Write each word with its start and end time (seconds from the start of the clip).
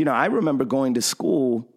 you 0.00 0.06
know, 0.06 0.14
I 0.14 0.26
remember 0.26 0.64
going 0.64 0.94
to 0.94 1.02
school. 1.02 1.68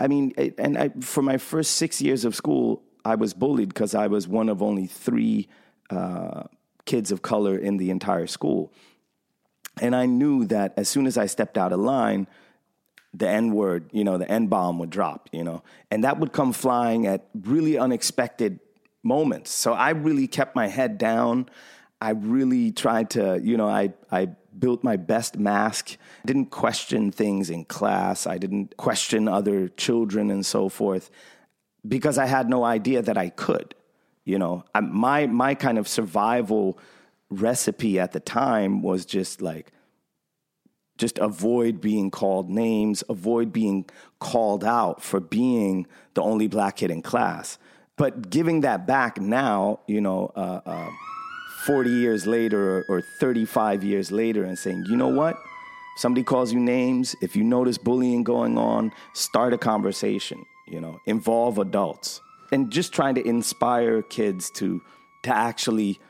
I 0.00 0.08
mean, 0.08 0.32
and 0.56 0.78
I, 0.78 0.88
for 1.02 1.20
my 1.20 1.36
first 1.36 1.72
six 1.72 2.00
years 2.00 2.24
of 2.24 2.34
school, 2.34 2.82
I 3.04 3.16
was 3.16 3.34
bullied 3.34 3.68
because 3.68 3.94
I 3.94 4.06
was 4.06 4.26
one 4.26 4.48
of 4.48 4.62
only 4.62 4.86
three 4.86 5.46
uh, 5.90 6.44
kids 6.86 7.12
of 7.12 7.20
color 7.20 7.58
in 7.58 7.76
the 7.76 7.90
entire 7.90 8.26
school. 8.26 8.72
And 9.78 9.94
I 9.94 10.06
knew 10.06 10.46
that 10.46 10.72
as 10.78 10.88
soon 10.88 11.06
as 11.06 11.18
I 11.18 11.26
stepped 11.26 11.58
out 11.58 11.70
of 11.74 11.80
line, 11.80 12.28
the 13.12 13.28
N 13.28 13.52
word, 13.52 13.90
you 13.92 14.04
know, 14.04 14.16
the 14.16 14.30
N 14.30 14.46
bomb 14.46 14.78
would 14.78 14.88
drop, 14.88 15.28
you 15.32 15.44
know, 15.44 15.62
and 15.90 16.04
that 16.04 16.18
would 16.18 16.32
come 16.32 16.54
flying 16.54 17.06
at 17.06 17.26
really 17.34 17.76
unexpected 17.76 18.58
moments. 19.02 19.50
So 19.50 19.74
I 19.74 19.90
really 19.90 20.28
kept 20.28 20.56
my 20.56 20.68
head 20.68 20.96
down. 20.96 21.50
I 22.00 22.12
really 22.12 22.72
tried 22.72 23.10
to, 23.10 23.38
you 23.44 23.58
know, 23.58 23.68
I, 23.68 23.92
I 24.10 24.30
built 24.58 24.84
my 24.84 24.96
best 24.96 25.38
mask. 25.38 25.96
Didn't 26.26 26.46
question 26.46 27.10
things 27.10 27.50
in 27.50 27.64
class. 27.64 28.26
I 28.26 28.38
didn't 28.38 28.76
question 28.76 29.28
other 29.28 29.68
children 29.68 30.30
and 30.30 30.44
so 30.44 30.68
forth 30.68 31.10
because 31.86 32.18
I 32.18 32.26
had 32.26 32.48
no 32.48 32.64
idea 32.64 33.02
that 33.02 33.16
I 33.16 33.30
could. 33.30 33.74
You 34.24 34.38
know, 34.38 34.64
I, 34.74 34.80
my 34.80 35.26
my 35.26 35.54
kind 35.54 35.78
of 35.78 35.88
survival 35.88 36.78
recipe 37.30 37.98
at 37.98 38.12
the 38.12 38.20
time 38.20 38.82
was 38.82 39.04
just 39.04 39.42
like 39.42 39.72
just 40.98 41.18
avoid 41.18 41.80
being 41.80 42.10
called 42.10 42.48
names, 42.48 43.02
avoid 43.08 43.52
being 43.52 43.86
called 44.20 44.62
out 44.62 45.02
for 45.02 45.18
being 45.18 45.86
the 46.14 46.22
only 46.22 46.46
black 46.46 46.76
kid 46.76 46.90
in 46.90 47.02
class. 47.02 47.58
But 47.96 48.30
giving 48.30 48.60
that 48.60 48.86
back 48.86 49.20
now, 49.20 49.80
you 49.86 50.00
know, 50.00 50.32
uh, 50.36 50.60
uh, 50.64 50.90
40 51.64 51.90
years 51.90 52.26
later 52.26 52.78
or, 52.78 52.84
or 52.88 53.00
35 53.00 53.84
years 53.84 54.10
later, 54.10 54.44
and 54.44 54.58
saying, 54.58 54.84
you 54.88 54.96
know 54.96 55.08
what? 55.08 55.36
Somebody 55.96 56.24
calls 56.24 56.52
you 56.52 56.60
names. 56.60 57.14
If 57.20 57.36
you 57.36 57.44
notice 57.44 57.78
bullying 57.78 58.24
going 58.24 58.56
on, 58.56 58.92
start 59.12 59.52
a 59.52 59.58
conversation, 59.58 60.44
you 60.66 60.80
know, 60.80 60.98
involve 61.06 61.58
adults. 61.58 62.20
And 62.50 62.70
just 62.70 62.92
trying 62.92 63.14
to 63.16 63.26
inspire 63.26 64.02
kids 64.02 64.50
to, 64.52 64.82
to 65.22 65.34
actually, 65.34 66.00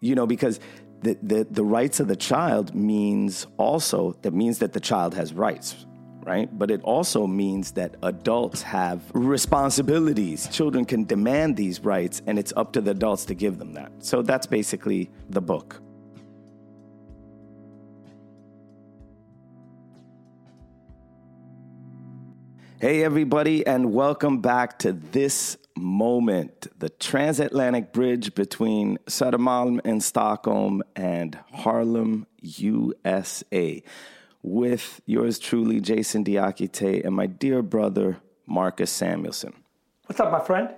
you 0.00 0.14
know, 0.14 0.26
because 0.26 0.60
the, 1.00 1.18
the, 1.22 1.44
the 1.50 1.64
rights 1.64 2.00
of 2.00 2.08
the 2.08 2.16
child 2.16 2.74
means 2.74 3.46
also 3.56 4.16
that 4.22 4.32
means 4.32 4.58
that 4.58 4.72
the 4.72 4.80
child 4.80 5.14
has 5.14 5.32
rights 5.32 5.84
right? 6.24 6.48
But 6.58 6.70
it 6.70 6.80
also 6.82 7.26
means 7.26 7.72
that 7.72 7.96
adults 8.02 8.62
have 8.62 9.02
responsibilities. 9.12 10.48
Children 10.48 10.84
can 10.84 11.04
demand 11.04 11.56
these 11.56 11.80
rights 11.80 12.22
and 12.26 12.38
it's 12.38 12.52
up 12.56 12.72
to 12.72 12.80
the 12.80 12.92
adults 12.92 13.26
to 13.26 13.34
give 13.34 13.58
them 13.58 13.74
that. 13.74 13.92
So 13.98 14.22
that's 14.22 14.46
basically 14.46 15.10
the 15.28 15.42
book. 15.42 15.80
Hey, 22.80 23.02
everybody, 23.02 23.66
and 23.66 23.92
welcome 23.94 24.40
back 24.40 24.78
to 24.80 24.92
this 24.92 25.56
moment, 25.76 26.66
the 26.78 26.90
transatlantic 26.90 27.92
bridge 27.92 28.34
between 28.34 28.98
Södermalm 29.06 29.80
in 29.86 30.00
Stockholm 30.00 30.82
and 30.94 31.38
Harlem, 31.52 32.26
USA, 32.42 33.82
with 34.44 35.00
yours 35.06 35.38
truly, 35.38 35.80
Jason 35.80 36.22
Diakite, 36.22 37.04
and 37.04 37.16
my 37.16 37.26
dear 37.26 37.62
brother, 37.62 38.18
Marcus 38.46 38.92
Samuelsson. 38.92 39.54
What's 40.04 40.20
up, 40.20 40.30
my 40.30 40.40
friend? 40.40 40.68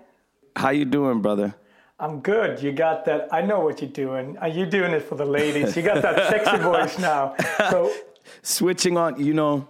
How 0.55 0.71
you 0.71 0.85
doing, 0.85 1.21
brother? 1.21 1.55
I'm 1.99 2.21
good. 2.21 2.63
You 2.63 2.71
got 2.71 3.05
that. 3.07 3.29
I 3.33 3.43
know 3.43 3.61
what 3.61 3.83
you're 3.83 3.91
doing. 3.91 4.39
Are 4.39 4.49
you 4.49 4.67
doing 4.67 4.93
it 4.93 5.03
for 5.03 5.17
the 5.17 5.25
ladies? 5.25 5.77
You 5.77 5.83
got 5.83 6.01
that 6.03 6.31
sexy 6.31 6.59
voice 6.59 6.97
now. 6.99 7.35
So 7.71 7.93
switching 8.43 8.97
on, 8.97 9.21
you 9.21 9.35
know, 9.35 9.69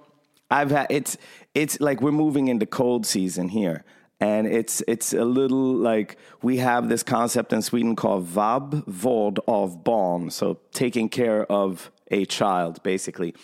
I've 0.51 0.71
had 0.71 0.89
it's 0.91 1.17
it's 1.55 1.81
like 1.81 2.03
we're 2.03 2.13
moving 2.13 2.49
into 2.49 2.67
cold 2.67 3.07
season 3.07 3.49
here 3.49 3.85
and 4.21 4.47
it's 4.47 4.83
it's 4.87 5.13
a 5.13 5.25
little 5.25 5.75
like 5.75 6.19
we 6.43 6.59
have 6.59 6.89
this 6.89 7.03
concept 7.03 7.53
in 7.53 7.63
Sweden 7.63 7.97
called 7.97 8.27
vab 8.27 8.85
vård 8.87 9.39
av 9.49 9.85
barn, 9.85 10.31
so 10.31 10.59
taking 10.73 11.09
care 11.09 11.51
of 11.51 11.91
a 12.11 12.25
child 12.25 12.83
basically. 12.83 13.35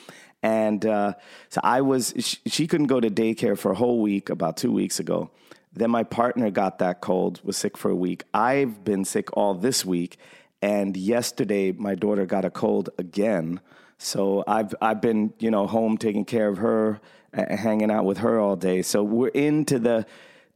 And 0.43 0.85
uh, 0.85 1.15
so 1.49 1.61
I 1.63 1.81
was 1.83 2.13
she, 2.19 2.39
she 2.47 2.67
couldn't 2.67 2.89
go 2.89 3.01
to 3.01 3.09
daycare 3.09 3.57
for 3.57 3.73
a 3.73 3.75
whole 3.77 4.01
week 4.01 4.29
about 4.29 4.57
two 4.57 4.73
weeks 4.73 4.99
ago. 4.99 5.31
Then 5.73 5.91
my 5.91 6.03
partner 6.03 6.51
got 6.51 6.79
that 6.81 7.01
cold, 7.01 7.41
was 7.45 7.57
sick 7.57 7.79
for 7.79 7.91
a 7.91 7.95
week. 7.95 8.25
I've 8.35 8.85
been 8.85 9.05
sick 9.05 9.35
all 9.37 9.55
this 9.55 9.85
week, 9.85 10.19
and 10.61 10.97
yesterday 10.97 11.73
my 11.73 11.95
daughter 11.95 12.27
got 12.27 12.45
a 12.45 12.51
cold 12.51 12.91
again. 12.99 13.61
So 13.99 14.43
I've 14.47 14.75
I've 14.83 15.01
been 15.01 15.33
you 15.39 15.51
know 15.51 15.67
home 15.69 15.97
taking 15.97 16.25
care 16.25 16.49
of 16.49 16.59
her, 16.59 17.01
uh, 17.33 17.57
hanging 17.57 17.91
out 17.91 18.05
with 18.05 18.19
her 18.19 18.41
all 18.41 18.57
day. 18.57 18.83
So 18.83 19.05
we're 19.05 19.29
into 19.29 19.79
the 19.79 20.05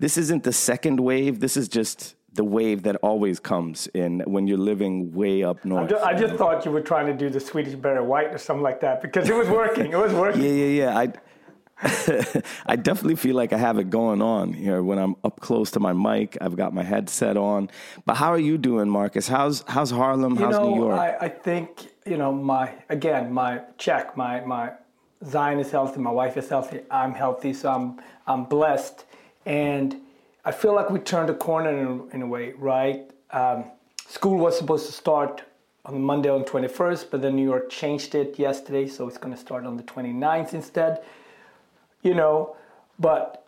this 0.00 0.18
isn't 0.18 0.42
the 0.42 0.52
second 0.52 0.98
wave. 0.98 1.38
This 1.38 1.56
is 1.56 1.68
just 1.68 2.15
the 2.36 2.44
wave 2.44 2.82
that 2.84 2.96
always 2.96 3.40
comes 3.40 3.86
in 3.88 4.20
when 4.20 4.46
you're 4.46 4.58
living 4.58 5.12
way 5.12 5.42
up 5.42 5.64
north. 5.64 5.92
I 5.92 6.14
just, 6.14 6.34
thought 6.34 6.64
you 6.64 6.70
were 6.70 6.80
trying 6.80 7.06
to 7.06 7.14
do 7.14 7.30
the 7.30 7.40
Swedish 7.40 7.74
Barry 7.74 8.04
White 8.04 8.32
or 8.32 8.38
something 8.38 8.62
like 8.62 8.80
that 8.80 9.02
because 9.02 9.28
it 9.28 9.34
was 9.34 9.48
working. 9.48 9.92
It 9.92 9.98
was 9.98 10.12
working. 10.24 10.42
yeah, 10.42 10.50
yeah, 10.50 10.82
yeah. 10.82 10.98
I, 10.98 11.12
I 12.66 12.76
definitely 12.76 13.16
feel 13.16 13.36
like 13.36 13.52
I 13.52 13.58
have 13.58 13.78
it 13.78 13.90
going 13.90 14.22
on 14.22 14.52
here 14.52 14.82
when 14.82 14.98
I'm 14.98 15.16
up 15.24 15.40
close 15.40 15.70
to 15.72 15.80
my 15.80 15.92
mic. 15.92 16.38
I've 16.40 16.56
got 16.56 16.72
my 16.72 16.82
headset 16.82 17.36
on. 17.36 17.70
But 18.06 18.16
how 18.16 18.30
are 18.30 18.38
you 18.38 18.56
doing, 18.56 18.88
Marcus? 18.88 19.28
How's 19.28 19.62
how's 19.66 19.90
Harlem? 19.90 20.36
How's 20.36 20.54
know, 20.54 20.70
New 20.70 20.80
York? 20.80 20.98
I, 20.98 21.16
I 21.20 21.28
think 21.28 21.90
you 22.06 22.16
know 22.16 22.32
my 22.32 22.72
again 22.88 23.32
my 23.32 23.60
check 23.76 24.16
my 24.16 24.40
my 24.40 24.72
Zion 25.24 25.58
is 25.58 25.70
healthy, 25.70 26.00
my 26.00 26.10
wife 26.10 26.36
is 26.36 26.48
healthy, 26.48 26.80
I'm 26.90 27.14
healthy, 27.14 27.52
so 27.52 27.70
I'm 27.70 28.00
I'm 28.26 28.44
blessed. 28.44 29.04
And 29.44 30.00
I 30.46 30.52
feel 30.52 30.76
like 30.76 30.90
we 30.90 31.00
turned 31.00 31.28
a 31.28 31.34
corner 31.34 31.76
in, 31.76 32.08
in 32.12 32.22
a 32.22 32.26
way, 32.26 32.52
right? 32.56 33.10
Um, 33.32 33.64
school 34.06 34.38
was 34.38 34.56
supposed 34.56 34.86
to 34.86 34.92
start 34.92 35.42
on 35.84 36.00
Monday 36.00 36.28
on 36.28 36.44
21st, 36.44 37.10
but 37.10 37.20
then 37.20 37.34
New 37.34 37.42
York 37.42 37.68
changed 37.68 38.14
it 38.14 38.38
yesterday, 38.38 38.86
so 38.86 39.08
it's 39.08 39.18
going 39.18 39.34
to 39.34 39.40
start 39.40 39.66
on 39.66 39.76
the 39.76 39.82
29th 39.82 40.54
instead. 40.54 41.02
You 42.02 42.14
know, 42.14 42.56
but 43.00 43.44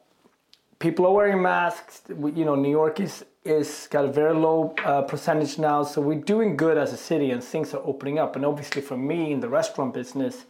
people 0.81 1.07
are 1.07 1.13
wearing 1.13 1.41
masks. 1.41 2.03
You 2.09 2.45
know, 2.45 2.57
New 2.57 2.71
York 2.71 2.99
is 2.99 3.25
is 3.45 3.87
got 3.91 4.05
a 4.05 4.09
very 4.09 4.35
low 4.35 4.75
uh, 4.85 5.03
percentage 5.03 5.57
now, 5.57 5.85
so 5.85 6.01
we're 6.01 6.21
doing 6.35 6.57
good 6.57 6.77
as 6.77 6.93
a 6.93 6.97
city, 6.97 7.31
and 7.31 7.43
things 7.45 7.73
are 7.75 7.83
opening 7.85 8.19
up. 8.19 8.35
And 8.35 8.45
obviously, 8.45 8.83
for 8.83 8.97
me 8.97 9.31
in 9.33 9.39
the 9.39 9.49
restaurant 9.49 9.95
business, 9.95 10.47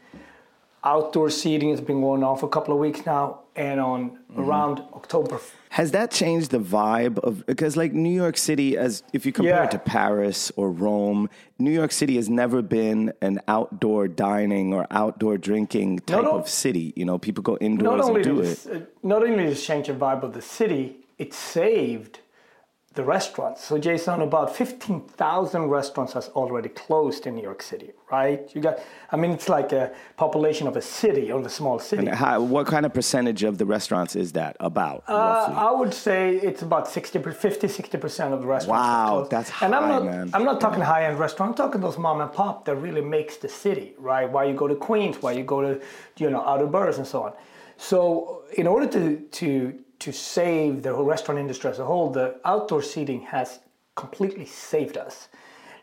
outdoor 0.82 1.28
seating 1.28 1.68
has 1.70 1.82
been 1.82 2.00
going 2.00 2.24
on 2.24 2.38
for 2.38 2.46
a 2.46 2.48
couple 2.56 2.72
of 2.72 2.80
weeks 2.80 3.04
now, 3.04 3.40
and 3.54 3.78
on 3.78 4.10
mm-hmm. 4.10 4.40
around 4.40 4.78
October. 4.94 5.38
Has 5.78 5.92
that 5.92 6.10
changed 6.10 6.50
the 6.50 6.58
vibe 6.58 7.20
of 7.20 7.46
because 7.46 7.76
like 7.76 7.92
New 7.92 8.10
York 8.10 8.36
City, 8.36 8.76
as 8.76 9.04
if 9.12 9.24
you 9.24 9.30
compare 9.30 9.54
yeah. 9.54 9.64
it 9.66 9.70
to 9.70 9.78
Paris 9.78 10.50
or 10.56 10.72
Rome, 10.72 11.30
New 11.60 11.70
York 11.70 11.92
City 11.92 12.16
has 12.16 12.28
never 12.28 12.62
been 12.62 13.12
an 13.20 13.38
outdoor 13.46 14.08
dining 14.08 14.74
or 14.74 14.88
outdoor 14.90 15.38
drinking 15.38 16.00
type 16.00 16.24
not 16.24 16.32
of 16.32 16.48
city. 16.48 16.92
You 16.96 17.04
know, 17.04 17.16
people 17.16 17.44
go 17.44 17.56
indoors 17.58 18.08
and 18.08 18.24
do 18.24 18.40
it. 18.40 18.92
Not 19.04 19.22
only 19.22 19.44
does 19.44 19.62
it 19.62 19.64
change 19.64 19.86
the 19.86 19.92
vibe 19.92 20.24
of 20.24 20.32
the 20.32 20.42
city, 20.42 20.96
it 21.16 21.32
saved 21.32 22.18
the 22.94 23.04
restaurants. 23.04 23.62
So 23.62 23.78
Jason, 23.78 24.22
about 24.22 24.56
15,000 24.56 25.62
restaurants 25.68 26.14
has 26.14 26.28
already 26.30 26.70
closed 26.70 27.26
in 27.26 27.36
New 27.36 27.42
York 27.42 27.62
City, 27.62 27.92
right? 28.10 28.50
You 28.54 28.62
got, 28.62 28.80
I 29.12 29.16
mean, 29.16 29.30
it's 29.32 29.48
like 29.48 29.72
a 29.72 29.92
population 30.16 30.66
of 30.66 30.76
a 30.76 30.80
city 30.80 31.30
or 31.30 31.40
a 31.40 31.48
small 31.50 31.78
city. 31.78 32.06
How, 32.08 32.40
what 32.40 32.66
kind 32.66 32.86
of 32.86 32.94
percentage 32.94 33.42
of 33.42 33.58
the 33.58 33.66
restaurants 33.66 34.16
is 34.16 34.32
that 34.32 34.56
about? 34.58 35.04
Uh, 35.06 35.12
I 35.12 35.70
would 35.70 35.92
say 35.92 36.36
it's 36.36 36.62
about 36.62 36.88
60, 36.88 37.22
50, 37.22 37.66
60% 37.68 38.32
of 38.32 38.40
the 38.40 38.46
restaurants. 38.46 38.66
Wow, 38.66 39.28
that's 39.30 39.50
high, 39.50 39.66
And 39.66 39.74
I'm 39.74 39.88
not, 39.88 40.04
man. 40.04 40.30
I'm 40.32 40.44
not 40.44 40.60
talking 40.60 40.80
yeah. 40.80 40.86
high-end 40.86 41.18
restaurants. 41.18 41.60
I'm 41.60 41.66
talking 41.66 41.80
those 41.82 41.98
mom 41.98 42.20
and 42.22 42.32
pop 42.32 42.64
that 42.64 42.76
really 42.76 43.02
makes 43.02 43.36
the 43.36 43.48
city, 43.48 43.94
right? 43.98 44.28
Why 44.28 44.44
you 44.44 44.54
go 44.54 44.66
to 44.66 44.74
Queens, 44.74 45.20
why 45.20 45.32
you 45.32 45.44
go 45.44 45.60
to, 45.60 45.80
you 46.16 46.30
know, 46.30 46.40
outer 46.40 46.66
boroughs 46.66 46.98
and 46.98 47.06
so 47.06 47.22
on. 47.22 47.32
So 47.76 48.42
in 48.56 48.66
order 48.66 48.86
to, 48.88 49.18
to 49.20 49.78
to 49.98 50.12
save 50.12 50.82
the 50.82 50.92
restaurant 50.94 51.40
industry 51.40 51.70
as 51.70 51.78
a 51.78 51.84
whole, 51.84 52.10
the 52.10 52.40
outdoor 52.44 52.82
seating 52.82 53.20
has 53.22 53.60
completely 53.94 54.46
saved 54.46 54.96
us. 54.96 55.28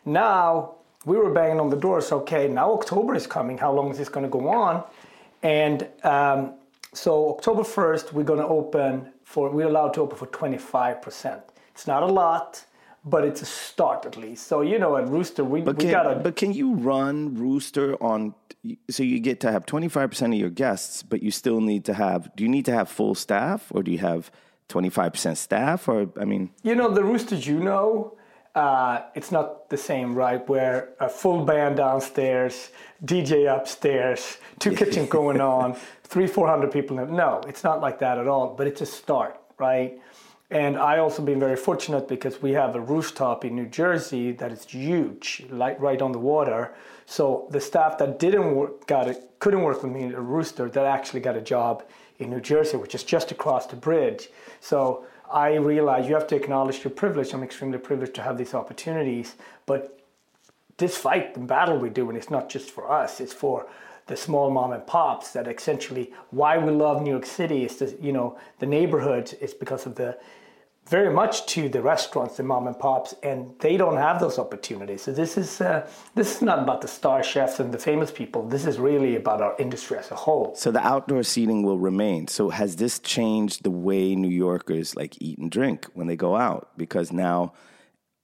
Now 0.04 0.76
we 1.04 1.16
were 1.16 1.30
banging 1.30 1.60
on 1.60 1.70
the 1.70 1.76
doors. 1.76 2.12
Okay, 2.12 2.48
now 2.48 2.72
October 2.72 3.14
is 3.14 3.26
coming. 3.26 3.58
How 3.58 3.72
long 3.72 3.90
is 3.90 3.98
this 3.98 4.08
going 4.08 4.24
to 4.24 4.30
go 4.30 4.48
on? 4.48 4.84
And 5.42 5.88
um, 6.02 6.54
so 6.92 7.30
October 7.34 7.62
first, 7.62 8.12
we're 8.12 8.24
going 8.24 8.40
to 8.40 8.46
open 8.46 9.12
for. 9.22 9.50
We're 9.50 9.68
allowed 9.68 9.94
to 9.94 10.00
open 10.00 10.16
for 10.16 10.26
twenty 10.26 10.58
five 10.58 11.02
percent. 11.02 11.42
It's 11.74 11.86
not 11.86 12.02
a 12.02 12.06
lot 12.06 12.64
but 13.06 13.24
it's 13.24 13.40
a 13.40 13.46
start 13.46 14.04
at 14.04 14.16
least. 14.16 14.48
So 14.48 14.60
you 14.62 14.78
know, 14.78 14.96
at 14.96 15.08
Rooster, 15.08 15.44
we, 15.44 15.60
but 15.62 15.78
we 15.78 15.90
got 15.90 16.22
But 16.24 16.36
can 16.36 16.52
you 16.52 16.74
run 16.74 17.34
Rooster 17.36 17.94
on? 18.02 18.34
So 18.90 19.02
you 19.04 19.20
get 19.20 19.38
to 19.40 19.52
have 19.52 19.64
twenty 19.64 19.88
five 19.88 20.10
percent 20.10 20.34
of 20.34 20.40
your 20.40 20.50
guests, 20.50 21.02
but 21.04 21.22
you 21.22 21.30
still 21.30 21.60
need 21.60 21.84
to 21.86 21.94
have. 21.94 22.34
Do 22.36 22.42
you 22.44 22.50
need 22.50 22.64
to 22.66 22.72
have 22.72 22.88
full 22.88 23.14
staff, 23.14 23.70
or 23.70 23.82
do 23.84 23.92
you 23.92 23.98
have 23.98 24.30
twenty 24.68 24.90
five 24.90 25.12
percent 25.12 25.38
staff? 25.38 25.88
Or 25.88 26.08
I 26.20 26.24
mean, 26.24 26.50
you 26.64 26.74
know, 26.74 26.90
the 26.90 27.04
Roosters, 27.04 27.46
you 27.46 27.60
know. 27.60 28.16
uh, 28.56 29.02
it's 29.14 29.30
not 29.30 29.68
the 29.68 29.76
same, 29.76 30.14
right? 30.14 30.46
Where 30.48 30.88
a 30.98 31.08
full 31.08 31.44
band 31.44 31.76
downstairs, 31.76 32.70
DJ 33.04 33.46
upstairs, 33.54 34.38
two 34.58 34.72
kitchens 34.80 35.08
going 35.08 35.40
on, 35.40 35.76
three, 36.04 36.26
four 36.26 36.48
hundred 36.48 36.72
people. 36.72 36.96
No, 37.06 37.40
it's 37.46 37.62
not 37.62 37.80
like 37.80 37.98
that 38.00 38.18
at 38.18 38.26
all. 38.26 38.54
But 38.56 38.66
it's 38.66 38.80
a 38.80 38.86
start, 38.86 39.38
right? 39.58 40.00
And 40.50 40.78
I 40.78 40.98
also 40.98 41.22
been 41.22 41.40
very 41.40 41.56
fortunate 41.56 42.06
because 42.06 42.40
we 42.40 42.52
have 42.52 42.76
a 42.76 42.80
rooftop 42.80 43.44
in 43.44 43.56
New 43.56 43.66
Jersey 43.66 44.30
that 44.32 44.52
is 44.52 44.64
huge, 44.64 45.44
like 45.50 45.80
right 45.80 46.00
on 46.00 46.12
the 46.12 46.20
water. 46.20 46.72
So 47.04 47.48
the 47.50 47.60
staff 47.60 47.98
that 47.98 48.20
didn't 48.20 48.54
work, 48.54 48.86
got 48.86 49.08
it, 49.08 49.28
couldn't 49.40 49.62
work 49.62 49.82
with 49.82 49.92
me 49.92 50.04
at 50.04 50.18
Rooster, 50.18 50.68
that 50.68 50.86
actually 50.86 51.20
got 51.20 51.36
a 51.36 51.40
job 51.40 51.82
in 52.18 52.30
New 52.30 52.40
Jersey, 52.40 52.76
which 52.76 52.94
is 52.94 53.02
just 53.02 53.32
across 53.32 53.66
the 53.66 53.76
bridge. 53.76 54.28
So 54.60 55.04
I 55.30 55.54
realize 55.54 56.08
you 56.08 56.14
have 56.14 56.28
to 56.28 56.36
acknowledge 56.36 56.84
your 56.84 56.92
privilege. 56.92 57.32
I'm 57.32 57.42
extremely 57.42 57.78
privileged 57.78 58.14
to 58.14 58.22
have 58.22 58.38
these 58.38 58.54
opportunities, 58.54 59.34
but 59.66 59.98
this 60.78 60.96
fight 60.96 61.36
and 61.36 61.48
battle 61.48 61.78
we're 61.78 61.90
doing 61.90 62.16
is 62.16 62.30
not 62.30 62.48
just 62.48 62.70
for 62.70 62.90
us; 62.90 63.20
it's 63.20 63.32
for 63.32 63.66
the 64.06 64.16
small 64.16 64.50
mom 64.50 64.72
and 64.72 64.86
pops. 64.86 65.32
That 65.32 65.48
essentially 65.48 66.12
why 66.30 66.58
we 66.58 66.70
love 66.70 67.02
New 67.02 67.10
York 67.10 67.26
City 67.26 67.64
is 67.64 67.76
the 67.76 67.96
you 68.00 68.12
know 68.12 68.38
the 68.58 68.66
neighborhoods 68.66 69.32
is 69.34 69.54
because 69.54 69.86
of 69.86 69.94
the 69.96 70.18
very 70.88 71.12
much 71.12 71.46
to 71.46 71.68
the 71.68 71.82
restaurants, 71.82 72.36
the 72.36 72.44
mom 72.44 72.68
and 72.68 72.78
pops, 72.78 73.12
and 73.24 73.52
they 73.58 73.76
don't 73.76 73.96
have 73.96 74.20
those 74.20 74.38
opportunities. 74.38 75.02
So 75.02 75.12
this 75.12 75.36
is 75.36 75.60
uh, 75.60 75.88
this 76.14 76.36
is 76.36 76.42
not 76.42 76.60
about 76.60 76.80
the 76.80 76.88
star 76.88 77.22
chefs 77.22 77.58
and 77.58 77.72
the 77.72 77.78
famous 77.78 78.10
people. 78.10 78.46
This 78.48 78.66
is 78.66 78.78
really 78.78 79.16
about 79.16 79.42
our 79.42 79.56
industry 79.58 79.98
as 79.98 80.10
a 80.10 80.14
whole. 80.14 80.54
So 80.54 80.70
the 80.70 80.86
outdoor 80.86 81.24
seating 81.24 81.62
will 81.64 81.78
remain. 81.78 82.28
So 82.28 82.50
has 82.50 82.76
this 82.76 82.98
changed 83.00 83.64
the 83.64 83.70
way 83.70 84.14
New 84.14 84.30
Yorkers 84.30 84.94
like 84.94 85.20
eat 85.20 85.38
and 85.38 85.50
drink 85.50 85.86
when 85.94 86.06
they 86.06 86.16
go 86.16 86.36
out? 86.36 86.70
Because 86.76 87.12
now 87.12 87.52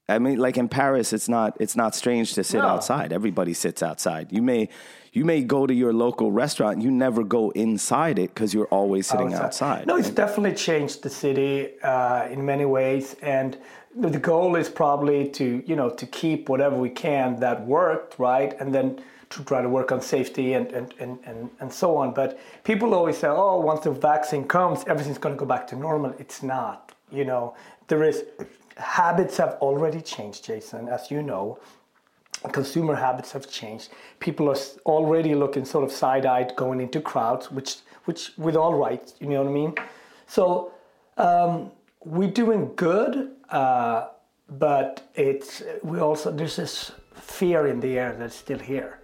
I 0.09 0.19
mean, 0.19 0.39
like 0.39 0.57
in 0.57 0.69
Paris, 0.69 1.13
it's 1.13 1.29
not 1.29 1.57
it's 1.61 1.77
not 1.77 1.95
strange 1.95 2.35
to 2.35 2.45
sit 2.45 2.59
no. 2.59 2.69
outside. 2.69 3.13
Everybody 3.13 3.55
sits 3.55 3.83
outside. 3.83 4.33
You 4.33 4.43
may 4.43 4.69
you 5.13 5.25
may 5.25 5.43
go 5.43 5.67
to 5.67 5.75
your 5.75 5.93
local 5.93 6.33
restaurant. 6.33 6.81
You 6.81 6.91
never 6.91 7.23
go 7.23 7.51
inside 7.51 8.19
it 8.19 8.35
because 8.35 8.55
you're 8.55 8.67
always 8.67 9.07
sitting 9.07 9.35
outside. 9.35 9.45
outside. 9.45 9.87
No, 9.87 9.97
it's 9.97 10.11
definitely 10.11 10.57
changed 10.57 11.03
the 11.03 11.11
city 11.11 11.81
uh, 11.83 12.29
in 12.29 12.45
many 12.45 12.65
ways, 12.65 13.17
and 13.21 13.59
the 13.95 14.19
goal 14.19 14.57
is 14.57 14.71
probably 14.71 15.29
to 15.31 15.63
you 15.67 15.77
know 15.77 15.91
to 15.91 16.07
keep 16.07 16.49
whatever 16.49 16.77
we 16.77 16.91
can 16.91 17.39
that 17.41 17.67
worked 17.67 18.19
right, 18.19 18.59
and 18.59 18.75
then 18.75 19.03
to 19.33 19.45
try 19.45 19.63
to 19.63 19.69
work 19.69 19.91
on 19.93 20.01
safety 20.01 20.53
and, 20.53 20.71
and, 20.73 20.93
and, 20.99 21.19
and, 21.25 21.49
and 21.61 21.73
so 21.73 21.97
on. 21.97 22.13
But 22.13 22.39
people 22.65 22.93
always 22.95 23.17
say, 23.17 23.29
oh, 23.29 23.61
once 23.61 23.81
the 23.81 23.91
vaccine 23.91 24.45
comes, 24.47 24.85
everything's 24.87 25.17
going 25.17 25.35
to 25.35 25.39
go 25.39 25.47
back 25.47 25.67
to 25.69 25.77
normal. 25.77 26.15
It's 26.19 26.43
not. 26.43 26.93
You 27.11 27.25
know, 27.25 27.57
there 27.89 28.05
is 28.05 28.25
habits 28.77 29.39
have 29.39 29.55
already 29.63 30.01
changed, 30.01 30.45
Jason, 30.45 30.89
as 30.89 31.11
you 31.11 31.23
know. 31.23 31.59
Consumer 32.51 32.97
habits 32.97 33.33
have 33.33 33.49
changed. 33.49 33.91
People 34.19 34.51
are 34.51 34.57
already 34.85 35.35
looking 35.35 35.65
sort 35.65 35.85
of 35.85 35.93
side-eyed 35.93 36.55
going 36.57 36.81
into 36.81 37.01
crowds, 37.01 37.51
which, 37.51 37.77
which 38.05 38.33
with 38.37 38.57
all 38.57 38.75
rights, 38.75 39.15
you 39.21 39.29
know 39.29 39.43
what 39.43 39.51
I 39.51 39.53
mean. 39.53 39.75
So 40.27 40.73
um, 41.17 41.71
we're 42.05 42.31
doing 42.31 42.73
good, 42.75 43.31
uh, 43.51 44.09
but 44.49 45.09
it's 45.15 45.63
we 45.83 46.01
also 46.01 46.31
there's 46.31 46.57
this 46.57 46.93
fear 47.15 47.67
in 47.67 47.81
the 47.81 47.99
air 47.99 48.15
that's 48.19 48.35
still 48.35 48.59
here. 48.59 48.99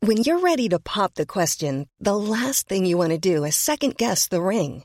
When 0.00 0.22
you're 0.22 0.40
ready 0.40 0.68
to 0.70 0.78
pop 0.78 1.14
the 1.14 1.26
question, 1.26 1.86
the 2.00 2.16
last 2.16 2.68
thing 2.68 2.84
you 2.84 2.96
want 2.96 3.10
to 3.12 3.18
do 3.18 3.44
is 3.44 3.54
second 3.54 3.96
guess 3.96 4.28
the 4.28 4.40
ring 4.40 4.84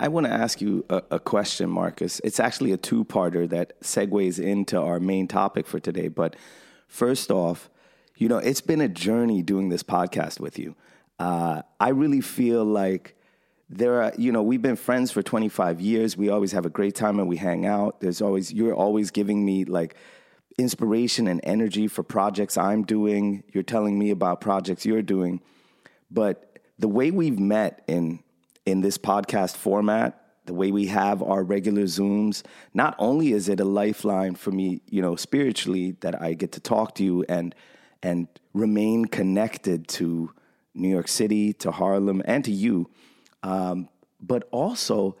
I 0.00 0.08
want 0.08 0.26
to 0.26 0.32
ask 0.32 0.60
you 0.60 0.84
a, 0.88 1.02
a, 1.12 1.18
question, 1.18 1.70
Marcus. 1.70 2.20
It's 2.24 2.40
actually 2.40 2.72
a 2.72 2.76
two 2.76 3.04
parter 3.04 3.48
that 3.50 3.80
segues 3.80 4.38
into 4.38 4.78
our 4.78 5.00
main 5.00 5.28
topic 5.28 5.66
for 5.66 5.78
today. 5.78 6.08
But 6.08 6.36
first 6.88 7.30
off, 7.30 7.70
you 8.16 8.28
know, 8.28 8.38
it's 8.38 8.60
been 8.60 8.80
a 8.80 8.88
journey 8.88 9.42
doing 9.42 9.68
this 9.68 9.82
podcast 9.82 10.40
with 10.40 10.58
you. 10.58 10.76
Uh, 11.18 11.62
I 11.80 11.90
really 11.90 12.20
feel 12.20 12.64
like 12.64 13.16
there 13.68 14.02
are, 14.02 14.12
you 14.18 14.30
know, 14.30 14.42
we've 14.42 14.62
been 14.62 14.76
friends 14.76 15.10
for 15.10 15.22
25 15.22 15.80
years. 15.80 16.16
We 16.16 16.28
always 16.28 16.52
have 16.52 16.66
a 16.66 16.70
great 16.70 16.94
time 16.94 17.18
and 17.18 17.28
we 17.28 17.36
hang 17.36 17.66
out. 17.66 18.00
There's 18.00 18.20
always, 18.20 18.52
you're 18.52 18.74
always 18.74 19.10
giving 19.10 19.44
me 19.44 19.64
like 19.64 19.96
inspiration 20.58 21.26
and 21.26 21.40
energy 21.44 21.88
for 21.88 22.02
projects 22.02 22.56
I'm 22.56 22.84
doing. 22.84 23.42
You're 23.52 23.62
telling 23.62 23.98
me 23.98 24.10
about 24.10 24.40
projects 24.40 24.86
you're 24.86 25.02
doing. 25.02 25.40
But 26.10 26.58
the 26.78 26.88
way 26.88 27.10
we've 27.10 27.38
met 27.38 27.82
in 27.88 28.22
in 28.66 28.80
this 28.80 28.98
podcast 28.98 29.56
format, 29.56 30.20
the 30.46 30.54
way 30.54 30.70
we 30.70 30.86
have 30.86 31.22
our 31.22 31.42
regular 31.42 31.82
Zooms, 31.82 32.42
not 32.74 32.94
only 32.98 33.32
is 33.32 33.48
it 33.48 33.60
a 33.60 33.64
lifeline 33.64 34.34
for 34.34 34.50
me, 34.50 34.82
you 34.88 35.00
know, 35.00 35.16
spiritually 35.16 35.96
that 36.00 36.20
I 36.20 36.34
get 36.34 36.52
to 36.52 36.60
talk 36.60 36.94
to 36.96 37.04
you 37.04 37.24
and 37.28 37.54
and 38.02 38.28
remain 38.52 39.06
connected 39.06 39.88
to 39.88 40.30
New 40.74 40.88
York 40.88 41.08
City, 41.08 41.54
to 41.54 41.70
Harlem, 41.70 42.20
and 42.26 42.44
to 42.44 42.50
you, 42.50 42.90
um, 43.42 43.88
but 44.20 44.46
also 44.50 45.16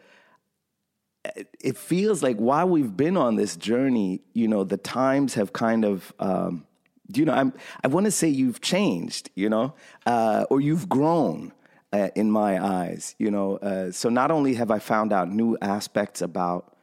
it 1.60 1.76
feels 1.76 2.22
like 2.22 2.36
while 2.36 2.68
we've 2.68 2.96
been 2.96 3.16
on 3.16 3.36
this 3.36 3.56
journey, 3.56 4.20
you 4.34 4.46
know, 4.46 4.62
the 4.62 4.76
times 4.76 5.34
have 5.34 5.54
kind 5.54 5.84
of, 5.84 6.12
um, 6.18 6.66
you 7.14 7.24
know, 7.24 7.32
I'm, 7.32 7.54
I 7.82 7.88
want 7.88 8.04
to 8.04 8.10
say 8.10 8.28
you've 8.28 8.60
changed, 8.60 9.30
you 9.34 9.48
know, 9.48 9.74
uh, 10.04 10.44
or 10.50 10.60
you've 10.60 10.88
grown 10.88 11.52
uh, 11.94 12.10
in 12.16 12.28
my 12.28 12.62
eyes, 12.62 13.14
you 13.18 13.30
know. 13.30 13.56
Uh, 13.58 13.92
so 13.92 14.08
not 14.08 14.32
only 14.32 14.54
have 14.54 14.70
I 14.72 14.80
found 14.80 15.12
out 15.12 15.30
new 15.30 15.56
aspects 15.62 16.22
about 16.22 16.76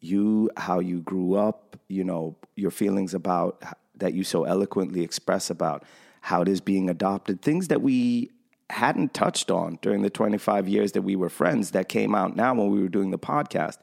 you, 0.00 0.50
how 0.56 0.78
you 0.78 1.00
grew 1.00 1.34
up, 1.34 1.76
you 1.88 2.04
know, 2.04 2.36
your 2.54 2.70
feelings 2.70 3.12
about 3.12 3.60
that 3.96 4.14
you 4.14 4.22
so 4.22 4.44
eloquently 4.44 5.02
express 5.02 5.50
about 5.50 5.82
how 6.20 6.42
it 6.42 6.48
is 6.48 6.60
being 6.60 6.88
adopted, 6.88 7.42
things 7.42 7.68
that 7.68 7.82
we 7.82 8.30
hadn't 8.70 9.12
touched 9.12 9.50
on 9.50 9.78
during 9.82 10.02
the 10.02 10.10
25 10.10 10.68
years 10.68 10.92
that 10.92 11.02
we 11.02 11.16
were 11.16 11.28
friends 11.28 11.72
that 11.72 11.88
came 11.88 12.14
out 12.14 12.36
now 12.36 12.54
when 12.54 12.70
we 12.70 12.80
were 12.80 12.88
doing 12.88 13.10
the 13.10 13.18
podcast. 13.18 13.78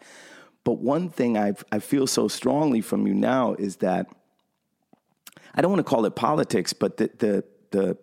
But 0.64 0.80
one 0.80 1.10
thing 1.10 1.38
i 1.38 1.54
I 1.74 1.80
feel 1.80 2.08
so 2.08 2.30
strongly 2.30 2.80
from 2.80 3.06
you 3.06 3.14
now 3.14 3.54
is 3.56 3.78
that 3.78 4.08
I 5.54 5.62
don't 5.62 5.72
want 5.72 5.86
to 5.86 5.90
call 5.90 6.06
it 6.06 6.16
politics, 6.16 6.72
but 6.72 6.96
the 6.96 7.12
the 7.18 7.44
the 7.72 7.98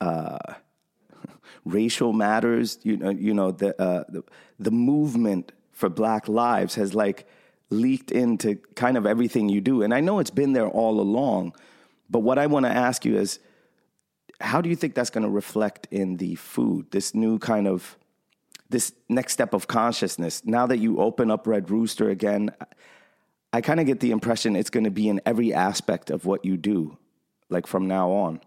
uh, 0.00 0.54
racial 1.72 2.12
matters, 2.12 2.78
you 2.82 2.96
know, 2.96 3.10
you 3.10 3.34
know 3.34 3.50
the, 3.50 3.80
uh, 3.80 4.04
the, 4.08 4.22
the 4.58 4.70
movement 4.70 5.52
for 5.72 5.88
Black 5.88 6.28
lives 6.28 6.74
has 6.74 6.94
like 6.94 7.28
leaked 7.70 8.10
into 8.10 8.56
kind 8.74 8.96
of 8.96 9.06
everything 9.06 9.48
you 9.48 9.60
do, 9.60 9.82
and 9.82 9.94
I 9.94 10.00
know 10.00 10.18
it's 10.18 10.30
been 10.30 10.52
there 10.52 10.68
all 10.68 11.00
along. 11.00 11.54
But 12.10 12.20
what 12.20 12.38
I 12.38 12.46
want 12.46 12.64
to 12.64 12.72
ask 12.72 13.04
you 13.04 13.18
is, 13.18 13.38
how 14.40 14.60
do 14.60 14.68
you 14.68 14.76
think 14.76 14.94
that's 14.94 15.10
going 15.10 15.24
to 15.24 15.30
reflect 15.30 15.86
in 15.90 16.16
the 16.16 16.36
food? 16.36 16.90
This 16.90 17.14
new 17.14 17.38
kind 17.38 17.68
of 17.68 17.98
this 18.70 18.92
next 19.08 19.32
step 19.32 19.54
of 19.54 19.66
consciousness. 19.66 20.44
Now 20.44 20.66
that 20.66 20.78
you 20.78 20.98
open 20.98 21.30
up 21.30 21.46
Red 21.46 21.70
Rooster 21.70 22.10
again, 22.10 22.50
I 23.52 23.60
kind 23.60 23.80
of 23.80 23.86
get 23.86 24.00
the 24.00 24.10
impression 24.10 24.56
it's 24.56 24.70
going 24.70 24.84
to 24.84 24.90
be 24.90 25.08
in 25.08 25.20
every 25.24 25.54
aspect 25.54 26.10
of 26.10 26.26
what 26.26 26.44
you 26.44 26.56
do, 26.56 26.98
like 27.48 27.66
from 27.66 27.88
now 27.88 28.10
on. 28.10 28.40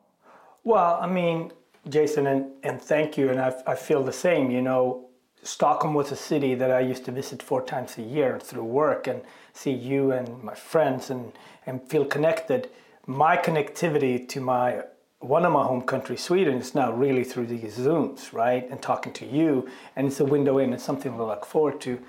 Well, 0.63 0.99
I 1.01 1.07
mean, 1.07 1.51
Jason, 1.89 2.27
and, 2.27 2.51
and 2.63 2.81
thank 2.81 3.17
you. 3.17 3.29
And 3.29 3.39
I, 3.39 3.53
I 3.65 3.75
feel 3.75 4.03
the 4.03 4.13
same. 4.13 4.51
You 4.51 4.61
know, 4.61 5.09
Stockholm 5.43 5.93
was 5.93 6.11
a 6.11 6.15
city 6.15 6.55
that 6.55 6.71
I 6.71 6.79
used 6.81 7.05
to 7.05 7.11
visit 7.11 7.41
four 7.41 7.63
times 7.63 7.97
a 7.97 8.01
year 8.01 8.39
through 8.39 8.63
work 8.63 9.07
and 9.07 9.21
see 9.53 9.71
you 9.71 10.11
and 10.11 10.43
my 10.43 10.53
friends 10.53 11.09
and, 11.09 11.33
and 11.65 11.81
feel 11.89 12.05
connected. 12.05 12.69
My 13.07 13.35
connectivity 13.37 14.27
to 14.29 14.41
my 14.41 14.83
one 15.21 15.45
of 15.45 15.53
my 15.53 15.63
home 15.63 15.83
country, 15.83 16.17
Sweden, 16.17 16.55
is 16.55 16.73
now 16.73 16.91
really 16.91 17.23
through 17.23 17.45
these 17.45 17.77
Zooms, 17.77 18.33
right? 18.33 18.67
And 18.69 18.81
talking 18.81 19.13
to 19.13 19.25
you, 19.25 19.69
and 19.95 20.07
it's 20.07 20.19
a 20.19 20.25
window 20.25 20.57
in, 20.57 20.73
and 20.73 20.81
something 20.81 21.15
to 21.15 21.23
look 21.23 21.45
forward 21.45 21.79
to. 21.81 21.99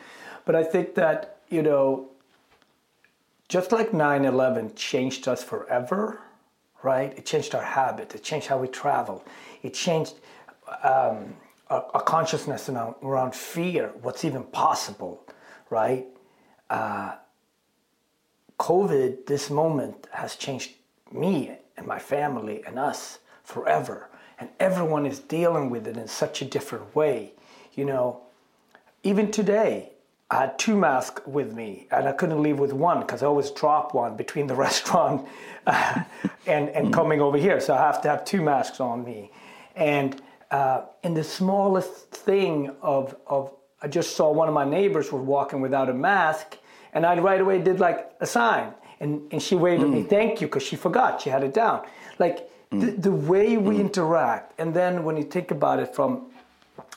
But 0.47 0.57
I 0.57 0.65
think 0.65 0.95
that, 0.95 1.37
you 1.51 1.63
know, 1.63 2.09
just 3.49 3.71
like 3.71 3.93
9 3.93 4.25
11 4.25 4.75
changed 4.75 5.29
us 5.29 5.45
forever, 5.45 6.21
right? 6.83 7.17
It 7.17 7.25
changed 7.25 7.55
our 7.55 7.63
habit, 7.63 8.15
it 8.15 8.23
changed 8.23 8.47
how 8.47 8.59
we 8.59 8.69
travel, 8.69 9.25
it 9.63 9.75
changed 9.75 10.15
um, 10.83 11.35
our, 11.69 11.87
our, 11.95 12.03
consciousness 12.03 12.69
around, 12.69 12.95
around, 13.03 13.35
fear, 13.35 13.93
what's 14.01 14.25
even 14.25 14.45
possible, 14.45 15.27
right? 15.71 16.07
Uh, 16.71 17.13
COVID, 18.59 19.27
this 19.27 19.51
moment, 19.51 20.07
has 20.13 20.37
changed 20.37 20.73
me 21.11 21.51
and 21.77 21.87
my 21.87 21.99
family 21.99 22.63
and 22.67 22.79
us 22.79 23.19
forever. 23.45 24.09
And 24.39 24.49
everyone 24.61 25.07
is 25.07 25.19
dealing 25.19 25.71
with 25.71 25.87
it 25.87 25.97
in 25.97 26.09
such 26.09 26.43
a 26.43 26.45
different 26.45 26.95
way. 26.95 27.33
You 27.75 27.85
know, 27.85 28.23
even 29.03 29.31
today, 29.31 29.92
I 30.33 30.41
had 30.41 30.59
two 30.59 30.77
masks 30.77 31.21
with 31.27 31.53
me, 31.53 31.87
and 31.91 32.09
I 32.09 32.13
couldn't 32.13 32.43
leave 32.43 32.59
with 32.59 32.73
one 32.73 33.01
because 33.01 33.23
I 33.23 33.27
always 33.27 33.51
drop 33.51 33.93
one 33.93 34.17
between 34.17 34.47
the 34.47 34.55
restaurant 34.67 35.29
uh, 35.67 36.05
and 36.47 36.71
and 36.71 36.91
coming 36.91 37.21
over 37.21 37.37
here. 37.37 37.61
So 37.61 37.75
I 37.75 37.79
have 37.79 38.01
to 38.03 38.09
have 38.09 38.25
two 38.25 38.41
masks 38.41 38.81
on 38.81 39.05
me. 39.05 39.31
And 39.77 40.21
uh, 40.51 40.87
in 41.03 41.13
the 41.13 41.23
smallest 41.23 42.11
thing 42.11 42.75
of 42.81 43.15
of, 43.27 43.53
I 43.83 43.89
just 43.89 44.17
saw 44.17 44.33
one 44.33 44.49
of 44.49 44.55
my 44.55 44.65
neighbors 44.65 45.13
was 45.13 45.23
walking 45.23 45.61
without 45.61 45.91
a 45.91 45.95
mask, 45.95 46.57
and 46.95 47.05
I 47.05 47.19
right 47.19 47.41
away 47.41 47.61
did 47.61 47.79
like 47.79 48.11
a 48.21 48.27
sign, 48.27 48.73
and, 49.01 49.31
and 49.33 49.43
she 49.43 49.55
waved 49.55 49.83
mm. 49.83 49.85
at 49.85 49.91
me, 49.91 50.03
mm. 50.03 50.09
thank 50.09 50.41
you, 50.41 50.47
because 50.47 50.63
she 50.63 50.77
forgot, 50.77 51.21
she 51.21 51.29
had 51.29 51.45
it 51.45 51.53
down. 51.53 51.85
Like 52.19 52.49
mm. 52.71 52.81
the, 52.81 53.11
the 53.11 53.13
way 53.13 53.59
we 53.59 53.77
mm. 53.77 53.81
interact, 53.81 54.59
and 54.59 54.73
then 54.73 55.05
when 55.05 55.19
you 55.19 55.25
think 55.25 55.51
about 55.51 55.79
it 55.79 55.95
from 55.95 56.32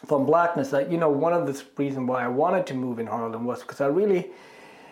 from 0.05 0.25
blackness, 0.25 0.71
like, 0.71 0.91
you 0.91 0.97
know, 0.97 1.09
one 1.09 1.33
of 1.33 1.47
the 1.47 1.63
reasons 1.77 2.07
why 2.07 2.24
I 2.24 2.27
wanted 2.27 2.65
to 2.67 2.74
move 2.74 3.00
in 3.00 3.07
Harlem 3.07 3.45
was 3.45 3.62
because 3.62 3.81
I 3.81 3.88
really, 3.88 4.29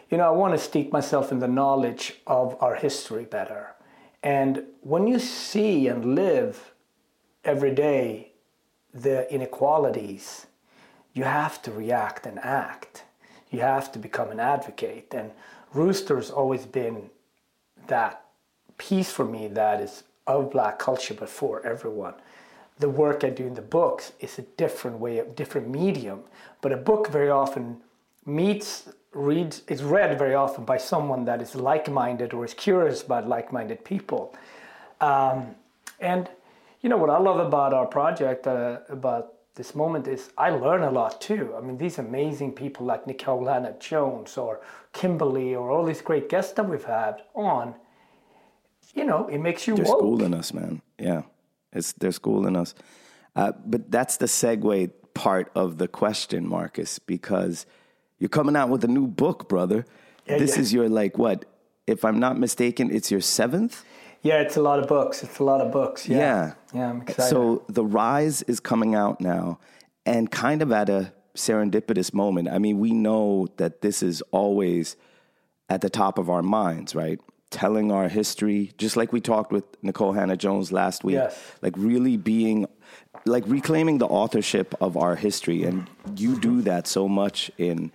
you 0.10 0.18
know, 0.18 0.26
I 0.26 0.32
want 0.32 0.54
to 0.54 0.58
steep 0.58 0.92
myself 0.92 1.32
in 1.32 1.40
the 1.40 1.48
knowledge 1.48 2.16
of 2.28 2.62
our 2.62 2.76
history 2.76 3.26
better. 3.26 3.76
And 4.22 4.64
when 4.82 5.08
you 5.08 5.20
see 5.20 5.88
and 5.88 6.16
live 6.16 6.74
every 7.44 7.74
day 7.74 8.32
the 8.94 9.32
inequalities, 9.34 10.48
you 11.14 11.24
have 11.24 11.62
to 11.64 11.72
react 11.72 12.26
and 12.26 12.40
act. 12.40 13.04
You 13.52 13.62
have 13.62 13.92
to 13.92 14.00
become 14.00 14.32
an 14.32 14.40
advocate. 14.40 15.14
And 15.14 15.32
Rooster's 15.74 16.32
always 16.32 16.66
been 16.66 17.10
that 17.88 18.26
piece 18.78 19.12
for 19.12 19.26
me 19.26 19.48
that 19.50 19.82
is 19.82 20.04
of 20.26 20.52
black 20.52 20.80
culture 20.80 21.14
but 21.14 21.30
for 21.30 21.66
everyone. 21.66 22.14
The 22.84 22.90
work 22.90 23.24
I 23.24 23.30
do 23.30 23.46
in 23.48 23.54
the 23.54 23.68
books 23.80 24.12
is 24.20 24.38
a 24.40 24.46
different 24.64 24.98
way, 25.00 25.20
a 25.20 25.26
different 25.42 25.70
medium. 25.70 26.20
But 26.60 26.74
a 26.74 26.78
book 26.90 27.08
very 27.08 27.30
often 27.30 27.78
meets, 28.26 28.90
reads, 29.14 29.62
is 29.70 29.82
read 29.84 30.20
very 30.20 30.36
often 30.36 30.66
by 30.66 30.78
someone 30.78 31.24
that 31.24 31.42
is 31.42 31.56
like-minded 31.56 32.34
or 32.34 32.44
is 32.44 32.54
curious 32.54 33.02
about 33.02 33.26
like-minded 33.26 33.86
people. 33.86 34.36
Um, 35.00 35.56
and 36.02 36.30
you 36.82 36.90
know 36.90 36.98
what 36.98 37.10
I 37.10 37.20
love 37.20 37.40
about 37.40 37.74
our 37.74 37.86
project, 37.86 38.48
uh, 38.48 38.80
about 38.90 39.26
this 39.56 39.76
moment 39.76 40.08
is 40.08 40.32
I 40.38 40.50
learn 40.50 40.84
a 40.84 40.92
lot 40.92 41.22
too. 41.22 41.54
I 41.58 41.62
mean, 41.62 41.78
these 41.78 42.00
amazing 42.00 42.52
people 42.52 42.86
like 42.86 43.06
Nikole 43.06 43.48
Hannah-Jones 43.50 44.38
or 44.38 44.60
Kimberly 44.92 45.56
or 45.56 45.72
all 45.72 45.86
these 45.86 46.02
great 46.02 46.28
guests 46.28 46.52
that 46.54 46.68
we've 46.68 46.84
had 46.84 47.22
on, 47.34 47.76
you 48.94 49.06
know, 49.06 49.28
it 49.30 49.38
makes 49.38 49.68
you 49.68 49.76
They're 49.76 49.86
woke. 49.86 50.00
schooling 50.00 50.34
us, 50.34 50.54
man. 50.54 50.82
Yeah, 51.00 51.22
it's 51.74 51.94
they're 51.94 52.12
schooling 52.12 52.56
us. 52.56 52.74
Uh, 53.36 53.52
but 53.66 53.92
that's 53.92 54.18
the 54.18 54.28
segue 54.28 54.92
part 55.14 55.52
of 55.56 55.78
the 55.78 55.88
question, 55.88 56.48
Marcus, 56.48 57.00
because 57.00 57.66
you're 58.20 58.30
coming 58.30 58.56
out 58.56 58.70
with 58.70 58.84
a 58.84 58.88
new 58.88 59.08
book, 59.08 59.50
brother. 59.50 59.86
Yeah, 60.28 60.38
this 60.38 60.56
yeah. 60.56 60.62
is 60.62 60.74
your 60.74 60.90
like 60.90 61.18
what? 61.18 61.46
If 61.86 62.06
I'm 62.06 62.20
not 62.20 62.40
mistaken, 62.40 62.92
it's 62.92 63.12
your 63.12 63.22
seventh. 63.22 63.84
Yeah, 64.22 64.40
it's 64.40 64.56
a 64.56 64.62
lot 64.62 64.80
of 64.80 64.88
books. 64.88 65.22
It's 65.22 65.40
a 65.40 65.44
lot 65.44 65.60
of 65.60 65.72
books. 65.72 66.08
Yeah. 66.08 66.18
Yeah, 66.18 66.54
yeah 66.74 66.90
I'm 66.90 67.02
excited. 67.02 67.30
So 67.30 67.64
The 67.68 67.84
Rise 67.84 68.42
is 68.44 68.62
coming 68.62 68.96
out 68.96 69.20
now 69.20 69.60
and 70.06 70.32
kind 70.32 70.62
of 70.62 70.72
at 70.72 70.90
a 70.90 71.12
serendipitous 71.36 72.14
moment. 72.14 72.48
I 72.48 72.58
mean, 72.58 72.80
we 72.80 72.92
know 72.92 73.48
that 73.58 73.82
this 73.82 74.02
is 74.02 74.22
always 74.32 74.96
at 75.70 75.82
the 75.82 75.90
top 75.90 76.18
of 76.18 76.30
our 76.30 76.42
minds, 76.42 76.96
right? 76.96 77.20
Telling 77.54 77.92
our 77.92 78.10
history, 78.10 78.72
just 78.78 78.98
like 78.98 79.14
we 79.14 79.22
talked 79.22 79.52
with 79.52 79.82
Nikole 79.84 80.16
Hannah-Jones 80.16 80.72
last 80.72 81.04
week. 81.04 81.16
Yes. 81.16 81.40
Like 81.62 81.74
really 81.78 82.18
being 82.18 82.66
like 83.26 83.44
reclaiming 83.46 84.00
the 84.00 84.08
authorship 84.08 84.74
of 84.82 84.98
our 84.98 85.16
history 85.16 85.64
and 85.64 85.88
you 86.18 86.40
do 86.40 86.62
that 86.64 86.88
so 86.88 87.08
much 87.08 87.52
in 87.58 87.92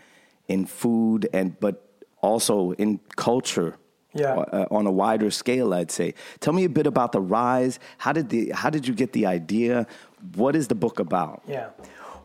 in 0.47 0.65
food 0.65 1.29
and 1.33 1.59
but 1.61 1.91
also 2.23 2.73
in 2.73 3.01
culture 3.17 3.77
yeah. 4.15 4.35
Uh, 4.35 4.67
on 4.71 4.87
a 4.87 4.91
wider 4.91 5.31
scale, 5.31 5.75
I'd 5.75 5.91
say. 5.91 6.15
Tell 6.41 6.55
me 6.55 6.65
a 6.65 6.69
bit 6.69 6.87
about 6.87 7.13
the 7.13 7.21
rise. 7.21 7.79
How 7.99 8.13
did 8.13 8.31
the 8.31 8.51
how 8.51 8.71
did 8.71 8.89
you 8.89 8.95
get 8.95 9.13
the 9.13 9.27
idea? 9.27 9.87
What 10.35 10.57
is 10.57 10.69
the 10.69 10.75
book 10.75 10.99
about? 10.99 11.43
Yeah. 11.47 11.69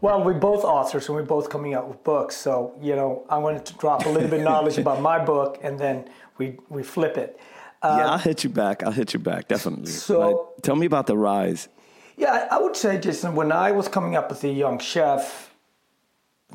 Well, 0.04 0.24
we're 0.24 0.34
both 0.34 0.64
authors 0.64 1.08
and 1.08 1.16
we're 1.16 1.24
both 1.24 1.50
coming 1.50 1.74
out 1.74 1.88
with 1.88 2.04
books. 2.04 2.36
So, 2.36 2.74
you 2.82 2.96
know, 2.96 3.26
I 3.30 3.38
wanted 3.38 3.66
to 3.68 3.74
drop 3.76 4.06
a 4.06 4.10
little 4.10 4.28
bit 4.28 4.40
of 4.40 4.46
knowledge 4.46 4.78
about 4.86 5.02
my 5.02 5.24
book 5.24 5.60
and 5.62 5.80
then 5.80 6.10
we, 6.38 6.58
we 6.70 6.84
flip 6.84 7.18
it. 7.18 7.40
Um, 7.82 8.00
yeah, 8.00 8.10
I'll 8.12 8.18
hit 8.18 8.44
you 8.44 8.50
back. 8.50 8.84
I'll 8.84 8.92
hit 8.92 9.14
you 9.14 9.20
back, 9.20 9.48
definitely. 9.48 9.92
So, 9.92 10.54
but 10.56 10.64
tell 10.64 10.76
me 10.76 10.86
about 10.86 11.08
the 11.08 11.18
rise. 11.18 11.68
Yeah, 12.16 12.48
I 12.50 12.60
would 12.60 12.76
say, 12.76 13.00
Jason, 13.00 13.36
when 13.36 13.52
I 13.52 13.72
was 13.72 13.88
coming 13.88 14.16
up 14.16 14.32
as 14.32 14.44
a 14.44 14.50
young 14.50 14.80
chef, 14.80 15.54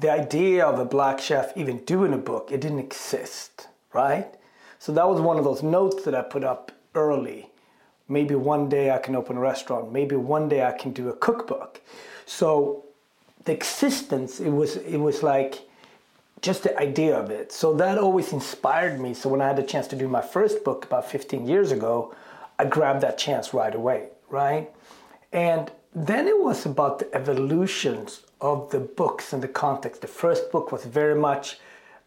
the 0.00 0.10
idea 0.10 0.64
of 0.64 0.78
a 0.78 0.84
black 0.84 1.18
chef 1.18 1.56
even 1.56 1.78
doing 1.78 2.12
a 2.12 2.18
book, 2.18 2.50
it 2.52 2.60
didn't 2.60 2.78
exist, 2.78 3.68
right? 3.92 4.32
So 4.78 4.92
that 4.92 5.08
was 5.08 5.20
one 5.20 5.38
of 5.38 5.44
those 5.44 5.62
notes 5.62 6.04
that 6.04 6.14
I 6.14 6.22
put 6.22 6.44
up 6.44 6.70
early. 6.94 7.50
Maybe 8.08 8.34
one 8.34 8.68
day 8.68 8.90
I 8.90 8.98
can 8.98 9.16
open 9.16 9.36
a 9.36 9.40
restaurant. 9.40 9.92
Maybe 9.92 10.16
one 10.16 10.48
day 10.48 10.64
I 10.64 10.72
can 10.72 10.92
do 10.92 11.08
a 11.08 11.12
cookbook. 11.16 11.80
So 12.26 12.84
the 13.44 13.52
existence, 13.52 14.40
it 14.40 14.50
was 14.50 14.76
it 14.76 14.98
was 14.98 15.22
like 15.22 15.67
just 16.42 16.62
the 16.62 16.78
idea 16.78 17.16
of 17.18 17.30
it. 17.30 17.52
So 17.52 17.74
that 17.74 17.98
always 17.98 18.32
inspired 18.32 19.00
me. 19.00 19.14
So 19.14 19.28
when 19.28 19.40
I 19.40 19.48
had 19.48 19.56
the 19.56 19.62
chance 19.62 19.86
to 19.88 19.96
do 19.96 20.08
my 20.08 20.20
first 20.20 20.64
book 20.64 20.84
about 20.84 21.10
15 21.10 21.46
years 21.46 21.72
ago, 21.72 22.14
I 22.58 22.64
grabbed 22.64 23.00
that 23.02 23.18
chance 23.18 23.54
right 23.54 23.74
away, 23.74 24.08
right? 24.28 24.70
And 25.32 25.70
then 25.94 26.26
it 26.26 26.38
was 26.38 26.66
about 26.66 26.98
the 26.98 27.14
evolutions 27.14 28.22
of 28.40 28.70
the 28.70 28.80
books 28.80 29.32
and 29.32 29.42
the 29.42 29.48
context. 29.48 30.00
The 30.00 30.08
first 30.08 30.52
book 30.52 30.70
was 30.70 30.84
very 30.84 31.14
much 31.14 31.58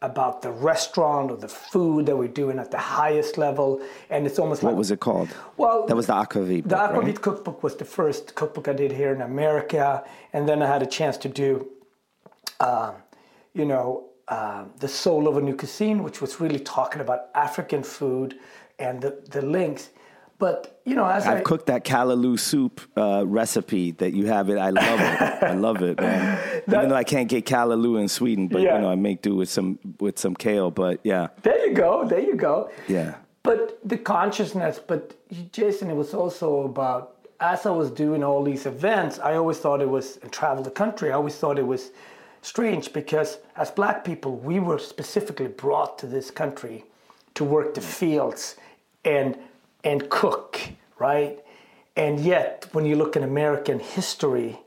about 0.01 0.41
the 0.41 0.51
restaurant 0.51 1.29
or 1.29 1.37
the 1.37 1.47
food 1.47 2.07
that 2.07 2.17
we're 2.17 2.27
doing 2.27 2.57
at 2.57 2.71
the 2.71 2.77
highest 2.77 3.37
level. 3.37 3.81
And 4.09 4.25
it's 4.25 4.39
almost 4.39 4.63
what 4.63 4.71
like. 4.71 4.77
was 4.77 4.91
it 4.91 4.99
called? 4.99 5.29
Well, 5.57 5.85
that 5.85 5.95
was 5.95 6.07
the 6.07 6.13
Aquavit. 6.13 6.67
The 6.67 6.75
Aquavit 6.75 7.03
right? 7.03 7.21
cookbook 7.21 7.61
was 7.61 7.75
the 7.75 7.85
first 7.85 8.33
cookbook 8.33 8.67
I 8.67 8.73
did 8.73 8.91
here 8.91 9.13
in 9.13 9.21
America. 9.21 10.03
And 10.33 10.49
then 10.49 10.63
I 10.63 10.67
had 10.67 10.81
a 10.81 10.87
chance 10.87 11.17
to 11.17 11.29
do, 11.29 11.67
uh, 12.59 12.93
you 13.53 13.65
know, 13.65 14.10
uh, 14.27 14.65
The 14.79 14.87
Soul 14.87 15.27
of 15.27 15.37
a 15.37 15.41
New 15.41 15.55
Cuisine, 15.55 16.03
which 16.03 16.21
was 16.21 16.39
really 16.39 16.59
talking 16.59 17.01
about 17.01 17.29
African 17.35 17.83
food 17.83 18.35
and 18.79 19.01
the, 19.01 19.21
the 19.29 19.41
links. 19.41 19.89
But 20.41 20.81
you 20.85 20.95
know, 20.95 21.05
as 21.05 21.27
I've 21.27 21.37
I, 21.37 21.41
cooked 21.41 21.67
that 21.67 21.85
callaloo 21.85 22.39
soup 22.39 22.81
uh, 22.97 23.23
recipe 23.27 23.91
that 23.91 24.13
you 24.13 24.25
have 24.25 24.49
it, 24.49 24.57
I 24.57 24.71
love 24.71 24.99
it. 24.99 25.43
I 25.43 25.53
love 25.53 25.83
it, 25.83 25.99
man. 26.01 26.63
that, 26.67 26.77
Even 26.77 26.89
though 26.89 26.95
I 26.95 27.03
can't 27.03 27.29
get 27.29 27.45
callaloo 27.45 28.01
in 28.01 28.07
Sweden, 28.07 28.47
but 28.47 28.61
yeah. 28.61 28.75
you 28.75 28.81
know, 28.81 28.89
I 28.89 28.95
make 28.95 29.21
do 29.21 29.35
with 29.35 29.49
some 29.49 29.77
with 29.99 30.17
some 30.17 30.33
kale. 30.33 30.71
But 30.71 30.99
yeah, 31.03 31.27
there 31.43 31.67
you 31.67 31.75
go, 31.75 32.07
there 32.07 32.21
you 32.21 32.35
go. 32.35 32.71
Yeah. 32.87 33.17
But 33.43 33.77
the 33.87 33.97
consciousness, 33.97 34.79
but 34.79 35.15
Jason, 35.51 35.91
it 35.91 35.95
was 35.95 36.15
also 36.15 36.63
about 36.63 37.17
as 37.39 37.65
I 37.65 37.71
was 37.71 37.89
doing 37.91 38.23
all 38.23 38.43
these 38.43 38.65
events, 38.65 39.19
I 39.19 39.35
always 39.35 39.57
thought 39.57 39.81
it 39.81 39.89
was 39.89 40.17
and 40.23 40.31
travel 40.31 40.63
the 40.63 40.71
country. 40.71 41.11
I 41.11 41.15
always 41.15 41.35
thought 41.35 41.57
it 41.57 41.67
was 41.67 41.91
strange 42.41 42.93
because 42.93 43.39
as 43.55 43.71
black 43.71 44.03
people, 44.03 44.35
we 44.35 44.59
were 44.59 44.79
specifically 44.79 45.47
brought 45.47 45.97
to 45.99 46.07
this 46.07 46.31
country 46.31 46.85
to 47.35 47.43
work 47.43 47.73
the 47.73 47.81
mm. 47.81 47.85
fields 47.85 48.55
and 49.05 49.37
and 49.83 50.09
cook, 50.09 50.59
right? 50.99 51.39
And 51.95 52.19
yet, 52.19 52.67
when 52.71 52.85
you 52.85 52.95
look 52.95 53.15
at 53.17 53.23
American 53.23 53.79
history, 53.79 54.59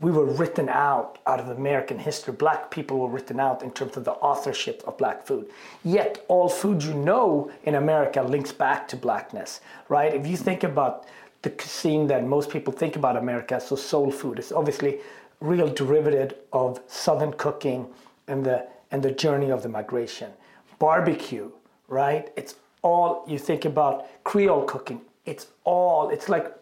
we 0.00 0.10
were 0.10 0.26
written 0.26 0.68
out 0.68 1.18
out 1.26 1.40
of 1.40 1.48
American 1.48 1.98
history. 1.98 2.34
Black 2.34 2.70
people 2.70 2.98
were 2.98 3.08
written 3.08 3.40
out 3.40 3.62
in 3.62 3.70
terms 3.70 3.96
of 3.96 4.04
the 4.04 4.12
authorship 4.12 4.82
of 4.86 4.98
black 4.98 5.26
food. 5.26 5.48
Yet, 5.84 6.24
all 6.28 6.48
food 6.48 6.82
you 6.82 6.92
know 6.92 7.50
in 7.64 7.76
America 7.76 8.22
links 8.22 8.52
back 8.52 8.88
to 8.88 8.96
blackness, 8.96 9.60
right? 9.88 10.14
If 10.14 10.26
you 10.26 10.36
think 10.36 10.64
about 10.64 11.06
the 11.42 11.50
cuisine 11.50 12.06
that 12.08 12.24
most 12.24 12.50
people 12.50 12.72
think 12.72 12.96
about 12.96 13.16
America, 13.16 13.60
so 13.60 13.74
soul 13.76 14.10
food 14.10 14.38
is 14.38 14.52
obviously 14.52 15.00
real 15.42 15.68
derivative 15.68 16.34
of 16.52 16.80
Southern 16.86 17.32
cooking 17.32 17.88
and 18.28 18.44
the 18.44 18.66
and 18.90 19.02
the 19.02 19.10
journey 19.10 19.50
of 19.50 19.62
the 19.62 19.68
migration. 19.68 20.30
Barbecue, 20.78 21.50
right? 21.88 22.30
It's 22.36 22.56
all 22.82 23.24
you 23.26 23.38
think 23.38 23.64
about 23.64 24.06
Creole 24.24 24.64
cooking. 24.64 25.00
It's 25.24 25.46
all. 25.64 26.10
It's 26.10 26.28
like 26.28 26.52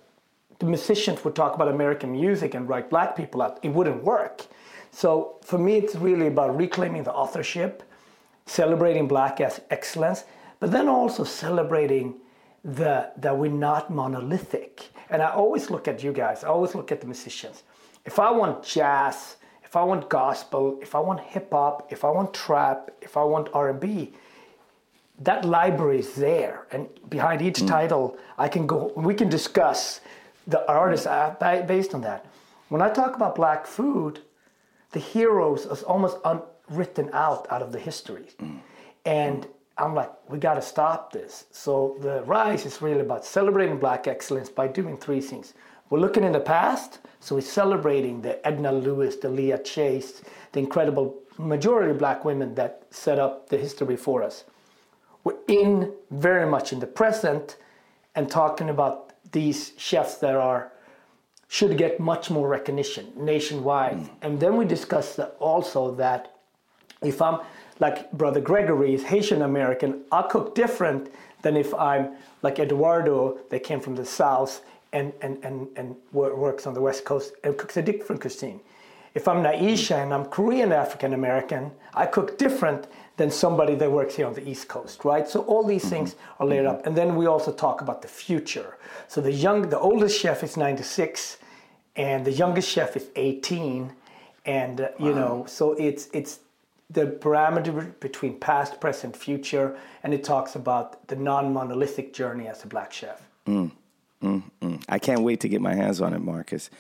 the 0.59 0.67
musicians 0.67 1.25
would 1.25 1.35
talk 1.35 1.55
about 1.55 1.69
American 1.69 2.13
music 2.13 2.55
and 2.55 2.69
write 2.69 2.91
black 2.91 3.17
people 3.17 3.43
out. 3.43 3.59
It 3.63 3.71
wouldn't 3.71 4.03
work. 4.05 4.47
So 4.93 5.37
for 5.43 5.59
me, 5.59 5.77
it's 5.77 5.95
really 5.95 6.27
about 6.27 6.57
reclaiming 6.57 7.05
the 7.05 7.13
authorship, 7.13 7.83
celebrating 8.47 9.09
black 9.09 9.41
as 9.41 9.61
excellence, 9.71 10.25
but 10.59 10.71
then 10.71 10.89
also 10.89 11.25
celebrating 11.25 12.15
the, 12.65 13.11
that 13.17 13.37
we're 13.37 13.51
not 13.51 13.91
monolithic. 13.91 14.91
And 15.09 15.23
I 15.23 15.31
always 15.31 15.71
look 15.71 15.89
at 15.89 16.03
you 16.03 16.13
guys, 16.13 16.45
I 16.45 16.49
always 16.49 16.75
look 16.75 16.93
at 16.93 17.01
the 17.01 17.07
musicians. 17.07 17.63
If 18.05 18.19
I 18.19 18.31
want 18.31 18.65
jazz, 18.65 19.37
if 19.65 19.77
I 19.77 19.83
want 19.83 20.09
gospel, 20.09 20.79
if 20.83 20.95
I 20.95 21.01
want 21.01 21.21
hip 21.21 21.53
hop, 21.53 21.93
if 21.93 22.05
I 22.05 22.11
want 22.11 22.35
trap, 22.35 22.91
if 23.01 23.17
I 23.17 23.23
want 23.23 23.49
R&B, 23.55 24.13
that 25.21 25.45
library 25.45 26.01
is 26.01 26.15
there. 26.15 26.67
And 26.73 26.89
behind 27.09 27.43
each 27.43 27.61
mm. 27.61 27.69
title, 27.69 28.17
I 28.39 28.49
can 28.49 28.67
go, 28.67 28.93
we 28.97 29.15
can 29.15 29.29
discuss 29.29 30.01
the 30.47 30.67
artists 30.69 31.07
based 31.69 31.95
on 31.95 32.01
that. 32.01 32.27
When 32.69 32.83
I 32.83 32.89
talk 32.89 33.15
about 33.15 33.35
black 33.35 33.67
food, 33.67 34.21
the 34.93 34.99
heroes 34.99 35.67
is 35.67 35.83
almost 35.83 36.17
unwritten 36.25 37.11
out 37.13 37.47
out 37.51 37.63
of 37.63 37.73
the 37.73 37.79
history. 37.79 38.29
Mm. 38.41 38.61
And 39.05 39.47
I'm 39.79 39.95
like, 39.95 40.11
we 40.29 40.39
got 40.39 40.55
to 40.55 40.63
stop 40.63 41.13
this. 41.13 41.47
So 41.53 41.97
the 42.01 42.23
rise 42.25 42.67
is 42.67 42.83
really 42.83 43.01
about 43.01 43.25
celebrating 43.25 43.79
black 43.79 44.07
excellence 44.07 44.49
by 44.49 44.69
doing 44.69 44.97
three 44.97 45.21
things. 45.21 45.55
We're 45.91 45.99
looking 45.99 46.23
in 46.23 46.33
the 46.33 46.41
past, 46.41 47.01
so 47.19 47.35
we're 47.35 47.41
celebrating 47.41 48.23
the 48.23 48.45
Edna 48.47 48.71
Lewis, 48.71 49.17
the 49.17 49.29
Leah 49.29 49.59
Chase, 49.59 50.23
the 50.53 50.61
incredible 50.61 51.17
majority 51.37 51.91
of 51.91 51.99
black 51.99 52.25
women 52.25 52.55
that 52.55 52.85
set 52.91 53.19
up 53.19 53.49
the 53.49 53.59
history 53.59 53.97
for 53.97 54.23
us. 54.23 54.45
We're 55.25 55.39
in 55.49 55.93
very 56.13 56.49
much 56.49 56.73
in 56.73 56.79
the 56.79 56.87
present 56.87 57.57
and 58.15 58.31
talking 58.31 58.69
about 58.69 59.13
these 59.33 59.73
chefs 59.77 60.17
that 60.19 60.37
are 60.37 60.73
should 61.49 61.77
get 61.77 61.99
much 61.99 62.31
more 62.31 62.49
recognition 62.49 63.13
nationwide. 63.17 63.97
Mm. 63.97 64.11
And 64.23 64.41
then 64.41 64.57
we 64.57 64.65
discussed 64.65 65.19
also 65.41 65.93
that 65.97 66.37
if 67.03 67.21
I'm 67.21 67.41
like 67.81 68.13
Brother 68.13 68.41
Gregory 68.41 68.95
is 68.95 69.03
Haitian 69.03 69.43
American, 69.43 70.03
I 70.13 70.23
cook 70.23 70.55
different 70.55 71.13
than 71.43 71.57
if 71.57 71.75
I'm 71.75 72.17
like 72.43 72.61
Eduardo 72.61 73.41
that 73.51 73.65
came 73.65 73.81
from 73.81 73.97
the 73.97 74.05
South 74.05 74.65
and, 74.93 75.13
and, 75.23 75.43
and, 75.45 75.69
and 75.77 75.97
works 76.13 76.67
on 76.67 76.75
the 76.75 76.81
West 76.81 77.05
Coast 77.05 77.35
and 77.45 77.57
cooks 77.57 77.77
a 77.77 77.83
different 77.83 78.21
cuisine. 78.21 78.61
If 79.15 79.27
I'm 79.27 79.43
Nyesha 79.43 80.03
and 80.03 80.15
I'm 80.15 80.25
Korean 80.27 80.73
African 80.73 81.15
American, 81.15 81.73
I 81.95 82.07
cook 82.07 82.39
different 82.39 82.87
than 83.17 83.31
somebody 83.31 83.75
that 83.75 83.91
works 83.91 84.15
here 84.15 84.27
on 84.27 84.35
the 84.35 84.49
East 84.49 84.69
Coast, 84.69 85.05
right? 85.05 85.29
So 85.29 85.41
all 85.43 85.65
these 85.65 85.83
mm-hmm. 85.83 85.91
things 85.91 86.17
are 86.39 86.47
laid 86.47 86.61
mm-hmm. 86.61 86.69
up. 86.69 86.87
And 86.87 86.97
then 86.97 87.17
we 87.17 87.27
also 87.27 87.53
talk 87.53 87.81
about 87.81 88.03
the 88.03 88.09
future. 88.09 88.79
So 89.09 89.21
the 89.21 89.33
young, 89.33 89.69
the 89.69 89.79
oldest 89.79 90.19
chef 90.19 90.43
is 90.45 90.57
96 90.57 91.39
and 91.97 92.25
the 92.25 92.33
youngest 92.33 92.69
chef 92.71 92.97
is 92.97 93.09
18. 93.17 93.93
And, 94.47 94.81
uh, 94.81 94.89
you 94.99 95.11
wow. 95.11 95.19
know, 95.19 95.45
so 95.47 95.73
it's, 95.73 96.09
it's 96.13 96.41
the 96.89 97.07
parameter 97.07 97.99
between 98.01 98.39
past, 98.39 98.81
present, 98.81 99.17
future, 99.17 99.77
and 100.03 100.15
it 100.15 100.25
talks 100.25 100.55
about 100.57 101.07
the 101.09 101.17
non-monolithic 101.17 102.13
journey 102.13 102.49
as 102.49 102.65
a 102.65 102.67
black 102.67 102.93
chef. 102.93 103.29
Mm, 103.47 103.71
mm, 104.23 104.43
mm. 104.61 104.85
I 104.89 104.99
can't 104.99 105.23
wait 105.23 105.41
to 105.41 105.49
get 105.49 105.61
my 105.61 105.75
hands 105.75 106.01
on 106.01 106.15
it, 106.15 106.21
Marcus. 106.21 106.71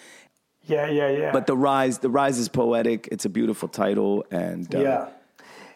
Yeah, 0.66 0.86
yeah, 0.86 1.08
yeah. 1.08 1.32
But 1.32 1.46
the 1.46 1.56
rise, 1.56 1.98
the 1.98 2.10
rise 2.10 2.38
is 2.38 2.48
poetic. 2.48 3.08
It's 3.10 3.24
a 3.24 3.28
beautiful 3.28 3.68
title, 3.68 4.24
and 4.30 4.72
uh, 4.74 4.80
yeah, 4.80 5.08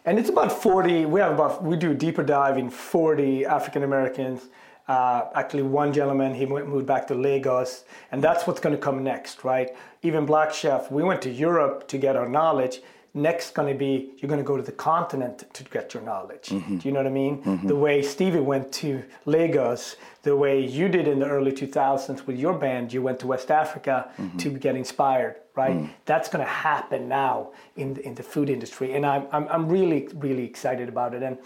and 0.05 0.19
it's 0.19 0.29
about 0.29 0.51
forty. 0.51 1.05
We 1.05 1.19
have 1.19 1.33
about 1.33 1.63
we 1.63 1.75
do 1.75 1.91
a 1.91 1.95
deeper 1.95 2.23
dive 2.23 2.57
in 2.57 2.69
forty 2.69 3.45
African 3.45 3.83
Americans. 3.83 4.41
Uh, 4.87 5.29
actually, 5.33 5.63
one 5.63 5.91
gentleman 5.91 6.35
he 6.35 6.45
went, 6.45 6.67
moved 6.67 6.85
back 6.85 7.07
to 7.07 7.15
Lagos, 7.15 7.85
and 8.11 8.23
that's 8.23 8.45
what's 8.45 8.59
going 8.59 8.75
to 8.75 8.81
come 8.81 9.03
next, 9.03 9.43
right? 9.43 9.75
Even 10.03 10.25
Black 10.25 10.53
Chef, 10.53 10.91
we 10.91 11.01
went 11.01 11.23
to 11.23 11.31
Europe 11.31 11.87
to 11.87 11.97
get 11.97 12.15
our 12.15 12.29
knowledge 12.29 12.81
next 13.15 13.55
going 13.55 13.71
to 13.71 13.77
be 13.77 14.11
you're 14.17 14.27
going 14.29 14.39
to 14.39 14.45
go 14.45 14.57
to 14.57 14.61
the 14.61 14.71
continent 14.71 15.45
to 15.53 15.63
get 15.63 15.93
your 15.93 16.03
knowledge. 16.03 16.49
Mm-hmm. 16.49 16.77
Do 16.77 16.87
you 16.87 16.93
know 16.93 16.99
what 16.99 17.07
I 17.07 17.11
mean? 17.11 17.41
Mm-hmm. 17.41 17.67
The 17.67 17.75
way 17.75 18.01
Stevie 18.01 18.41
went 18.41 18.71
to 18.73 19.03
Lagos, 19.25 19.95
the 20.23 20.35
way 20.35 20.63
you 20.63 20.89
did 20.89 21.07
in 21.07 21.19
the 21.19 21.25
early 21.25 21.51
2000s 21.51 22.27
with 22.27 22.37
your 22.37 22.53
band, 22.53 22.93
you 22.93 23.01
went 23.01 23.19
to 23.19 23.27
West 23.27 23.49
Africa 23.49 24.11
mm-hmm. 24.17 24.37
to 24.37 24.49
get 24.49 24.75
inspired, 24.75 25.37
right? 25.55 25.77
Mm. 25.77 25.89
That's 26.05 26.27
going 26.29 26.43
to 26.45 26.51
happen 26.51 27.07
now 27.07 27.51
in 27.77 27.93
the, 27.93 28.05
in 28.05 28.15
the 28.15 28.23
food 28.23 28.49
industry, 28.49 28.93
and 28.93 29.05
I'm, 29.05 29.27
I'm 29.31 29.47
I'm 29.47 29.69
really 29.69 30.09
really 30.15 30.43
excited 30.43 30.89
about 30.89 31.13
it. 31.13 31.23
And 31.23 31.37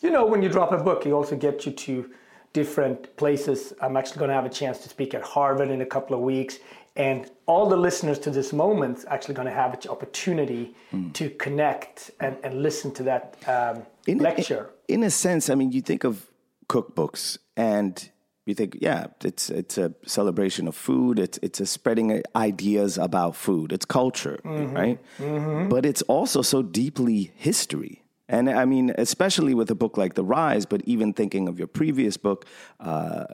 you 0.00 0.10
know, 0.10 0.24
when 0.24 0.42
you 0.42 0.48
drop 0.48 0.72
a 0.72 0.78
book, 0.78 1.06
it 1.06 1.12
also 1.12 1.36
gets 1.36 1.66
you 1.66 1.72
to 1.72 2.10
different 2.52 3.14
places. 3.16 3.74
I'm 3.82 3.96
actually 3.96 4.20
going 4.20 4.30
to 4.30 4.34
have 4.34 4.46
a 4.46 4.56
chance 4.62 4.78
to 4.78 4.88
speak 4.88 5.12
at 5.12 5.22
Harvard 5.22 5.70
in 5.70 5.82
a 5.82 5.86
couple 5.86 6.16
of 6.16 6.22
weeks 6.22 6.58
and 6.96 7.30
all 7.46 7.68
the 7.68 7.76
listeners 7.76 8.18
to 8.20 8.30
this 8.30 8.52
moment 8.52 9.04
actually 9.08 9.34
going 9.34 9.48
to 9.48 9.54
have 9.54 9.74
an 9.74 9.90
opportunity 9.90 10.74
mm. 10.92 11.12
to 11.12 11.30
connect 11.30 12.10
and, 12.20 12.36
and 12.42 12.62
listen 12.62 12.92
to 12.94 13.02
that 13.04 13.36
um, 13.46 13.84
in 14.06 14.18
lecture. 14.18 14.70
A, 14.88 14.92
in 14.92 15.02
a 15.02 15.10
sense, 15.10 15.50
I 15.50 15.54
mean, 15.54 15.72
you 15.72 15.82
think 15.82 16.04
of 16.04 16.30
cookbooks 16.68 17.38
and 17.56 18.10
you 18.46 18.54
think, 18.54 18.78
yeah, 18.80 19.06
it's 19.24 19.50
it's 19.50 19.76
a 19.76 19.92
celebration 20.06 20.68
of 20.68 20.76
food. 20.76 21.18
It's 21.18 21.38
it's 21.42 21.60
a 21.60 21.66
spreading 21.66 22.22
ideas 22.34 22.96
about 22.96 23.34
food. 23.34 23.72
It's 23.72 23.84
culture, 23.84 24.38
mm-hmm. 24.44 24.74
right? 24.74 25.00
Mm-hmm. 25.18 25.68
But 25.68 25.84
it's 25.84 26.02
also 26.02 26.42
so 26.42 26.62
deeply 26.62 27.32
history. 27.34 28.02
And 28.28 28.48
I 28.48 28.64
mean, 28.64 28.92
especially 28.98 29.54
with 29.54 29.70
a 29.70 29.74
book 29.74 29.96
like 29.96 30.14
The 30.14 30.24
Rise, 30.24 30.66
but 30.66 30.82
even 30.84 31.12
thinking 31.12 31.48
of 31.48 31.58
your 31.58 31.68
previous 31.68 32.16
book, 32.16 32.44
uh, 32.80 33.26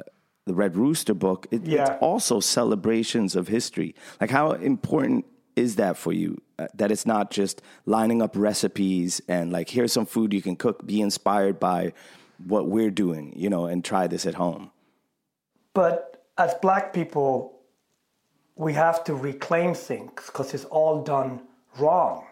the 0.44 0.54
Red 0.54 0.76
Rooster 0.76 1.14
book, 1.14 1.46
it, 1.50 1.64
yeah. 1.64 1.82
it's 1.82 2.02
also 2.02 2.40
celebrations 2.40 3.36
of 3.36 3.48
history. 3.48 3.94
Like, 4.20 4.30
how 4.30 4.52
important 4.52 5.24
is 5.54 5.76
that 5.76 5.96
for 5.96 6.12
you? 6.12 6.40
Uh, 6.58 6.68
that 6.74 6.90
it's 6.90 7.06
not 7.06 7.30
just 7.30 7.62
lining 7.86 8.22
up 8.22 8.32
recipes 8.34 9.20
and 9.28 9.52
like, 9.52 9.70
here's 9.70 9.92
some 9.92 10.06
food 10.06 10.32
you 10.32 10.42
can 10.42 10.56
cook, 10.56 10.86
be 10.86 11.00
inspired 11.00 11.60
by 11.60 11.92
what 12.44 12.66
we're 12.66 12.90
doing, 12.90 13.32
you 13.36 13.48
know, 13.48 13.66
and 13.66 13.84
try 13.84 14.06
this 14.06 14.26
at 14.26 14.34
home. 14.34 14.70
But 15.74 16.24
as 16.38 16.54
Black 16.60 16.92
people, 16.92 17.60
we 18.56 18.74
have 18.74 19.04
to 19.04 19.14
reclaim 19.14 19.74
things 19.74 20.26
because 20.26 20.54
it's 20.54 20.64
all 20.66 21.02
done 21.02 21.40
wrong 21.78 22.26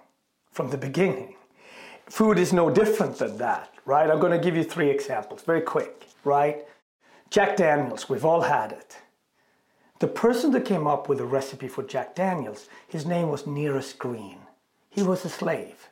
from 0.51 0.71
the 0.71 0.77
beginning. 0.77 1.37
Food 2.07 2.39
is 2.39 2.53
no 2.53 2.71
different 2.71 3.19
than 3.19 3.39
that, 3.39 3.73
right? 3.85 4.11
I'm 4.11 4.19
going 4.19 4.33
to 4.33 4.45
give 4.45 4.57
you 4.57 4.65
three 4.65 4.91
examples, 4.91 5.43
very 5.43 5.61
quick, 5.61 6.07
right? 6.25 6.67
Jack 7.31 7.57
Daniels, 7.57 8.09
we've 8.09 8.25
all 8.25 8.41
had 8.41 8.73
it. 8.73 8.99
The 10.01 10.09
person 10.09 10.51
that 10.51 10.65
came 10.65 10.89
up 10.89 11.09
with 11.09 11.19
the 11.19 11.25
recipe 11.25 11.69
for 11.69 11.85
Jack 11.85 12.17
Daniels, 12.17 12.69
his 12.89 13.07
name 13.07 13.29
was 13.29 13.47
Nearest 13.47 14.01
Green. 14.01 14.39
He 14.89 15.05
was 15.05 15.25
a 15.25 15.29
slave. 15.29 15.91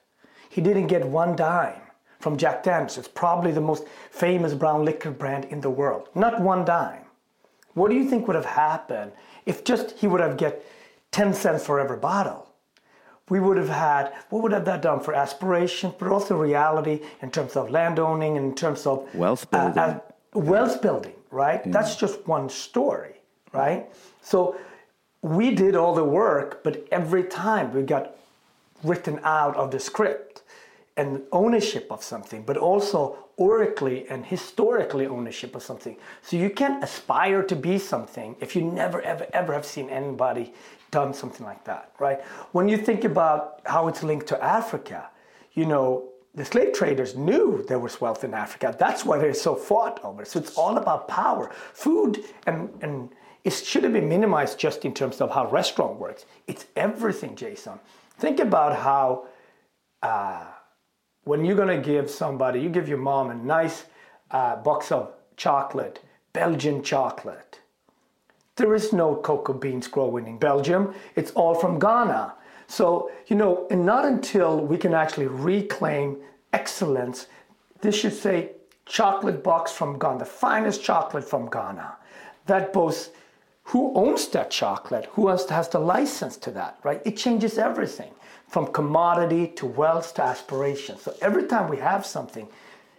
He 0.51 0.61
didn't 0.61 0.89
get 0.89 1.07
one 1.07 1.37
dime 1.37 1.81
from 2.19 2.39
Jack 2.39 2.65
Daniels. 2.65 2.99
It's 2.99 3.07
probably 3.07 3.53
the 3.53 3.61
most 3.61 3.87
famous 4.11 4.53
brown 4.53 4.85
liquor 4.85 5.13
brand 5.13 5.45
in 5.45 5.61
the 5.61 5.71
world. 5.71 6.09
Not 6.13 6.41
one 6.41 6.65
dime. 6.65 7.05
What 7.75 7.89
do 7.89 7.95
you 7.95 8.11
think 8.11 8.27
would 8.27 8.35
have 8.35 8.45
happened 8.45 9.13
if 9.47 9.63
just 9.63 9.93
he 9.93 10.09
would 10.09 10.21
have 10.21 10.39
get 10.39 10.67
10 11.13 11.35
cents 11.35 11.65
for 11.65 11.79
every 11.79 11.99
bottle? 11.99 12.49
We 13.29 13.39
would 13.39 13.59
have 13.59 13.69
had, 13.69 14.13
what 14.31 14.43
would 14.43 14.53
have 14.53 14.65
that 14.65 14.83
done 14.83 14.99
for 14.99 15.15
aspiration, 15.15 15.95
but 16.01 16.09
also 16.09 16.37
reality 16.37 17.03
in 17.23 17.31
terms 17.31 17.55
of 17.55 17.71
landowning 17.71 18.37
and 18.37 18.47
in 18.47 18.55
terms 18.57 18.87
of 18.87 19.15
wealth 19.15 19.49
building. 19.53 19.79
Uh, 19.79 20.01
uh, 20.35 20.41
wealth 20.41 20.83
building 20.83 21.13
right? 21.31 21.63
That's 21.71 21.97
just 21.97 22.27
one 22.27 22.49
story, 22.49 23.15
right? 23.53 23.87
So 24.23 24.57
we 25.23 25.55
did 25.55 25.75
all 25.75 25.95
the 25.95 26.05
work, 26.05 26.63
but 26.63 26.87
every 26.91 27.25
time 27.25 27.73
we 27.73 27.83
got 27.83 28.17
written 28.83 29.21
out 29.25 29.57
of 29.57 29.71
the 29.71 29.81
script 29.81 30.43
and 30.97 31.23
ownership 31.33 31.87
of 31.91 32.03
something, 32.03 32.43
but 32.43 32.57
also 32.57 33.29
oracally 33.37 34.09
and 34.09 34.27
historically 34.27 35.07
ownership 35.07 35.55
of 35.55 35.63
something. 35.63 35.97
So 36.23 36.37
you 36.37 36.51
can't 36.51 36.83
aspire 36.83 37.43
to 37.45 37.57
be 37.57 37.79
something 37.79 38.35
if 38.41 38.57
you 38.57 38.63
never, 38.63 39.01
ever, 39.03 39.27
ever 39.33 39.53
have 39.53 39.65
seen 39.65 39.89
anybody 39.91 40.53
done 40.91 41.15
something 41.15 41.47
like 41.47 41.65
that, 41.65 41.93
right? 41.99 42.21
When 42.53 42.69
you 42.69 42.77
think 42.77 43.05
about 43.05 43.61
how 43.65 43.89
it's 43.89 44.03
linked 44.03 44.27
to 44.29 44.43
Africa, 44.43 45.11
you 45.53 45.67
know, 45.67 46.09
the 46.39 46.45
slave 46.45 46.73
traders 46.73 47.17
knew 47.17 47.65
there 47.67 47.79
was 47.79 48.01
wealth 48.01 48.23
in 48.25 48.33
Africa. 48.33 48.75
That's 48.79 49.05
why 49.05 49.19
they're 49.19 49.35
so 49.35 49.55
fought 49.55 50.01
over. 50.05 50.25
So 50.25 50.39
it's 50.39 50.57
all 50.57 50.79
about 50.79 51.09
power. 51.09 51.51
Food 51.73 52.25
and, 52.47 52.71
and 52.81 53.11
it 53.45 53.53
shouldn't 53.53 53.95
be 53.95 54.01
minimized 54.01 54.59
just 54.59 54.85
in 54.85 54.95
terms 54.95 55.21
of 55.21 55.31
how 55.31 55.51
restaurant 55.51 55.99
works. 55.99 56.27
It's 56.47 56.67
everything, 56.77 57.35
Jason. 57.35 57.81
Think 58.19 58.41
about 58.41 58.77
how 58.77 59.27
uh, 60.03 60.45
when 61.25 61.45
you're 61.45 61.57
gonna 61.57 61.81
give 61.81 62.11
somebody, 62.11 62.61
you 62.61 62.69
give 62.69 62.89
your 62.89 62.99
mom 62.99 63.31
a 63.31 63.35
nice 63.35 63.87
uh, 64.31 64.57
box 64.57 64.93
of 64.93 65.13
chocolate, 65.37 66.05
Belgian 66.33 66.83
chocolate. 66.83 67.61
There 68.57 68.75
is 68.75 68.93
no 68.93 69.15
cocoa 69.17 69.55
beans 69.55 69.87
growing 69.87 70.27
in 70.27 70.39
Belgium. 70.39 70.95
It's 71.17 71.31
all 71.33 71.55
from 71.55 71.79
Ghana. 71.79 72.35
So, 72.69 73.11
you 73.27 73.35
know, 73.35 73.67
and 73.71 73.85
not 73.85 74.05
until 74.05 74.61
we 74.61 74.77
can 74.77 74.95
actually 74.95 75.27
reclaim 75.27 76.19
excellence, 76.53 77.27
this 77.81 77.97
should 77.97 78.13
say 78.13 78.53
chocolate 78.85 79.43
box 79.43 79.73
from 79.73 79.99
Ghana, 79.99 80.21
the 80.21 80.25
finest 80.25 80.85
chocolate 80.85 81.25
from 81.25 81.49
Ghana. 81.51 81.97
That 82.47 82.73
boasts 82.73 83.11
who 83.65 83.93
owns 83.95 84.29
that 84.29 84.51
chocolate, 84.51 85.07
who 85.13 85.29
has, 85.29 85.49
has 85.49 85.69
the 85.69 85.79
license 85.79 86.37
to 86.39 86.51
that, 86.53 86.79
right? 86.85 87.03
It 87.05 87.17
changes 87.17 87.59
everything 87.59 88.13
from 88.49 88.73
commodity 88.73 89.49
to 89.57 89.67
wealth 89.67 90.15
to 90.15 90.23
aspiration. 90.23 90.99
So 90.99 91.15
every 91.21 91.47
time 91.47 91.69
we 91.69 91.79
have 91.79 92.07
something, 92.07 92.49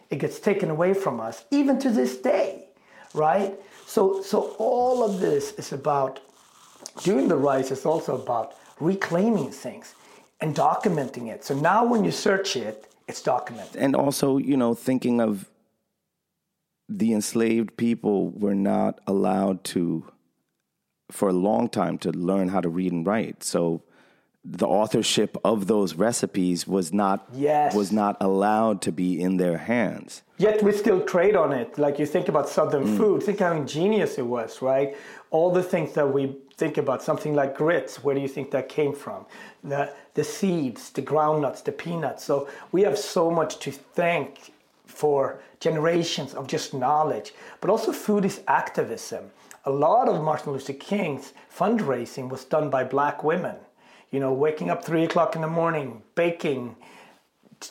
it 0.09 0.17
gets 0.17 0.39
taken 0.39 0.69
away 0.69 0.93
from 0.93 1.19
us, 1.19 1.45
even 1.51 1.79
to 1.79 1.89
this 1.89 2.17
day, 2.17 2.65
right? 3.13 3.53
So, 3.85 4.21
so 4.21 4.55
all 4.57 5.03
of 5.03 5.19
this 5.19 5.53
is 5.53 5.73
about 5.73 6.19
doing 7.03 7.27
the 7.27 7.35
rights. 7.37 7.71
It's 7.71 7.85
also 7.85 8.15
about 8.15 8.53
reclaiming 8.79 9.51
things 9.51 9.95
and 10.41 10.55
documenting 10.55 11.27
it. 11.27 11.43
So 11.43 11.53
now 11.53 11.85
when 11.85 12.03
you 12.03 12.11
search 12.11 12.55
it, 12.55 12.91
it's 13.07 13.21
documented. 13.21 13.75
And 13.75 13.95
also, 13.95 14.37
you 14.37 14.55
know, 14.55 14.73
thinking 14.73 15.19
of 15.19 15.49
the 16.87 17.13
enslaved 17.13 17.77
people 17.77 18.29
were 18.29 18.55
not 18.55 18.99
allowed 19.05 19.63
to, 19.63 20.05
for 21.11 21.29
a 21.29 21.33
long 21.33 21.69
time, 21.69 21.97
to 21.99 22.11
learn 22.11 22.49
how 22.49 22.61
to 22.61 22.69
read 22.69 22.91
and 22.91 23.05
write. 23.05 23.43
So 23.43 23.83
the 24.45 24.67
authorship 24.67 25.37
of 25.43 25.67
those 25.67 25.95
recipes 25.95 26.65
was 26.65 26.93
not 26.93 27.27
Yes. 27.33 27.75
was 27.75 27.91
not 27.91 28.15
allowed 28.21 28.81
to 28.83 28.91
be 28.91 29.21
in 29.21 29.37
their 29.37 29.57
hands. 29.57 30.23
Yet 30.37 30.63
we 30.63 30.71
still 30.71 31.01
trade 31.01 31.35
on 31.35 31.51
it. 31.51 31.77
Like 31.77 31.99
you 31.99 32.05
think 32.05 32.29
about 32.29 32.47
Southern 32.47 32.85
mm. 32.85 32.97
food, 32.97 33.23
think 33.23 33.39
how 33.39 33.51
ingenious 33.53 34.17
it 34.17 34.25
was, 34.25 34.61
right? 34.61 34.95
All 35.31 35.51
the 35.51 35.63
things 35.63 35.93
that 35.93 36.11
we 36.11 36.35
think 36.57 36.77
about, 36.77 37.01
something 37.01 37.33
like 37.33 37.55
grits, 37.55 38.03
where 38.03 38.15
do 38.15 38.21
you 38.21 38.27
think 38.27 38.51
that 38.51 38.67
came 38.67 38.93
from? 38.93 39.25
The, 39.63 39.93
the 40.13 40.23
seeds, 40.23 40.89
the 40.89 41.01
groundnuts, 41.01 41.63
the 41.63 41.71
peanuts. 41.71 42.23
So 42.23 42.49
we 42.71 42.81
have 42.81 42.97
so 42.97 43.31
much 43.31 43.59
to 43.59 43.71
thank 43.71 44.51
for 44.85 45.39
generations 45.59 46.33
of 46.33 46.47
just 46.47 46.73
knowledge. 46.73 47.33
But 47.61 47.69
also, 47.69 47.91
food 47.91 48.25
is 48.25 48.41
activism. 48.47 49.31
A 49.65 49.71
lot 49.71 50.09
of 50.09 50.23
Martin 50.23 50.53
Luther 50.53 50.73
King's 50.73 51.33
fundraising 51.55 52.29
was 52.29 52.43
done 52.43 52.69
by 52.69 52.83
black 52.83 53.23
women. 53.23 53.55
You 54.11 54.19
know, 54.19 54.33
waking 54.33 54.69
up 54.69 54.83
three 54.83 55.03
o'clock 55.03 55.35
in 55.35 55.41
the 55.41 55.47
morning, 55.47 56.01
baking, 56.15 56.75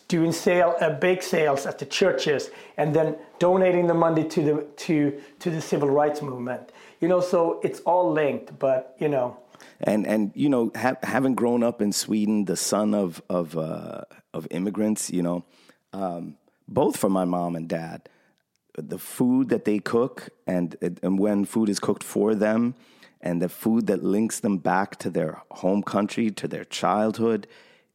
doing 0.06 0.32
sale 0.32 0.76
uh, 0.80 0.90
bake 0.90 1.22
sales 1.22 1.66
at 1.66 1.78
the 1.78 1.86
churches 1.86 2.50
and 2.76 2.94
then 2.94 3.16
donating 3.38 3.86
the 3.86 3.94
money 3.94 4.24
to 4.28 4.42
the 4.42 4.66
to 4.76 5.20
to 5.38 5.50
the 5.50 5.60
civil 5.60 5.88
rights 5.88 6.20
movement 6.20 6.72
you 7.00 7.08
know 7.08 7.20
so 7.20 7.60
it's 7.62 7.80
all 7.80 8.12
linked 8.12 8.58
but 8.58 8.96
you 8.98 9.08
know 9.08 9.36
and 9.80 10.06
and 10.06 10.32
you 10.34 10.48
know 10.48 10.70
ha- 10.74 10.96
having 11.02 11.34
grown 11.34 11.62
up 11.62 11.80
in 11.80 11.92
Sweden, 11.92 12.44
the 12.44 12.56
son 12.56 12.94
of 12.94 13.22
of 13.28 13.56
uh, 13.56 14.02
of 14.34 14.46
immigrants, 14.50 15.10
you 15.10 15.22
know, 15.22 15.44
um, 15.92 16.36
both 16.66 16.96
for 16.96 17.08
my 17.08 17.24
mom 17.24 17.56
and 17.56 17.68
dad, 17.68 18.08
the 18.76 18.98
food 18.98 19.48
that 19.50 19.64
they 19.64 19.78
cook 19.78 20.30
and 20.46 20.76
and 20.80 21.18
when 21.18 21.44
food 21.44 21.68
is 21.68 21.78
cooked 21.78 22.02
for 22.02 22.34
them, 22.34 22.74
and 23.20 23.40
the 23.40 23.48
food 23.48 23.86
that 23.86 24.02
links 24.02 24.40
them 24.40 24.58
back 24.58 24.96
to 24.96 25.10
their 25.10 25.42
home 25.50 25.82
country, 25.82 26.30
to 26.32 26.48
their 26.48 26.64
childhood, 26.64 27.46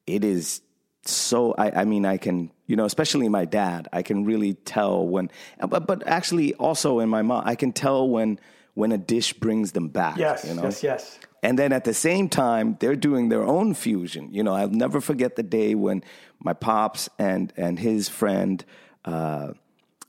it 0.08 0.24
is 0.24 0.62
so. 1.06 1.54
I, 1.58 1.82
I 1.82 1.86
mean, 1.86 2.06
I 2.06 2.18
can 2.18 2.50
you 2.66 2.78
know, 2.78 2.86
especially 2.86 3.28
my 3.28 3.44
dad, 3.44 3.90
I 3.92 4.04
can 4.04 4.24
really 4.24 4.54
tell 4.54 5.06
when, 5.06 5.30
but 5.68 5.86
but 5.86 6.08
actually 6.08 6.54
also 6.54 7.00
in 7.00 7.10
my 7.10 7.22
mom, 7.22 7.44
I 7.46 7.56
can 7.56 7.74
tell 7.74 8.08
when 8.08 8.40
when 8.74 8.92
a 8.92 8.98
dish 8.98 9.34
brings 9.34 9.72
them 9.72 9.88
back. 9.88 10.18
yes 10.18 10.46
you 10.46 10.56
know? 10.56 10.64
yes 10.64 10.84
yes 10.84 11.20
And 11.44 11.60
then 11.60 11.74
at 11.74 11.84
the 11.84 11.94
same 11.94 12.30
time, 12.30 12.78
they're 12.80 12.96
doing 13.10 13.30
their 13.30 13.44
own 13.44 13.74
fusion. 13.74 14.32
You 14.32 14.44
know, 14.44 14.54
I'll 14.56 14.70
never 14.86 15.02
forget 15.02 15.36
the 15.36 15.44
day 15.44 15.76
when 15.76 16.02
my 16.40 16.54
pops 16.54 17.10
and 17.20 17.52
and 17.58 17.80
his 17.80 18.08
friend, 18.10 18.64
uh, 19.04 19.52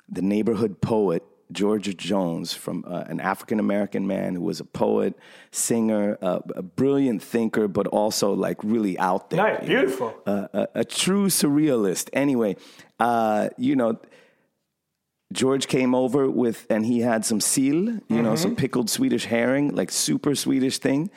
the 0.08 0.22
neighborhood 0.22 0.80
poet 0.80 1.22
George 1.52 1.96
Jones, 1.96 2.52
from 2.52 2.84
uh, 2.86 3.04
an 3.06 3.20
African 3.20 3.58
American 3.60 4.06
man 4.06 4.34
who 4.34 4.42
was 4.42 4.60
a 4.60 4.64
poet, 4.64 5.14
singer, 5.50 6.18
uh, 6.22 6.40
a 6.56 6.62
brilliant 6.62 7.22
thinker, 7.22 7.68
but 7.68 7.86
also 7.86 8.32
like 8.32 8.62
really 8.64 8.98
out 8.98 9.30
there. 9.30 9.42
nice 9.42 9.66
beautiful 9.66 10.14
uh, 10.26 10.48
a, 10.52 10.68
a 10.82 10.84
true 10.84 11.28
surrealist. 11.28 12.08
Anyway, 12.12 12.56
uh, 12.98 13.48
you 13.56 13.76
know, 13.76 13.98
George 15.34 15.66
came 15.66 15.94
over 15.94 16.30
with, 16.30 16.66
and 16.70 16.86
he 16.86 17.00
had 17.00 17.24
some 17.24 17.40
seal, 17.40 17.98
you 18.08 18.22
know, 18.22 18.36
some 18.36 18.52
mm-hmm. 18.52 18.56
pickled 18.56 18.88
Swedish 18.88 19.24
herring, 19.24 19.74
like 19.74 19.90
super 19.90 20.34
Swedish 20.34 20.78
thing. 20.78 21.10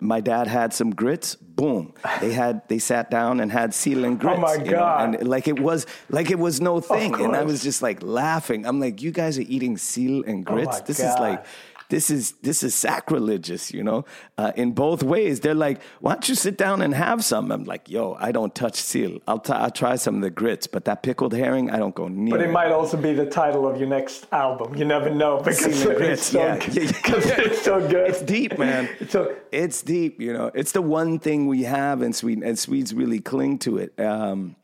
My 0.00 0.20
dad 0.20 0.46
had 0.46 0.72
some 0.72 0.90
grits. 0.94 1.34
Boom! 1.34 1.92
They 2.20 2.32
had 2.32 2.62
they 2.68 2.78
sat 2.78 3.10
down 3.10 3.40
and 3.40 3.50
had 3.50 3.74
seal 3.74 4.04
and 4.04 4.18
grits. 4.18 4.38
Oh 4.38 4.40
my 4.40 4.54
you 4.54 4.70
know, 4.70 4.78
God. 4.78 5.14
and 5.16 5.28
like 5.28 5.48
it 5.48 5.58
was 5.58 5.86
like 6.08 6.30
it 6.30 6.38
was 6.38 6.60
no 6.60 6.80
thing, 6.80 7.16
and 7.16 7.34
I 7.34 7.42
was 7.42 7.64
just 7.64 7.82
like 7.82 8.00
laughing. 8.00 8.64
I'm 8.64 8.78
like, 8.78 9.02
you 9.02 9.10
guys 9.10 9.38
are 9.38 9.48
eating 9.48 9.76
seal 9.76 10.22
and 10.24 10.48
oh 10.48 10.52
grits. 10.54 10.78
my 10.78 10.86
this 10.86 11.00
is 11.00 11.14
like 11.18 11.44
this 11.88 12.10
is 12.10 12.32
this 12.42 12.62
is 12.62 12.74
sacrilegious, 12.74 13.72
you 13.72 13.82
know, 13.82 14.04
uh, 14.36 14.52
in 14.56 14.72
both 14.72 15.02
ways. 15.02 15.40
They're 15.40 15.54
like, 15.54 15.80
why 16.00 16.12
don't 16.12 16.28
you 16.28 16.34
sit 16.34 16.58
down 16.58 16.82
and 16.82 16.94
have 16.94 17.24
some? 17.24 17.50
I'm 17.50 17.64
like, 17.64 17.88
yo, 17.88 18.14
I 18.20 18.32
don't 18.32 18.54
touch 18.54 18.74
seal. 18.76 19.20
I'll, 19.26 19.38
t- 19.38 19.52
I'll 19.52 19.70
try 19.70 19.96
some 19.96 20.16
of 20.16 20.20
the 20.22 20.30
grits, 20.30 20.66
but 20.66 20.84
that 20.84 21.02
pickled 21.02 21.32
herring, 21.32 21.70
I 21.70 21.78
don't 21.78 21.94
go 21.94 22.08
near. 22.08 22.36
but 22.36 22.42
it 22.44 22.50
might 22.50 22.72
also 22.72 22.96
be 22.96 23.14
the 23.14 23.26
title 23.26 23.66
of 23.66 23.78
your 23.78 23.88
next 23.88 24.26
album 24.32 24.74
you 24.74 24.84
never 24.84 25.10
know 25.10 25.38
because 25.38 25.64
it's 25.86 26.22
so, 26.26 26.38
yeah. 26.38 26.58
good. 26.58 26.76
it's 27.46 27.62
so 27.62 27.80
good 27.88 28.10
It's 28.10 28.22
deep, 28.22 28.58
man. 28.58 28.88
so 29.08 29.34
It's 29.50 29.82
deep, 29.82 30.20
you 30.20 30.32
know. 30.32 30.50
It's 30.54 30.72
the 30.72 30.82
one 30.82 31.18
thing 31.18 31.46
we 31.46 31.62
have 31.62 32.02
in 32.02 32.12
Sweden, 32.12 32.44
and 32.44 32.58
Swedes 32.58 32.92
really 32.94 33.20
cling 33.20 33.58
to 33.60 33.78
it. 33.78 33.98
Um, 33.98 34.56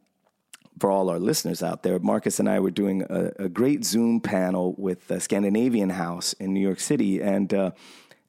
for 0.78 0.90
all 0.90 1.08
our 1.08 1.18
listeners 1.18 1.62
out 1.62 1.82
there, 1.82 1.98
Marcus 1.98 2.40
and 2.40 2.48
I 2.48 2.60
were 2.60 2.70
doing 2.70 3.02
a, 3.08 3.44
a 3.44 3.48
great 3.48 3.84
Zoom 3.84 4.20
panel 4.20 4.74
with 4.76 5.06
the 5.08 5.20
Scandinavian 5.20 5.90
House 5.90 6.32
in 6.34 6.52
New 6.52 6.60
York 6.60 6.80
City, 6.80 7.20
and 7.20 7.52
uh, 7.52 7.70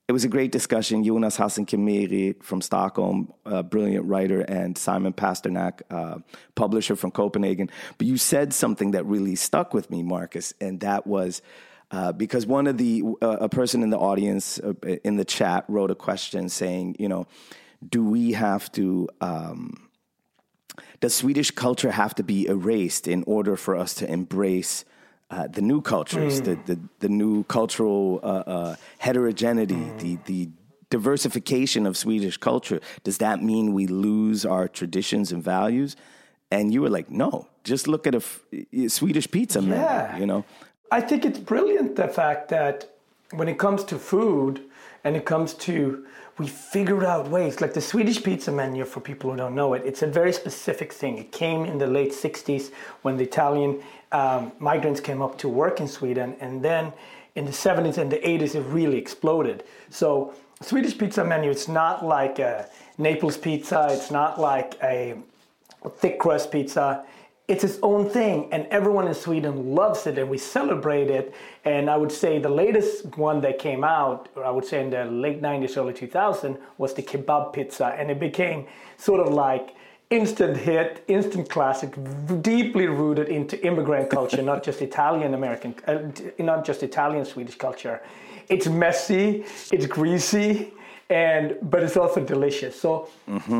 it 0.07 0.11
was 0.11 0.23
a 0.23 0.27
great 0.27 0.51
discussion. 0.51 1.03
Jonas 1.03 1.37
Hassen 1.37 1.65
Khemiri 1.65 2.43
from 2.43 2.61
Stockholm, 2.61 3.33
a 3.43 3.63
brilliant 3.63 4.05
writer, 4.05 4.41
and 4.41 4.77
Simon 4.77 5.13
Pasternak, 5.13 5.81
uh, 5.89 6.19
publisher 6.53 6.95
from 6.95 7.09
Copenhagen. 7.09 7.71
But 7.97 8.05
you 8.05 8.17
said 8.17 8.53
something 8.53 8.91
that 8.91 9.05
really 9.05 9.35
stuck 9.35 9.73
with 9.73 9.89
me, 9.89 10.03
Marcus, 10.03 10.53
and 10.61 10.79
that 10.81 11.07
was 11.07 11.41
uh, 11.91 12.11
because 12.11 12.45
one 12.45 12.67
of 12.67 12.77
the 12.77 13.03
uh, 13.21 13.37
a 13.41 13.49
person 13.49 13.81
in 13.81 13.89
the 13.89 13.97
audience 13.97 14.59
uh, 14.59 14.73
in 15.03 15.17
the 15.17 15.25
chat 15.25 15.65
wrote 15.67 15.91
a 15.91 15.95
question 15.95 16.49
saying, 16.49 16.95
you 16.99 17.07
know, 17.07 17.25
do 17.87 18.03
we 18.03 18.33
have 18.33 18.71
to 18.73 19.09
um, 19.21 19.89
does 20.99 21.13
Swedish 21.13 21.51
culture 21.51 21.91
have 21.91 22.13
to 22.15 22.23
be 22.23 22.47
erased 22.47 23.07
in 23.07 23.23
order 23.27 23.55
for 23.57 23.75
us 23.75 23.93
to 23.95 24.11
embrace 24.11 24.85
uh, 25.31 25.47
the 25.47 25.61
new 25.61 25.81
cultures, 25.81 26.41
the, 26.41 26.55
the 26.65 26.77
the 26.99 27.09
new 27.09 27.43
cultural 27.45 28.19
uh, 28.23 28.27
uh, 28.27 28.75
heterogeneity, 28.99 29.93
the 29.97 30.17
the 30.25 30.49
diversification 30.89 31.85
of 31.87 31.97
Swedish 31.97 32.37
culture? 32.37 32.79
Does 33.03 33.17
that 33.17 33.41
mean 33.41 33.73
we 33.73 33.87
lose 33.87 34.45
our 34.45 34.67
traditions 34.67 35.31
and 35.31 35.43
values? 35.43 35.95
And 36.51 36.73
you 36.73 36.81
were 36.81 36.91
like, 36.97 37.09
no, 37.09 37.47
just 37.63 37.87
look 37.87 38.05
at 38.07 38.13
a 38.13 38.17
f- 38.17 38.45
Swedish 38.87 39.29
pizza 39.31 39.61
Yeah. 39.61 40.17
you 40.17 40.25
know. 40.25 40.43
I 40.91 41.01
think 41.01 41.25
it's 41.25 41.39
brilliant 41.39 41.95
the 41.95 42.07
fact 42.07 42.49
that 42.49 42.85
when 43.31 43.47
it 43.47 43.57
comes 43.57 43.83
to 43.85 43.97
food 43.97 44.61
and 45.03 45.15
it 45.15 45.25
comes 45.25 45.53
to 45.55 46.05
we 46.37 46.47
figured 46.47 47.03
out 47.03 47.29
ways 47.29 47.61
like 47.61 47.73
the 47.73 47.81
Swedish 47.81 48.21
pizza 48.21 48.51
menu 48.51 48.83
for 48.85 48.99
people 48.99 49.31
who 49.31 49.37
don't 49.37 49.55
know 49.55 49.73
it 49.73 49.81
it's 49.85 50.01
a 50.01 50.07
very 50.07 50.33
specific 50.33 50.91
thing 50.91 51.17
it 51.17 51.31
came 51.31 51.65
in 51.65 51.77
the 51.77 51.87
late 51.87 52.11
60s 52.11 52.71
when 53.03 53.17
the 53.17 53.23
Italian 53.23 53.81
um, 54.11 54.51
migrants 54.59 54.99
came 54.99 55.21
up 55.21 55.37
to 55.37 55.49
work 55.49 55.79
in 55.79 55.87
Sweden 55.87 56.35
and 56.39 56.63
then 56.63 56.91
in 57.35 57.45
the 57.45 57.51
70s 57.51 57.97
and 57.97 58.11
the 58.11 58.17
80s 58.17 58.55
it 58.55 58.61
really 58.61 58.97
exploded 58.97 59.63
so 59.89 60.33
Swedish 60.61 60.97
pizza 60.97 61.23
menu 61.23 61.49
it's 61.51 61.67
not 61.67 62.05
like 62.05 62.39
a 62.39 62.67
Naples 62.97 63.37
pizza 63.37 63.87
it's 63.91 64.11
not 64.11 64.39
like 64.39 64.75
a 64.83 65.15
thick 65.89 66.19
crust 66.19 66.51
pizza. 66.51 67.03
It's 67.47 67.63
its 67.63 67.77
own 67.83 68.09
thing, 68.09 68.47
and 68.51 68.65
everyone 68.71 69.07
in 69.07 69.13
Sweden 69.13 69.75
loves 69.75 70.07
it, 70.07 70.17
and 70.17 70.27
we 70.29 70.37
celebrate 70.39 71.11
it. 71.11 71.33
And 71.63 71.91
I 71.91 71.95
would 71.95 72.11
say 72.11 72.39
the 72.39 72.49
latest 72.49 73.17
one 73.17 73.39
that 73.41 73.59
came 73.59 73.83
out, 73.83 74.29
or 74.35 74.43
I 74.43 74.49
would 74.49 74.65
say 74.65 74.81
in 74.81 74.89
the 74.89 75.05
late 75.05 75.43
90s, 75.43 75.77
early 75.77 75.93
2000, 75.93 76.57
was 76.79 76.95
the 76.95 77.03
kebab 77.03 77.53
pizza, 77.53 77.95
and 77.99 78.09
it 78.09 78.19
became 78.19 78.65
sort 78.97 79.19
of 79.25 79.31
like 79.31 79.75
instant 80.09 80.57
hit, 80.57 81.03
instant 81.07 81.47
classic, 81.49 81.93
v- 81.95 82.35
deeply 82.37 82.87
rooted 82.87 83.29
into 83.29 83.63
immigrant 83.63 84.09
culture, 84.09 84.41
not 84.41 84.63
just 84.63 84.81
Italian 84.81 85.35
American, 85.35 85.75
uh, 85.87 85.99
not 86.39 86.65
just 86.65 86.81
Italian 86.81 87.25
Swedish 87.25 87.55
culture. 87.55 88.01
It's 88.49 88.67
messy, 88.67 89.45
it's 89.71 89.85
greasy, 89.85 90.73
and 91.09 91.57
but 91.61 91.83
it's 91.83 91.97
also 91.97 92.21
delicious. 92.23 92.79
So, 92.79 93.07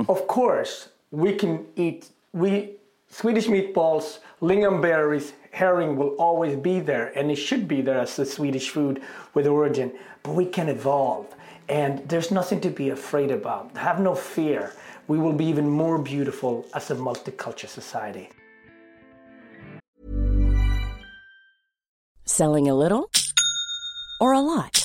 of 0.08 0.26
course, 0.28 0.90
we 1.12 1.36
can 1.36 1.66
eat 1.76 2.10
we 2.34 2.72
Swedish 3.18 3.48
meatballs, 3.48 4.20
lingonberries, 4.42 5.32
herring 5.52 5.96
will 5.96 6.10
always 6.18 6.58
be 6.58 6.82
there, 6.82 7.18
and 7.18 7.32
it 7.32 7.38
should 7.38 7.66
be 7.66 7.80
there 7.80 7.98
as 7.98 8.18
the 8.18 8.26
Swedish 8.26 8.72
food 8.72 9.02
with 9.34 9.48
origin. 9.48 9.94
But 10.22 10.34
we 10.34 10.46
can 10.46 10.68
evolve, 10.68 11.34
And 11.70 12.08
there's 12.10 12.30
nothing 12.30 12.60
to 12.60 12.70
be 12.70 12.90
afraid 12.90 13.32
about. 13.32 13.78
Have 13.78 14.02
no 14.02 14.16
fear. 14.16 14.74
We 15.08 15.18
will 15.18 15.32
be 15.32 15.46
even 15.46 15.70
more 15.70 15.98
beautiful 15.98 16.66
as 16.74 16.92
a 16.92 16.96
multicultural 16.96 17.70
society. 17.70 18.30
Selling 22.26 22.68
a 22.68 22.76
little 22.76 23.10
or 24.20 24.34
a 24.34 24.42
lot? 24.42 24.85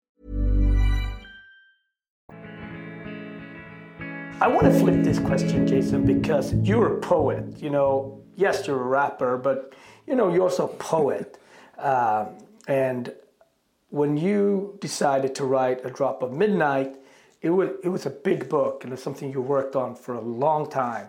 I 4.41 4.47
want 4.47 4.63
to 4.63 4.73
flip 4.73 5.03
this 5.03 5.19
question, 5.19 5.67
Jason, 5.67 6.03
because 6.03 6.55
you're 6.55 6.97
a 6.97 6.99
poet. 6.99 7.61
You 7.61 7.69
know, 7.69 8.23
yes, 8.35 8.65
you're 8.65 8.81
a 8.81 8.83
rapper, 8.83 9.37
but 9.37 9.75
you 10.07 10.15
know, 10.15 10.33
you're 10.33 10.41
also 10.41 10.65
a 10.65 10.75
poet. 10.75 11.37
Uh, 11.77 12.27
and 12.67 13.11
when 13.89 14.15
you 14.15 14.77
decided 14.81 15.33
to 15.33 15.45
write 15.45 15.83
A 15.83 15.89
Drop 15.89 16.21
of 16.21 16.31
Midnight, 16.31 16.95
it 17.41 17.49
was 17.49 17.69
it 17.83 17.89
was 17.89 18.05
a 18.05 18.11
big 18.11 18.47
book 18.49 18.83
and 18.83 18.93
it's 18.93 19.01
something 19.01 19.31
you 19.31 19.41
worked 19.41 19.75
on 19.75 19.95
for 19.95 20.13
a 20.13 20.21
long 20.21 20.69
time. 20.69 21.07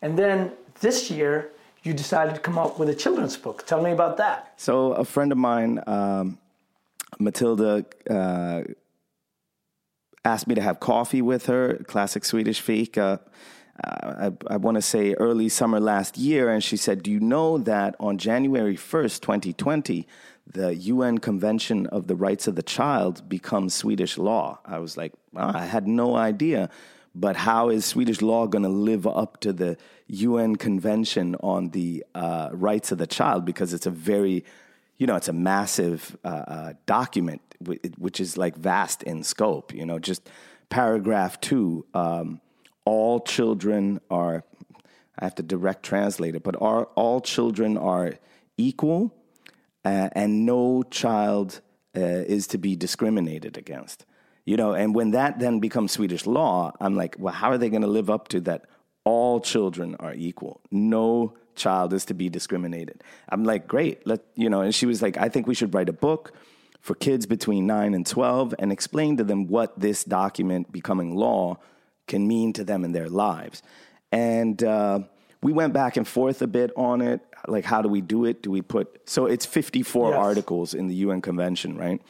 And 0.00 0.18
then 0.18 0.52
this 0.80 1.10
year, 1.10 1.52
you 1.82 1.92
decided 1.92 2.34
to 2.36 2.40
come 2.40 2.56
up 2.56 2.78
with 2.78 2.88
a 2.88 2.94
children's 2.94 3.36
book. 3.36 3.66
Tell 3.66 3.82
me 3.82 3.90
about 3.90 4.16
that. 4.16 4.54
So 4.56 4.92
a 4.92 5.04
friend 5.04 5.30
of 5.30 5.36
mine, 5.36 5.82
um, 5.86 6.38
Matilda, 7.18 7.84
uh, 8.08 8.62
asked 10.24 10.46
me 10.46 10.54
to 10.54 10.62
have 10.62 10.80
coffee 10.80 11.22
with 11.22 11.46
her, 11.46 11.76
classic 11.86 12.24
Swedish 12.24 12.60
fika. 12.60 13.20
Uh, 13.82 14.30
I, 14.48 14.54
I 14.54 14.56
want 14.56 14.76
to 14.76 14.82
say 14.82 15.14
early 15.14 15.48
summer 15.48 15.80
last 15.80 16.16
year, 16.16 16.48
and 16.48 16.62
she 16.62 16.76
said, 16.76 17.02
"Do 17.02 17.10
you 17.10 17.20
know 17.20 17.58
that 17.58 17.96
on 17.98 18.18
January 18.18 18.76
first, 18.76 19.22
2020, 19.22 20.06
the 20.46 20.74
UN 20.74 21.18
Convention 21.18 21.86
of 21.88 22.06
the 22.06 22.14
Rights 22.14 22.46
of 22.46 22.54
the 22.54 22.62
Child 22.62 23.28
becomes 23.28 23.74
Swedish 23.74 24.16
law?" 24.16 24.60
I 24.64 24.78
was 24.78 24.96
like, 24.96 25.12
"Ah, 25.36 25.58
"I 25.58 25.66
had 25.66 25.88
no 25.88 26.16
idea." 26.16 26.70
But 27.14 27.36
how 27.36 27.68
is 27.68 27.84
Swedish 27.84 28.20
law 28.22 28.46
going 28.46 28.64
to 28.64 28.68
live 28.68 29.06
up 29.06 29.38
to 29.40 29.52
the 29.52 29.76
UN 30.08 30.56
Convention 30.56 31.36
on 31.36 31.70
the 31.70 32.04
uh, 32.14 32.50
Rights 32.52 32.90
of 32.90 32.98
the 32.98 33.06
Child? 33.06 33.44
Because 33.44 33.72
it's 33.72 33.86
a 33.86 33.90
very, 33.90 34.44
you 34.98 35.06
know, 35.06 35.16
it's 35.16 35.28
a 35.28 35.32
massive 35.32 36.16
uh, 36.24 36.28
uh, 36.28 36.72
document, 36.86 37.42
which 37.98 38.20
is 38.20 38.36
like 38.36 38.56
vast 38.56 39.02
in 39.02 39.22
scope. 39.22 39.74
You 39.74 39.86
know, 39.86 39.98
just 39.98 40.28
paragraph 40.68 41.40
two. 41.40 41.84
Um, 41.94 42.40
all 42.84 43.20
children 43.20 44.00
are, 44.10 44.44
I 45.18 45.24
have 45.24 45.34
to 45.36 45.42
direct 45.42 45.84
translate 45.84 46.34
it, 46.34 46.42
but 46.42 46.60
are, 46.60 46.84
all 46.94 47.20
children 47.20 47.76
are 47.76 48.14
equal 48.56 49.14
uh, 49.84 50.08
and 50.12 50.46
no 50.46 50.82
child 50.84 51.60
uh, 51.96 52.00
is 52.00 52.46
to 52.48 52.58
be 52.58 52.76
discriminated 52.76 53.56
against. 53.56 54.06
You 54.44 54.56
know, 54.56 54.72
and 54.74 54.94
when 54.94 55.12
that 55.12 55.38
then 55.38 55.60
becomes 55.60 55.92
Swedish 55.92 56.26
law, 56.26 56.72
I'm 56.80 56.94
like, 56.94 57.16
well, 57.18 57.32
how 57.32 57.50
are 57.50 57.58
they 57.58 57.70
going 57.70 57.82
to 57.82 57.88
live 57.88 58.10
up 58.10 58.28
to 58.28 58.40
that? 58.42 58.66
All 59.04 59.40
children 59.40 59.96
are 59.96 60.14
equal. 60.14 60.60
No 60.70 61.34
child 61.54 61.92
is 61.92 62.04
to 62.06 62.14
be 62.14 62.28
discriminated. 62.28 63.02
I'm 63.28 63.44
like, 63.44 63.66
great. 63.68 64.06
Let 64.06 64.20
you 64.34 64.48
know. 64.50 64.60
And 64.60 64.74
she 64.74 64.86
was 64.86 65.02
like, 65.02 65.16
I 65.16 65.28
think 65.28 65.46
we 65.46 65.54
should 65.54 65.74
write 65.74 65.88
a 65.88 65.92
book 65.92 66.32
for 66.80 66.94
kids 66.94 67.26
between 67.26 67.66
nine 67.66 67.94
and 67.94 68.06
twelve 68.06 68.54
and 68.58 68.70
explain 68.70 69.16
to 69.16 69.24
them 69.24 69.46
what 69.48 69.78
this 69.78 70.04
document 70.04 70.70
becoming 70.70 71.14
law 71.16 71.58
can 72.06 72.28
mean 72.28 72.52
to 72.52 72.64
them 72.64 72.84
in 72.84 72.92
their 72.92 73.08
lives. 73.08 73.62
And 74.12 74.62
uh, 74.62 75.00
we 75.42 75.52
went 75.52 75.72
back 75.72 75.96
and 75.96 76.06
forth 76.06 76.42
a 76.42 76.46
bit 76.46 76.70
on 76.76 77.00
it. 77.00 77.20
Like, 77.48 77.64
how 77.64 77.82
do 77.82 77.88
we 77.88 78.00
do 78.00 78.24
it? 78.26 78.42
Do 78.42 78.50
we 78.50 78.62
put 78.62 79.00
so 79.08 79.26
it's 79.26 79.46
54 79.46 80.10
Yes. 80.10 80.18
articles 80.18 80.74
in 80.74 80.86
the 80.88 80.94
UN 80.96 81.20
Convention, 81.22 81.76
right? 81.76 82.00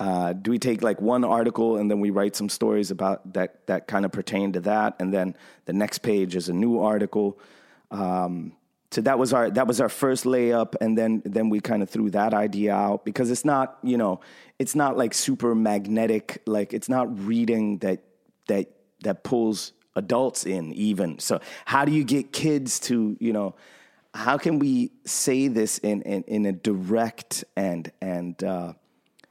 Uh, 0.00 0.32
do 0.32 0.50
we 0.52 0.58
take 0.58 0.80
like 0.80 1.00
one 1.00 1.24
article 1.24 1.76
and 1.76 1.90
then 1.90 1.98
we 1.98 2.10
write 2.10 2.36
some 2.36 2.48
stories 2.48 2.90
about 2.92 3.32
that 3.32 3.66
that 3.66 3.88
kind 3.88 4.04
of 4.04 4.12
pertain 4.12 4.52
to 4.52 4.60
that, 4.60 4.94
and 5.00 5.12
then 5.12 5.34
the 5.64 5.72
next 5.72 5.98
page 5.98 6.36
is 6.36 6.48
a 6.48 6.52
new 6.52 6.78
article. 6.78 7.38
Um, 7.90 8.52
so 8.90 9.02
that 9.02 9.18
was 9.18 9.32
our 9.32 9.50
that 9.50 9.66
was 9.66 9.80
our 9.80 9.88
first 9.88 10.24
layup, 10.24 10.74
and 10.80 10.96
then 10.96 11.22
then 11.24 11.50
we 11.50 11.60
kind 11.60 11.82
of 11.82 11.90
threw 11.90 12.10
that 12.10 12.32
idea 12.32 12.74
out 12.74 13.04
because 13.04 13.30
it's 13.30 13.44
not 13.44 13.78
you 13.82 13.98
know 13.98 14.20
it's 14.58 14.74
not 14.74 14.96
like 14.96 15.12
super 15.12 15.54
magnetic, 15.54 16.42
like 16.46 16.72
it's 16.72 16.88
not 16.88 17.18
reading 17.26 17.78
that 17.78 18.02
that 18.48 18.70
that 19.02 19.24
pulls 19.24 19.72
adults 19.94 20.46
in 20.46 20.72
even. 20.72 21.18
So 21.18 21.40
how 21.66 21.84
do 21.84 21.92
you 21.92 22.04
get 22.04 22.32
kids 22.32 22.80
to 22.80 23.16
you 23.20 23.32
know? 23.32 23.54
How 24.14 24.38
can 24.38 24.58
we 24.58 24.90
say 25.04 25.48
this 25.48 25.78
in 25.78 26.00
in, 26.02 26.22
in 26.24 26.46
a 26.46 26.52
direct 26.52 27.44
and 27.56 27.92
and 28.00 28.42
uh, 28.42 28.72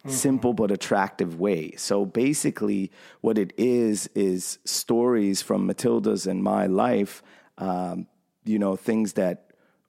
simple 0.08 0.54
but 0.54 0.72
attractive 0.72 1.40
way. 1.40 1.72
So 1.76 2.06
basically, 2.06 2.92
what 3.22 3.38
it 3.38 3.54
is 3.58 4.08
is 4.16 4.60
stories 4.66 5.42
from 5.42 5.66
Matilda's 5.66 6.28
and 6.28 6.44
my 6.44 6.68
life. 6.68 7.24
Um, 7.58 8.08
you 8.46 8.60
know, 8.60 8.76
things 8.76 9.14
that 9.14 9.47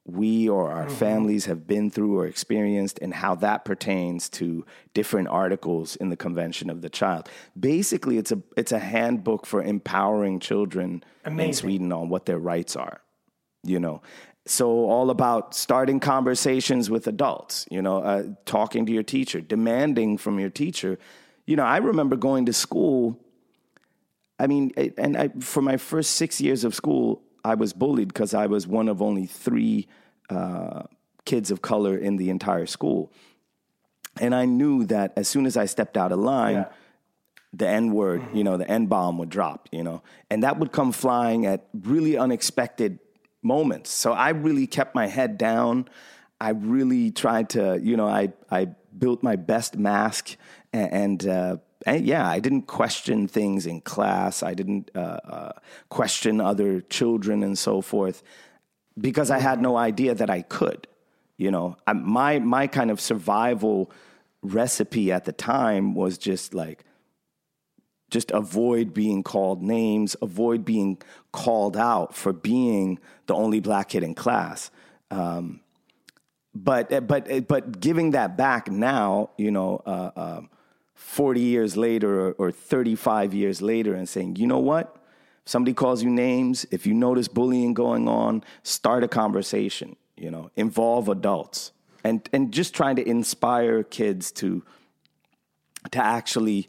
we 0.08 0.48
or 0.48 0.70
our 0.70 0.88
families 0.88 1.44
have 1.44 1.66
been 1.66 1.90
through 1.90 2.18
or 2.18 2.26
experienced, 2.26 2.98
and 3.02 3.12
how 3.12 3.34
that 3.34 3.66
pertains 3.66 4.30
to 4.30 4.64
different 4.94 5.28
articles 5.28 5.96
in 5.96 6.08
the 6.08 6.16
Convention 6.16 6.70
of 6.70 6.80
the 6.80 6.88
Child. 6.88 7.28
Basically, 7.58 8.16
it's 8.16 8.32
a 8.32 8.40
it's 8.56 8.72
a 8.72 8.78
handbook 8.78 9.44
for 9.44 9.62
empowering 9.62 10.40
children 10.40 11.04
in 11.26 11.52
Sweden 11.52 11.92
on 11.92 12.08
what 12.08 12.24
their 12.24 12.38
rights 12.38 12.74
are. 12.74 13.02
You 13.64 13.78
know, 13.78 14.00
so 14.46 14.88
all 14.88 15.10
about 15.10 15.54
starting 15.54 16.00
conversations 16.00 16.88
with 16.88 17.06
adults. 17.06 17.66
You 17.70 17.82
know, 17.82 17.98
uh, 17.98 18.22
talking 18.46 18.86
to 18.86 18.92
your 18.92 19.02
teacher, 19.02 19.42
demanding 19.42 20.16
from 20.16 20.40
your 20.40 20.50
teacher. 20.50 20.98
You 21.46 21.56
know, 21.56 21.64
I 21.64 21.76
remember 21.78 22.16
going 22.16 22.46
to 22.46 22.54
school. 22.54 23.20
I 24.38 24.46
mean, 24.46 24.72
and 24.96 25.16
I, 25.18 25.28
for 25.40 25.60
my 25.60 25.76
first 25.76 26.12
six 26.12 26.40
years 26.40 26.64
of 26.64 26.74
school, 26.74 27.22
I 27.48 27.54
was 27.54 27.72
bullied 27.72 28.08
because 28.08 28.34
I 28.34 28.46
was 28.46 28.66
one 28.66 28.88
of 28.88 29.00
only 29.02 29.26
three 29.26 29.88
uh, 30.30 30.82
kids 31.24 31.50
of 31.50 31.60
color 31.62 31.96
in 31.96 32.16
the 32.16 32.30
entire 32.30 32.66
school. 32.66 33.10
And 34.20 34.34
I 34.34 34.44
knew 34.44 34.84
that 34.86 35.12
as 35.16 35.28
soon 35.28 35.46
as 35.46 35.56
I 35.56 35.66
stepped 35.66 35.96
out 35.96 36.12
of 36.12 36.18
line, 36.18 36.54
Yeah. 36.56 36.68
the 37.52 37.68
N 37.68 37.92
word, 37.92 38.22
you 38.34 38.44
know, 38.44 38.56
the 38.58 38.68
N 38.70 38.86
bomb 38.86 39.16
would 39.18 39.30
drop, 39.30 39.68
you 39.72 39.82
know, 39.82 40.02
and 40.30 40.42
that 40.42 40.58
would 40.58 40.72
come 40.72 40.92
flying 40.92 41.46
at 41.46 41.66
really 41.72 42.16
unexpected 42.18 42.98
moments. 43.42 43.90
So 43.90 44.12
I 44.12 44.30
really 44.30 44.66
kept 44.66 44.94
my 44.94 45.06
head 45.06 45.38
down. 45.38 45.88
I 46.40 46.50
really 46.50 47.10
tried 47.10 47.48
to, 47.50 47.78
you 47.82 47.96
know, 47.96 48.06
I, 48.06 48.32
I 48.50 48.66
built 48.98 49.22
my 49.22 49.36
best 49.36 49.76
mask 49.78 50.36
and, 50.72 50.92
and, 50.92 51.26
uh, 51.26 51.56
and 51.56 51.60
yeah, 51.86 52.28
I 52.28 52.40
didn't 52.40 52.62
question 52.62 53.28
things 53.28 53.66
in 53.66 53.80
class. 53.80 54.42
I 54.42 54.54
didn't 54.54 54.90
uh, 54.94 55.20
uh, 55.24 55.52
question 55.88 56.40
other 56.40 56.80
children 56.82 57.42
and 57.42 57.56
so 57.56 57.80
forth 57.80 58.22
because 58.98 59.30
I 59.30 59.38
had 59.38 59.60
no 59.60 59.76
idea 59.76 60.14
that 60.14 60.30
I 60.30 60.42
could. 60.42 60.86
You 61.36 61.50
know, 61.50 61.76
I, 61.86 61.92
my 61.92 62.40
my 62.40 62.66
kind 62.66 62.90
of 62.90 63.00
survival 63.00 63.90
recipe 64.42 65.12
at 65.12 65.24
the 65.24 65.32
time 65.32 65.94
was 65.94 66.18
just 66.18 66.52
like 66.52 66.84
just 68.10 68.30
avoid 68.32 68.94
being 68.94 69.22
called 69.22 69.62
names, 69.62 70.16
avoid 70.22 70.64
being 70.64 71.00
called 71.32 71.76
out 71.76 72.14
for 72.14 72.32
being 72.32 72.98
the 73.26 73.34
only 73.34 73.60
black 73.60 73.90
kid 73.90 74.02
in 74.02 74.14
class. 74.14 74.70
Um, 75.10 75.60
but 76.54 77.06
but 77.06 77.46
but 77.46 77.80
giving 77.80 78.12
that 78.12 78.36
back 78.36 78.70
now, 78.70 79.30
you 79.36 79.52
know, 79.52 79.80
uh, 79.86 80.40
uh, 80.98 81.00
forty 81.00 81.40
years 81.40 81.76
later 81.76 82.28
or, 82.28 82.32
or 82.32 82.50
thirty 82.52 82.94
five 82.94 83.34
years 83.34 83.62
later, 83.62 83.94
and 83.94 84.08
saying, 84.08 84.36
you 84.36 84.46
know 84.46 84.58
what, 84.58 84.96
if 85.44 85.50
somebody 85.50 85.74
calls 85.74 86.02
you 86.02 86.10
names, 86.10 86.66
if 86.70 86.86
you 86.86 86.94
notice 86.94 87.28
bullying 87.28 87.74
going 87.74 88.08
on, 88.08 88.44
start 88.62 89.04
a 89.04 89.08
conversation. 89.08 89.96
You 90.16 90.30
know, 90.30 90.50
involve 90.56 91.08
adults, 91.08 91.72
and 92.02 92.28
and 92.32 92.52
just 92.52 92.74
trying 92.74 92.96
to 92.96 93.08
inspire 93.08 93.82
kids 93.82 94.32
to 94.32 94.64
to 95.92 96.04
actually 96.04 96.68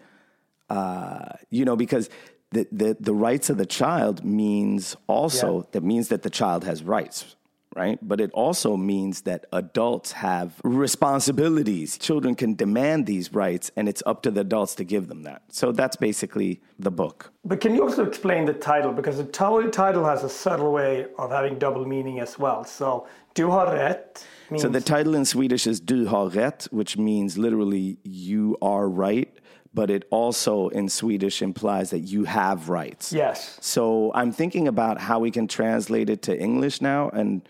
uh, 0.70 1.30
you 1.50 1.66
know, 1.66 1.76
because 1.76 2.10
the, 2.52 2.68
the, 2.72 2.98
the 3.00 3.14
rights 3.14 3.50
of 3.50 3.58
the 3.58 3.66
child 3.66 4.24
means 4.24 4.96
also 5.08 5.68
that 5.72 5.84
means 5.84 6.10
that 6.10 6.22
the 6.22 6.30
child 6.30 6.64
has 6.64 6.84
rights, 6.84 7.36
right? 7.80 7.98
But 8.02 8.20
it 8.22 8.32
also 8.34 8.76
means 8.78 9.22
that 9.22 9.46
adults 9.54 10.12
have 10.12 10.48
responsibilities. 10.64 11.98
Children 11.98 12.36
can 12.36 12.56
demand 12.56 13.06
these 13.06 13.34
rights, 13.34 13.72
and 13.76 13.88
it's 13.90 14.04
up 14.06 14.22
to 14.24 14.32
the 14.32 14.42
adults 14.42 14.76
to 14.76 14.84
give 14.84 15.08
them 15.08 15.24
that. 15.24 15.42
So 15.50 15.72
that's 15.72 15.96
basically 15.96 16.62
the 16.78 16.92
book. 16.92 17.32
But 17.46 17.62
can 17.62 17.74
you 17.76 17.82
also 17.84 18.06
explain 18.06 18.46
the 18.46 18.54
title? 18.54 18.92
Because 18.92 19.18
the 19.18 19.32
title 19.46 20.06
has 20.06 20.24
a 20.24 20.30
subtle 20.30 20.72
way 20.72 21.08
of 21.18 21.32
having 21.32 21.58
double 21.58 21.86
meaning 21.86 22.20
as 22.20 22.38
well. 22.38 22.64
So, 22.66 23.08
du 23.34 23.50
har 23.50 23.68
rätt 23.68 24.24
means 24.50 24.62
So 24.62 24.70
the 24.70 24.82
title 24.82 25.16
in 25.16 25.26
Swedish 25.26 25.68
is 25.68 25.80
Du 25.80 26.08
har 26.08 26.30
rätt, 26.30 26.68
which 26.72 26.98
means 26.98 27.38
literally 27.38 27.98
you 28.04 28.58
are 28.62 28.90
right, 28.90 29.30
but 29.74 29.90
it 29.90 30.04
also 30.12 30.70
in 30.70 30.90
Swedish 30.90 31.42
implies 31.42 31.90
that 31.92 32.00
you 32.14 32.26
have 32.26 32.70
rights. 32.70 33.14
yes. 33.14 33.58
So 33.62 34.12
I'm 34.16 34.32
thinking 34.32 34.68
about 34.68 34.98
how 35.00 35.20
we 35.20 35.32
can 35.32 35.48
translate 35.48 36.10
it 36.10 36.22
to 36.24 36.34
English 36.38 36.82
now. 36.82 37.10
And 37.14 37.42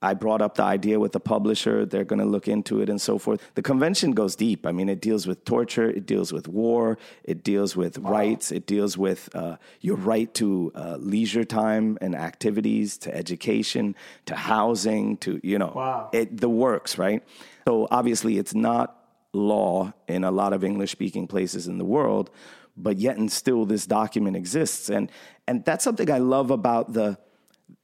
I 0.00 0.14
brought 0.14 0.40
up 0.40 0.54
the 0.54 0.62
idea 0.62 1.00
with 1.00 1.12
the 1.12 1.20
publisher. 1.20 1.84
They're 1.84 2.04
going 2.04 2.20
to 2.20 2.24
look 2.24 2.46
into 2.46 2.80
it 2.80 2.88
and 2.88 3.00
so 3.00 3.18
forth. 3.18 3.40
The 3.54 3.62
convention 3.62 4.12
goes 4.12 4.36
deep. 4.36 4.64
I 4.64 4.70
mean, 4.72 4.88
it 4.88 5.00
deals 5.00 5.26
with 5.26 5.44
torture, 5.44 5.90
it 5.90 6.06
deals 6.06 6.32
with 6.32 6.46
war, 6.46 6.98
it 7.24 7.42
deals 7.42 7.74
with 7.76 7.98
rights, 7.98 8.52
it 8.52 8.66
deals 8.66 8.96
with 8.96 9.28
uh, 9.34 9.56
your 9.80 9.96
right 9.96 10.32
to 10.34 10.70
uh, 10.74 10.96
leisure 11.00 11.44
time 11.44 11.98
and 12.00 12.14
activities, 12.14 12.96
to 12.98 13.14
education, 13.14 13.96
to 14.26 14.36
housing, 14.36 15.16
to, 15.18 15.40
you 15.42 15.58
know, 15.58 15.72
Wow. 15.74 16.10
it, 16.12 16.40
the 16.40 16.48
works, 16.48 16.96
right? 16.96 17.24
So 17.66 17.88
obviously, 17.90 18.38
it's 18.38 18.54
not 18.54 18.94
law 19.32 19.92
in 20.06 20.24
a 20.24 20.30
lot 20.30 20.52
of 20.52 20.62
English 20.64 20.92
speaking 20.92 21.26
places 21.26 21.66
in 21.66 21.78
the 21.78 21.84
world, 21.84 22.30
but 22.76 22.98
yet 22.98 23.16
and 23.18 23.30
still 23.30 23.66
this 23.66 23.86
document 23.86 24.36
exists. 24.36 24.88
And 24.88 25.10
and 25.46 25.64
that's 25.64 25.82
something 25.82 26.10
I 26.10 26.18
love 26.18 26.50
about 26.50 26.92
the 26.92 27.18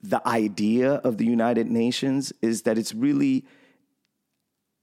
the 0.05 0.21
idea 0.29 0.93
of 1.09 1.17
the 1.17 1.25
United 1.25 1.71
Nations 1.71 2.33
is 2.43 2.63
that 2.63 2.77
it's 2.77 2.95
really 2.95 3.45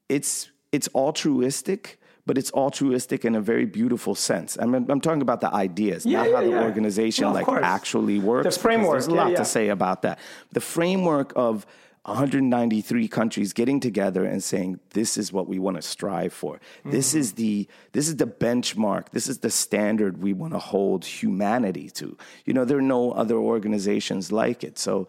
it's 0.10 0.50
it's 0.72 0.90
altruistic, 0.96 2.00
but 2.26 2.38
it's 2.38 2.52
altruistic 2.54 3.24
in 3.26 3.36
a 3.36 3.42
very 3.42 3.66
beautiful 3.66 4.16
sense. 4.16 4.58
I 4.60 4.66
mean, 4.66 4.88
I'm 4.90 5.02
talking 5.02 5.22
about 5.22 5.42
the 5.42 5.54
ideas, 5.54 6.06
Yeah, 6.06 6.20
not 6.24 6.30
yeah, 6.30 6.36
how 6.38 6.42
the 6.44 6.50
yeah. 6.50 6.64
organization 6.64 7.26
No, 7.26 7.34
like 7.34 7.46
course. 7.46 7.62
actually 7.64 8.20
works. 8.20 8.44
because 8.44 8.58
framework, 8.58 8.94
There's 8.94 9.08
a 9.08 9.12
lot 9.16 9.36
to 9.36 9.46
say 9.46 9.70
about 9.70 10.02
that. 10.04 10.18
The 10.54 10.62
framework 10.62 11.34
of 11.36 11.66
193 12.04 13.08
countries 13.08 13.54
getting 13.54 13.80
together 13.80 14.26
and 14.26 14.44
saying 14.44 14.80
this 14.92 15.18
is 15.18 15.32
what 15.32 15.48
we 15.48 15.60
want 15.60 15.76
to 15.78 15.82
strive 15.84 16.34
for. 16.34 16.60
This 16.84 17.10
Mm-hmm. 17.10 17.20
is 17.20 17.34
the 17.34 17.68
this 17.92 18.08
is 18.08 18.16
the 18.16 18.26
benchmark. 18.26 19.10
This 19.12 19.28
is 19.28 19.40
the 19.40 19.52
standard 19.52 20.22
we 20.22 20.34
want 20.34 20.54
to 20.54 20.60
hold 20.60 21.06
humanity 21.06 21.90
to. 21.92 22.18
You 22.46 22.54
know, 22.54 22.66
there 22.66 22.78
are 22.80 22.82
no 22.82 23.12
other 23.12 23.36
organizations 23.36 24.32
like 24.32 24.64
it. 24.64 24.80
So 24.80 25.08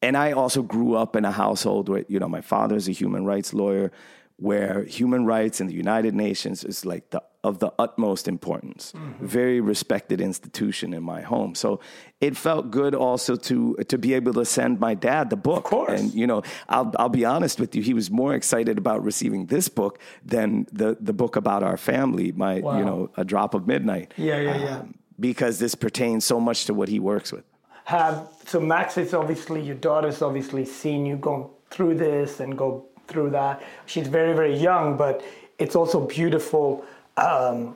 and 0.00 0.16
I 0.16 0.32
also 0.32 0.62
grew 0.62 0.94
up 0.94 1.16
in 1.16 1.24
a 1.24 1.32
household 1.32 1.88
where, 1.88 2.04
you 2.08 2.20
know, 2.20 2.28
my 2.28 2.40
father 2.40 2.76
is 2.76 2.88
a 2.88 2.92
human 2.92 3.24
rights 3.24 3.52
lawyer, 3.52 3.90
where 4.38 4.84
human 4.84 5.26
rights 5.26 5.60
in 5.60 5.66
the 5.66 5.74
United 5.74 6.14
Nations 6.14 6.64
is 6.64 6.86
like 6.86 7.10
the 7.10 7.22
of 7.44 7.60
the 7.60 7.72
utmost 7.78 8.26
importance. 8.26 8.92
Very 9.20 9.60
respected 9.60 10.20
institution 10.20 10.92
in 10.92 11.02
my 11.02 11.22
home. 11.22 11.54
So 11.54 11.80
it 12.20 12.36
felt 12.36 12.70
good 12.70 12.94
also 12.94 13.36
to 13.36 13.76
to 13.88 13.98
be 13.98 14.14
able 14.14 14.34
to 14.34 14.44
send 14.44 14.80
my 14.80 14.94
dad 14.94 15.30
the 15.30 15.36
book. 15.36 15.64
course. 15.64 16.00
And 16.00 16.14
you 16.14 16.26
know, 16.26 16.42
I'll 16.68 16.92
I'll 16.98 17.08
be 17.08 17.24
honest 17.24 17.58
with 17.58 17.74
you, 17.74 17.82
he 17.82 17.94
was 17.94 18.10
more 18.10 18.34
excited 18.34 18.78
about 18.78 19.04
receiving 19.04 19.46
this 19.46 19.68
book 19.68 19.98
than 20.24 20.66
the 20.72 20.96
the 21.00 21.12
book 21.12 21.36
about 21.36 21.62
our 21.62 21.76
family, 21.76 22.32
my 22.32 22.56
you 22.56 22.84
know, 22.84 23.10
A 23.16 23.24
Drop 23.24 23.54
of 23.54 23.66
Midnight. 23.66 24.14
Yeah, 24.16 24.40
yeah, 24.40 24.56
yeah. 24.56 24.78
Um, 24.78 24.94
because 25.20 25.58
this 25.58 25.74
pertains 25.74 26.24
so 26.24 26.38
much 26.38 26.66
to 26.66 26.74
what 26.74 26.88
he 26.88 27.00
works 27.00 27.32
with. 27.32 27.44
Have 27.84 28.28
so 28.46 28.60
Max 28.60 28.98
is 28.98 29.14
obviously 29.14 29.62
your 29.62 29.76
daughter's 29.76 30.22
obviously 30.22 30.64
seen 30.64 31.06
you 31.06 31.16
go 31.16 31.50
through 31.70 31.96
this 31.96 32.40
and 32.40 32.56
go 32.56 32.88
through 33.08 33.30
that. 33.30 33.62
She's 33.86 34.06
very 34.08 34.34
very 34.34 34.56
young, 34.56 34.96
but 34.96 35.22
it's 35.58 35.74
also 35.74 35.98
beautiful. 36.06 36.84
Um, 37.16 37.74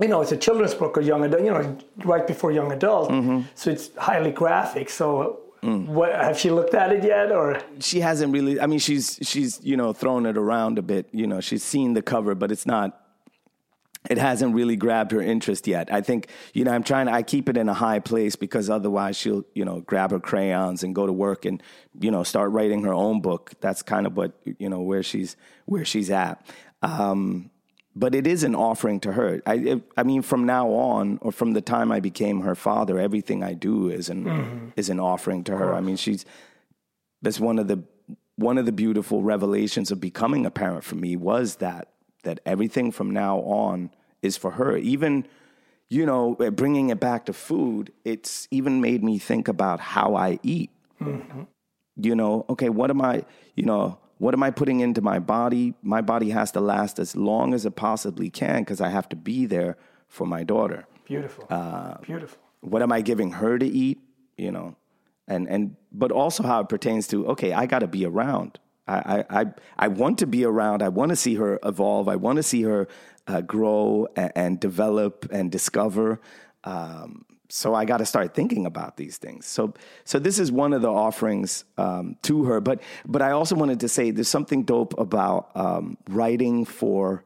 you 0.00 0.08
know, 0.08 0.22
it's 0.22 0.32
a 0.32 0.36
children's 0.36 0.72
book 0.74 0.96
or 0.96 1.02
young 1.02 1.24
adult. 1.24 1.42
You 1.44 1.50
know, 1.50 1.78
right 2.04 2.26
before 2.26 2.50
young 2.52 2.72
adult, 2.72 3.10
Mm-hmm. 3.10 3.40
so 3.54 3.70
it's 3.70 3.90
highly 3.96 4.30
graphic. 4.30 4.88
So, 4.90 5.40
Mm. 5.62 5.88
what 5.88 6.10
have 6.14 6.38
she 6.38 6.48
looked 6.50 6.72
at 6.74 6.90
it 6.90 7.04
yet, 7.04 7.30
or? 7.30 7.60
she 7.80 8.00
hasn't 8.00 8.32
really 8.32 8.58
i 8.62 8.66
mean 8.66 8.78
she's 8.78 9.18
she's 9.20 9.60
you 9.62 9.76
know 9.76 9.92
thrown 9.92 10.24
it 10.24 10.38
around 10.38 10.78
a 10.78 10.82
bit 10.92 11.04
you 11.12 11.26
know 11.26 11.38
she's 11.48 11.62
seen 11.62 11.92
the 11.92 12.00
cover 12.00 12.34
but 12.34 12.50
it's 12.50 12.64
not 12.64 12.88
it 14.08 14.16
hasn't 14.16 14.54
really 14.54 14.76
grabbed 14.76 15.12
her 15.12 15.20
interest 15.20 15.66
yet. 15.66 15.92
I 15.92 16.00
think 16.00 16.28
you 16.54 16.64
know 16.64 16.72
i'm 16.72 16.82
trying 16.82 17.06
to 17.06 17.12
i 17.12 17.22
keep 17.22 17.48
it 17.48 17.56
in 17.56 17.68
a 17.68 17.74
high 17.74 17.98
place 17.98 18.36
because 18.36 18.70
otherwise 18.70 19.16
she'll 19.16 19.44
you 19.54 19.64
know 19.64 19.80
grab 19.80 20.10
her 20.10 20.20
crayons 20.20 20.82
and 20.82 20.94
go 20.94 21.06
to 21.06 21.12
work 21.12 21.44
and 21.44 21.62
you 22.00 22.10
know 22.10 22.22
start 22.22 22.50
writing 22.50 22.82
her 22.84 22.94
own 22.94 23.20
book. 23.20 23.52
That's 23.60 23.82
kind 23.82 24.06
of 24.06 24.16
what 24.16 24.32
you 24.44 24.68
know 24.68 24.80
where 24.80 25.02
she's 25.02 25.36
where 25.66 25.84
she's 25.84 26.10
at. 26.10 26.44
Um 26.82 27.50
but 27.96 28.14
it 28.14 28.26
is 28.26 28.44
an 28.44 28.54
offering 28.54 29.00
to 29.00 29.12
her. 29.12 29.42
I, 29.44 29.54
it, 29.54 29.82
I 29.96 30.04
mean, 30.04 30.22
from 30.22 30.46
now 30.46 30.68
on, 30.70 31.18
or 31.22 31.32
from 31.32 31.54
the 31.54 31.60
time 31.60 31.90
I 31.90 31.98
became 31.98 32.42
her 32.42 32.54
father, 32.54 33.00
everything 33.00 33.42
I 33.42 33.52
do 33.52 33.90
is 33.90 34.08
an 34.08 34.72
is 34.76 34.88
an 34.88 35.00
offering 35.00 35.42
to 35.44 35.56
her. 35.56 35.74
I 35.74 35.80
mean, 35.80 35.96
she's 35.96 36.24
that's 37.20 37.40
one 37.40 37.58
of 37.58 37.68
the 37.68 37.82
one 38.36 38.58
of 38.58 38.64
the 38.64 38.72
beautiful 38.72 39.22
revelations 39.22 39.90
of 39.90 40.00
becoming 40.00 40.46
a 40.46 40.50
parent 40.50 40.84
for 40.84 40.94
me 40.94 41.16
was 41.16 41.56
that 41.56 41.88
that 42.22 42.40
everything 42.46 42.92
from 42.92 43.10
now 43.10 43.38
on 43.40 43.90
is 44.22 44.36
for 44.36 44.52
her 44.52 44.76
even 44.76 45.26
you 45.88 46.06
know 46.06 46.34
bringing 46.52 46.90
it 46.90 47.00
back 47.00 47.26
to 47.26 47.32
food 47.32 47.92
it's 48.04 48.46
even 48.50 48.80
made 48.80 49.02
me 49.02 49.18
think 49.18 49.48
about 49.48 49.80
how 49.80 50.14
i 50.14 50.38
eat 50.42 50.70
you 51.96 52.14
know 52.14 52.44
okay 52.48 52.68
what 52.68 52.90
am 52.90 53.00
i 53.00 53.24
you 53.54 53.64
know 53.64 53.98
what 54.20 54.34
am 54.34 54.42
I 54.42 54.50
putting 54.50 54.80
into 54.80 55.00
my 55.00 55.18
body? 55.18 55.72
My 55.80 56.02
body 56.02 56.28
has 56.28 56.52
to 56.52 56.60
last 56.60 56.98
as 56.98 57.16
long 57.16 57.54
as 57.54 57.64
it 57.64 57.74
possibly 57.74 58.28
can 58.28 58.60
because 58.60 58.78
I 58.78 58.90
have 58.90 59.08
to 59.08 59.16
be 59.16 59.46
there 59.46 59.78
for 60.08 60.26
my 60.26 60.44
daughter. 60.44 60.86
Beautiful. 61.06 61.46
Uh, 61.48 61.96
Beautiful. 62.02 62.38
What 62.60 62.82
am 62.82 62.92
I 62.92 63.00
giving 63.00 63.32
her 63.32 63.58
to 63.58 63.66
eat? 63.66 63.98
You 64.36 64.52
know, 64.52 64.76
and 65.26 65.48
and 65.48 65.74
but 65.90 66.12
also 66.12 66.42
how 66.42 66.60
it 66.60 66.68
pertains 66.68 67.08
to 67.08 67.28
okay, 67.28 67.54
I 67.54 67.64
got 67.64 67.78
to 67.78 67.88
be 67.88 68.04
around. 68.04 68.58
I, 68.86 69.24
I 69.30 69.46
I 69.78 69.88
want 69.88 70.18
to 70.18 70.26
be 70.26 70.44
around. 70.44 70.82
I 70.82 70.90
want 70.90 71.10
to 71.10 71.16
see 71.16 71.36
her 71.36 71.58
evolve. 71.64 72.06
I 72.06 72.16
want 72.16 72.36
to 72.36 72.42
see 72.42 72.62
her 72.62 72.88
uh, 73.30 73.40
grow 73.40 74.08
and, 74.16 74.32
and, 74.34 74.60
develop 74.60 75.26
and 75.30 75.50
discover. 75.52 76.20
Um, 76.64 77.24
so 77.48 77.74
I 77.74 77.84
got 77.84 77.98
to 77.98 78.06
start 78.06 78.34
thinking 78.34 78.66
about 78.66 78.96
these 78.96 79.18
things. 79.18 79.46
So, 79.46 79.74
so 80.04 80.18
this 80.18 80.38
is 80.38 80.52
one 80.52 80.72
of 80.72 80.82
the 80.82 80.90
offerings 80.90 81.64
um, 81.78 82.16
to 82.22 82.44
her. 82.44 82.60
But, 82.60 82.82
but 83.06 83.22
I 83.22 83.30
also 83.30 83.56
wanted 83.56 83.80
to 83.80 83.88
say 83.88 84.10
there's 84.10 84.28
something 84.28 84.62
dope 84.62 84.98
about 84.98 85.50
um, 85.54 85.96
writing 86.08 86.64
for, 86.64 87.24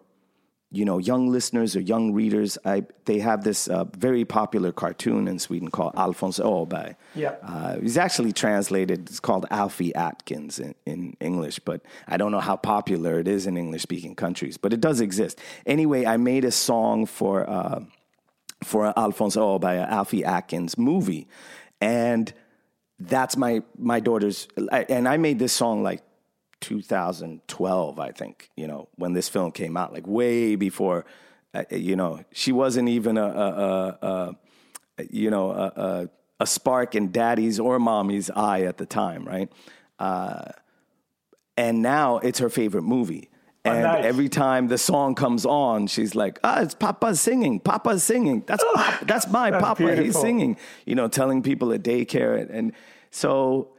you 0.75 0.85
know, 0.85 0.99
young 0.99 1.31
listeners 1.31 1.77
or 1.77 1.81
young 1.81 2.13
readers. 2.13 2.59
I 2.65 2.85
they 3.05 3.19
have 3.19 3.45
this 3.45 3.69
uh, 3.69 3.85
very 3.97 4.25
popular 4.25 4.73
cartoon 4.73 5.29
in 5.29 5.39
Sweden 5.39 5.71
called 5.71 5.95
Alfons 5.95 6.41
Åberg. 6.41 6.97
Yeah, 7.15 7.37
uh, 7.43 7.79
he's 7.79 7.97
actually 7.97 8.33
translated. 8.33 9.09
It's 9.09 9.21
called 9.21 9.47
Alfie 9.51 9.95
Atkins 9.95 10.59
in, 10.59 10.75
in 10.85 11.17
English, 11.21 11.61
but 11.61 11.81
I 12.09 12.17
don't 12.17 12.33
know 12.33 12.41
how 12.41 12.57
popular 12.57 13.19
it 13.21 13.29
is 13.29 13.47
in 13.47 13.57
English 13.57 13.83
speaking 13.83 14.15
countries. 14.15 14.57
But 14.57 14.73
it 14.73 14.81
does 14.81 15.01
exist. 15.01 15.39
Anyway, 15.67 16.07
I 16.07 16.17
made 16.17 16.45
a 16.45 16.53
song 16.53 17.07
for. 17.07 17.49
Uh, 17.49 17.81
for 18.63 18.95
Alfons 18.97 19.37
Åberg, 19.37 19.87
Alfie 19.89 20.25
Atkins 20.25 20.79
movie. 20.79 21.29
And 21.83 22.33
that's 22.99 23.37
my 23.37 23.63
my 23.77 24.01
daughter's 24.01 24.49
and 24.89 25.09
I 25.09 25.17
made 25.17 25.39
this 25.39 25.53
song 25.53 25.83
like 25.83 26.03
2012, 26.65 27.99
I 27.99 28.11
think, 28.11 28.51
you 28.57 28.67
know, 28.67 28.89
when 28.97 29.13
this 29.13 29.29
film 29.29 29.53
came 29.53 29.77
out, 29.77 29.93
like 29.93 30.07
way 30.07 30.57
before, 30.57 31.05
uh, 31.55 31.65
you 31.71 31.95
know, 31.95 32.25
she 32.33 32.53
wasn't 32.53 32.89
even 32.89 33.17
a, 33.19 33.27
a, 33.27 33.99
a, 34.03 34.37
a 34.99 35.05
you 35.11 35.31
know, 35.31 35.51
a, 35.51 36.09
a, 36.41 36.47
spark 36.47 36.95
in 36.95 37.11
daddy's 37.11 37.61
or 37.61 37.79
mommy's 37.79 38.31
eye 38.31 38.63
at 38.63 38.79
the 38.79 38.87
time, 38.87 39.25
right? 39.25 39.51
Uh, 39.99 40.45
and 41.57 41.83
now 41.83 42.19
it's 42.19 42.39
her 42.39 42.51
favorite 42.51 42.83
movie. 42.83 43.31
Oh, 43.65 43.71
and 43.71 43.83
nice. 43.83 44.05
every 44.05 44.29
time 44.29 44.69
the 44.69 44.77
song 44.77 45.15
comes 45.15 45.47
on, 45.47 45.87
she's 45.87 46.15
like, 46.15 46.39
"Ah, 46.45 46.61
it's 46.61 46.75
Papa 46.75 47.15
singing. 47.17 47.61
Papa's 47.61 48.05
singing. 48.05 48.43
That's 48.47 48.63
Papa, 48.75 49.05
that's 49.07 49.27
my 49.29 49.51
that's 49.51 49.63
Papa. 49.63 49.83
Beautiful. 49.83 50.05
He's 50.05 50.19
singing." 50.21 50.59
You 50.85 50.97
know, 50.97 51.09
telling 51.09 51.43
people 51.43 51.73
at 51.73 51.83
daycare, 51.83 52.39
and, 52.39 52.51
and 52.51 52.73
so 53.11 53.74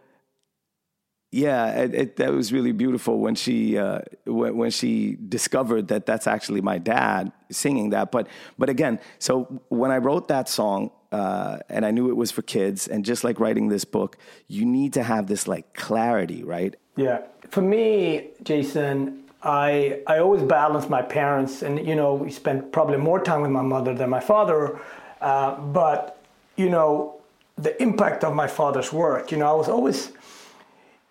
yeah, 1.36 1.81
it, 1.81 1.93
it, 1.93 2.15
that 2.15 2.31
was 2.31 2.53
really 2.53 2.71
beautiful 2.71 3.19
when 3.19 3.36
she 3.36 3.77
uh, 3.77 3.99
when, 4.23 4.55
when, 4.55 4.71
she 4.71 5.17
discovered 5.27 5.89
that 5.89 6.05
that's 6.05 6.27
actually 6.27 6.61
my 6.61 6.77
dad 6.77 7.33
singing 7.51 7.89
that. 7.89 8.09
But 8.09 8.27
but 8.57 8.69
again, 8.69 9.01
so 9.19 9.61
when 9.67 9.91
I 9.91 9.97
wrote 9.97 10.29
that 10.29 10.47
song, 10.47 10.91
uh, 11.11 11.57
and 11.67 11.86
I 11.86 11.91
knew 11.91 12.09
it 12.09 12.15
was 12.15 12.31
for 12.31 12.41
kids, 12.41 12.88
and 12.88 13.03
just 13.03 13.25
like 13.25 13.41
writing 13.41 13.67
this 13.67 13.83
book, 13.83 14.17
you 14.47 14.65
need 14.65 14.93
to 14.93 15.03
have 15.03 15.27
this 15.27 15.45
like 15.45 15.73
clarity, 15.73 16.41
right? 16.45 16.73
Yeah, 16.95 17.23
for 17.49 17.61
me, 17.61 18.29
Jason, 18.43 19.25
I 19.43 20.03
I 20.07 20.19
always 20.19 20.41
balanced 20.41 20.89
my 20.89 21.01
parents, 21.01 21.63
and 21.63 21.86
you 21.86 21.95
know, 21.95 22.13
we 22.13 22.31
spent 22.31 22.71
probably 22.71 22.97
more 22.97 23.21
time 23.21 23.41
with 23.41 23.51
my 23.51 23.61
mother 23.61 23.93
than 23.93 24.09
my 24.09 24.21
father. 24.21 24.79
Uh, 25.19 25.59
but 25.59 26.17
you 26.55 26.69
know, 26.69 27.19
the 27.57 27.81
impact 27.81 28.23
of 28.23 28.33
my 28.33 28.47
father's 28.47 28.91
work. 28.91 29.31
You 29.31 29.38
know, 29.38 29.49
I 29.49 29.53
was 29.53 29.69
always, 29.69 30.11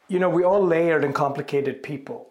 you 0.09 0.19
know, 0.19 0.29
we 0.29 0.45
all 0.45 0.65
layered 0.65 1.05
and 1.05 1.15
complicated 1.15 1.83
people. 1.83 2.29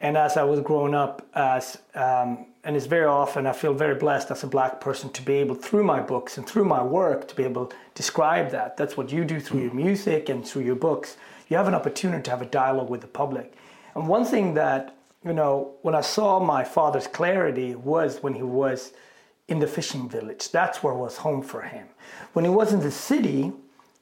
And 0.00 0.16
as 0.16 0.36
I 0.36 0.42
was 0.42 0.60
growing 0.60 0.94
up, 0.94 1.26
as 1.34 1.78
um, 1.94 2.46
and 2.64 2.76
it's 2.76 2.86
very 2.86 3.06
often 3.06 3.46
I 3.46 3.52
feel 3.52 3.74
very 3.74 3.94
blessed 3.94 4.30
as 4.30 4.44
a 4.44 4.46
black 4.46 4.80
person 4.80 5.10
to 5.10 5.22
be 5.22 5.34
able, 5.34 5.54
through 5.54 5.84
my 5.84 6.00
books 6.00 6.38
and 6.38 6.46
through 6.46 6.64
my 6.64 6.82
work, 6.82 7.28
to 7.28 7.34
be 7.34 7.42
able 7.44 7.66
to 7.66 7.76
describe 7.94 8.50
that. 8.50 8.76
That's 8.76 8.96
what 8.96 9.10
you 9.12 9.24
do 9.24 9.40
through 9.40 9.62
your 9.62 9.74
music 9.74 10.28
and 10.28 10.46
through 10.46 10.62
your 10.62 10.76
books. 10.76 11.16
You 11.48 11.56
have 11.56 11.68
an 11.68 11.74
opportunity 11.74 12.22
to 12.22 12.30
have 12.30 12.42
a 12.42 12.46
dialogue 12.46 12.88
with 12.88 13.00
the 13.00 13.08
public. 13.08 13.52
And 13.94 14.08
one 14.08 14.24
thing 14.24 14.54
that 14.54 14.96
you 15.24 15.32
know, 15.32 15.74
when 15.82 15.94
I 15.94 16.00
saw 16.00 16.40
my 16.40 16.64
father's 16.64 17.06
clarity 17.06 17.76
was 17.76 18.22
when 18.22 18.34
he 18.34 18.42
was 18.42 18.92
in 19.48 19.58
the 19.58 19.66
fishing 19.66 20.08
village. 20.08 20.50
That's 20.50 20.82
where 20.82 20.94
was 20.94 21.18
home 21.18 21.42
for 21.42 21.62
him. 21.62 21.86
When 22.32 22.44
he 22.44 22.50
was 22.50 22.72
in 22.72 22.80
the 22.80 22.90
city, 22.90 23.52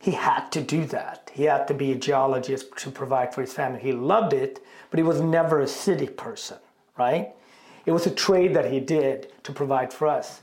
he 0.00 0.12
had 0.12 0.50
to 0.52 0.62
do 0.62 0.84
that. 0.86 1.30
He 1.32 1.44
had 1.44 1.68
to 1.68 1.74
be 1.74 1.92
a 1.92 1.94
geologist 1.94 2.76
to 2.78 2.90
provide 2.90 3.34
for 3.34 3.42
his 3.42 3.52
family. 3.52 3.80
He 3.80 3.92
loved 3.92 4.32
it, 4.32 4.58
but 4.90 4.98
he 4.98 5.04
was 5.04 5.20
never 5.20 5.60
a 5.60 5.68
city 5.68 6.08
person, 6.08 6.58
right? 6.98 7.34
It 7.86 7.92
was 7.92 8.06
a 8.06 8.10
trade 8.10 8.54
that 8.54 8.70
he 8.72 8.80
did 8.80 9.32
to 9.44 9.52
provide 9.52 9.92
for 9.92 10.08
us. 10.08 10.40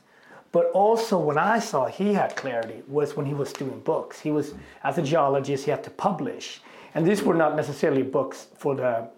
But 0.51 0.72
also, 0.72 1.20
when 1.20 1.38
I 1.38 1.60
saw 1.60 1.88
he 1.88 2.14
had 2.14 2.36
clarity 2.36 2.84
was 2.88 3.18
when 3.18 3.26
he 3.26 3.34
was 3.34 3.51
doing 3.51 3.80
books. 3.82 4.20
He 4.20 4.32
was, 4.32 4.53
as 4.84 4.97
a 4.97 5.01
geologist, 5.01 5.66
he 5.66 5.72
had 5.72 5.84
to 5.84 5.89
publish. 5.89 6.62
And 6.95 7.05
these 7.05 7.22
were 7.22 7.34
not 7.34 7.55
necessarily 7.55 8.03
books 8.03 8.47
for 8.58 8.76
the 8.76 9.10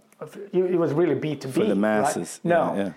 it 0.52 0.78
was 0.78 0.92
really 0.94 1.16
B 1.16 1.36
two 1.36 1.48
B 1.48 1.54
for 1.54 1.66
the 1.66 1.76
masses. 1.76 2.40
Right? 2.44 2.50
No, 2.50 2.76
yeah, 2.76 2.84
yeah. 2.84 2.92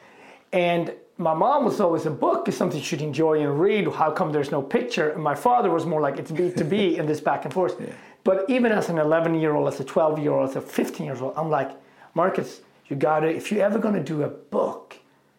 and 0.53 0.95
my 1.23 1.35
mom 1.35 1.65
was 1.65 1.81
always 1.81 2.07
a 2.07 2.11
book 2.11 2.49
is 2.49 2.57
something 2.57 2.79
you 2.79 2.85
should 2.85 3.03
enjoy 3.03 3.41
and 3.41 3.61
read. 3.61 3.89
How 3.89 4.11
come 4.11 4.33
there's 4.33 4.51
no 4.51 4.63
picture? 4.63 5.11
And 5.11 5.23
my 5.23 5.35
father 5.35 5.71
was 5.71 5.87
more 5.87 6.01
like 6.01 6.19
it's 6.19 6.31
B 6.31 6.53
two 6.57 6.65
B 6.65 6.97
in 7.01 7.07
this 7.07 7.21
back 7.21 7.45
and 7.45 7.53
forth. 7.53 7.77
Yeah. 7.81 7.93
But 8.25 8.45
even 8.49 8.71
as 8.73 8.89
an 8.89 8.99
11 8.99 9.35
year 9.35 9.55
old, 9.55 9.69
as 9.69 9.81
a 9.81 9.85
12 9.85 10.19
year 10.21 10.33
old, 10.33 10.49
as 10.49 10.57
a 10.57 10.61
15 10.61 11.07
year 11.07 11.17
old, 11.17 11.35
I'm 11.37 11.51
like, 11.51 11.71
Marcus, 12.15 12.61
you 12.89 12.97
gotta 12.97 13.29
if 13.29 13.51
you're 13.51 13.65
ever 13.65 13.79
gonna 13.79 14.03
do 14.03 14.23
a 14.23 14.29
book, 14.29 14.97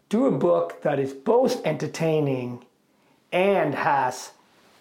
do 0.09 0.25
a 0.25 0.31
book 0.31 0.81
that 0.81 0.99
is 0.99 1.13
both 1.13 1.65
entertaining 1.65 2.65
and 3.31 3.73
has 3.73 4.31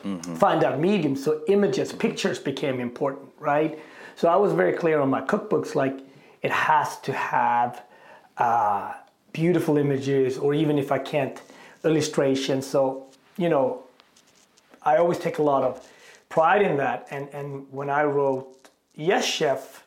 mm-hmm. 0.04 0.34
find 0.36 0.64
out 0.64 0.78
medium. 0.78 1.16
So 1.16 1.42
images, 1.48 1.92
pictures 1.92 2.38
became 2.38 2.80
important, 2.80 3.28
right? 3.38 3.78
So 4.16 4.28
I 4.28 4.36
was 4.36 4.52
very 4.52 4.72
clear 4.72 5.00
on 5.00 5.10
my 5.10 5.22
cookbooks, 5.22 5.74
like 5.74 6.00
it 6.42 6.50
has 6.50 6.98
to 7.00 7.12
have 7.12 7.82
uh, 8.36 8.94
beautiful 9.32 9.78
images 9.78 10.38
or 10.38 10.54
even 10.54 10.78
if 10.78 10.92
I 10.92 10.98
can't, 10.98 11.40
illustrations. 11.84 12.66
So, 12.66 13.06
you 13.36 13.48
know, 13.48 13.82
I 14.82 14.96
always 14.96 15.18
take 15.18 15.38
a 15.38 15.42
lot 15.42 15.62
of 15.62 15.86
pride 16.28 16.62
in 16.62 16.76
that. 16.76 17.06
And, 17.10 17.28
and 17.32 17.66
when 17.70 17.90
I 17.90 18.04
wrote 18.04 18.70
Yes 18.94 19.24
Chef, 19.24 19.84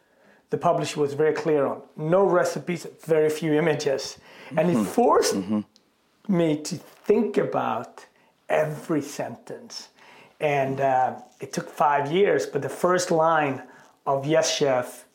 the 0.50 0.58
publisher 0.58 1.00
was 1.00 1.14
very 1.14 1.34
clear 1.34 1.66
on 1.66 1.82
no 1.96 2.24
recipes, 2.24 2.88
very 3.06 3.30
few 3.30 3.54
images. 3.54 4.18
Mm-hmm. 4.48 4.60
And 4.60 4.70
it 4.70 4.74
mm-hmm. 4.74 4.84
forced 4.84 5.36
mm-hmm. 5.36 6.38
me 6.38 6.62
to 6.62 6.76
think 6.76 7.38
about 7.38 8.06
every 8.50 9.02
sentence. 9.02 9.89
And 10.39 10.82
uh, 10.82 11.16
it 11.39 11.54
took 11.54 11.70
five 11.70 12.12
years, 12.12 12.46
but 12.46 12.62
the 12.62 12.70
first 12.70 13.10
line 13.10 13.64
of 14.06 14.26
Yes 14.26 14.56
Chef 14.56 15.06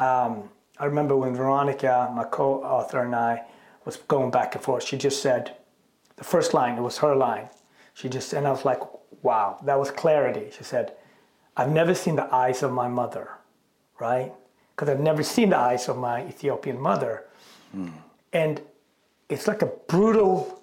um, 0.00 0.48
I 0.78 0.86
remember 0.86 1.14
when 1.14 1.34
Veronica, 1.34 2.10
my 2.14 2.24
co-author, 2.24 3.02
and 3.04 3.14
I 3.14 3.42
was 3.90 3.96
going 4.06 4.30
back 4.30 4.54
and 4.54 4.62
forth. 4.62 4.84
She 4.84 4.96
just 4.96 5.20
said, 5.20 5.56
the 6.16 6.22
first 6.22 6.54
line, 6.54 6.78
it 6.78 6.80
was 6.80 6.98
her 6.98 7.16
line. 7.16 7.48
She 7.94 8.08
just, 8.08 8.32
and 8.32 8.46
I 8.46 8.50
was 8.50 8.64
like, 8.64 8.80
wow, 9.22 9.58
that 9.64 9.78
was 9.78 9.90
clarity. 9.90 10.50
She 10.56 10.62
said, 10.62 10.92
I've 11.56 11.72
never 11.72 11.94
seen 11.94 12.14
the 12.14 12.32
eyes 12.32 12.62
of 12.62 12.70
my 12.72 12.86
mother, 12.86 13.30
right? 13.98 14.32
Because 14.70 14.88
I've 14.88 15.00
never 15.00 15.24
seen 15.24 15.50
the 15.50 15.58
eyes 15.58 15.88
of 15.88 15.96
my 15.98 16.24
Ethiopian 16.24 16.78
mother. 16.80 17.24
Mm. 17.76 17.92
And 18.32 18.62
it's 19.28 19.48
like 19.48 19.62
a 19.62 19.70
brutal 19.88 20.62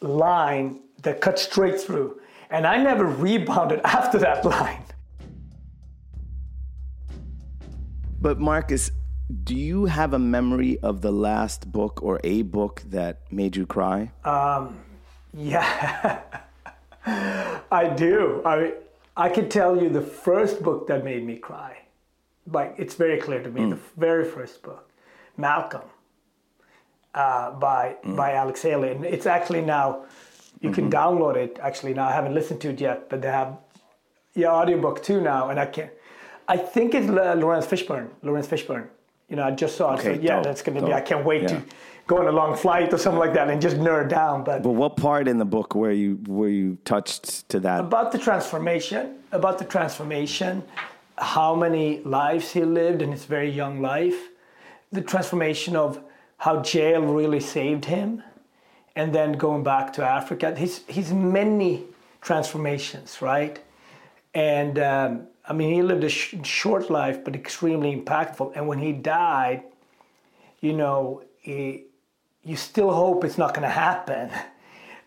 line 0.00 0.78
that 1.02 1.20
cuts 1.20 1.42
straight 1.42 1.80
through. 1.80 2.20
And 2.50 2.66
I 2.66 2.80
never 2.80 3.04
rebounded 3.04 3.80
after 3.84 4.18
that 4.18 4.44
line. 4.44 4.84
But 8.20 8.38
Marcus, 8.38 8.92
do 9.30 9.54
you 9.54 9.84
have 9.86 10.12
a 10.12 10.18
memory 10.18 10.78
of 10.80 11.02
the 11.02 11.12
last 11.12 11.70
book 11.70 12.02
or 12.02 12.20
a 12.24 12.42
book 12.42 12.82
that 12.86 13.20
made 13.30 13.56
you 13.56 13.66
cry? 13.66 14.10
Um, 14.24 14.76
yeah, 15.32 16.20
I 17.06 17.88
do. 17.96 18.42
I 18.44 18.74
I 19.16 19.28
could 19.28 19.50
tell 19.50 19.80
you 19.80 19.88
the 19.88 20.02
first 20.02 20.62
book 20.62 20.88
that 20.88 21.04
made 21.04 21.24
me 21.24 21.36
cry. 21.36 21.78
Like 22.46 22.74
it's 22.78 22.94
very 22.94 23.18
clear 23.18 23.42
to 23.42 23.50
me. 23.50 23.62
Mm. 23.62 23.70
The 23.70 23.78
very 23.96 24.24
first 24.24 24.62
book, 24.62 24.90
Malcolm, 25.36 25.82
uh, 27.14 27.52
by 27.52 27.96
mm. 28.04 28.16
by 28.16 28.32
Alex 28.32 28.62
Haley, 28.62 28.90
and 28.90 29.04
it's 29.04 29.26
actually 29.26 29.62
now 29.62 30.04
you 30.60 30.70
mm-hmm. 30.70 30.74
can 30.74 30.90
download 30.90 31.36
it. 31.36 31.58
Actually, 31.62 31.94
now 31.94 32.08
I 32.08 32.12
haven't 32.12 32.34
listened 32.34 32.60
to 32.62 32.70
it 32.70 32.80
yet, 32.80 33.08
but 33.08 33.22
they 33.22 33.30
have 33.30 33.58
yeah 34.34 34.48
audiobook 34.48 35.02
too 35.02 35.20
now, 35.20 35.50
and 35.50 35.60
I 35.60 35.66
can. 35.66 35.90
I 36.48 36.56
think 36.56 36.94
it's 36.94 37.06
Laurence 37.06 37.66
Fishburne. 37.66 38.08
Laurence 38.22 38.48
Fishburne 38.48 38.88
you 39.30 39.36
know, 39.36 39.44
I 39.44 39.52
just 39.52 39.76
saw 39.76 39.94
it. 39.94 40.00
Okay, 40.00 40.16
so, 40.16 40.20
yeah, 40.20 40.36
dope, 40.36 40.44
that's 40.44 40.60
going 40.60 40.78
to 40.80 40.86
be. 40.86 40.92
I 40.92 41.00
can't 41.00 41.24
wait 41.24 41.42
yeah. 41.42 41.48
to 41.48 41.62
go 42.08 42.18
on 42.18 42.26
a 42.26 42.32
long 42.32 42.56
flight 42.56 42.92
or 42.92 42.98
something 42.98 43.20
like 43.20 43.32
that 43.34 43.48
and 43.48 43.62
just 43.62 43.76
nerd 43.76 44.08
down. 44.08 44.42
But 44.42 44.62
but 44.62 44.72
what 44.72 44.96
part 44.96 45.28
in 45.28 45.38
the 45.38 45.44
book 45.44 45.74
where 45.74 45.92
you 45.92 46.16
where 46.26 46.48
you 46.48 46.76
touched 46.84 47.48
to 47.50 47.60
that 47.60 47.80
about 47.80 48.10
the 48.10 48.18
transformation, 48.18 49.18
about 49.30 49.58
the 49.58 49.64
transformation, 49.64 50.64
how 51.16 51.54
many 51.54 52.00
lives 52.00 52.50
he 52.50 52.64
lived 52.64 53.00
in 53.00 53.12
his 53.12 53.24
very 53.24 53.48
young 53.48 53.80
life, 53.80 54.28
the 54.90 55.00
transformation 55.00 55.76
of 55.76 56.02
how 56.38 56.60
jail 56.62 57.02
really 57.02 57.40
saved 57.40 57.84
him, 57.84 58.22
and 58.96 59.14
then 59.14 59.32
going 59.32 59.62
back 59.62 59.92
to 59.92 60.04
Africa. 60.04 60.54
His 60.56 60.82
his 60.88 61.12
many 61.12 61.84
transformations, 62.20 63.22
right? 63.22 63.60
And 64.34 64.78
um, 64.78 65.26
I 65.50 65.52
mean, 65.52 65.74
he 65.74 65.82
lived 65.82 66.04
a 66.04 66.08
sh- 66.08 66.36
short 66.44 66.90
life, 66.90 67.24
but 67.24 67.34
extremely 67.34 67.96
impactful. 67.96 68.52
And 68.54 68.68
when 68.68 68.78
he 68.78 68.92
died, 68.92 69.64
you 70.60 70.72
know, 70.72 71.24
he, 71.40 71.86
you 72.44 72.54
still 72.54 72.92
hope 72.92 73.24
it's 73.24 73.36
not 73.36 73.52
going 73.52 73.64
to 73.64 73.68
happen. 73.68 74.30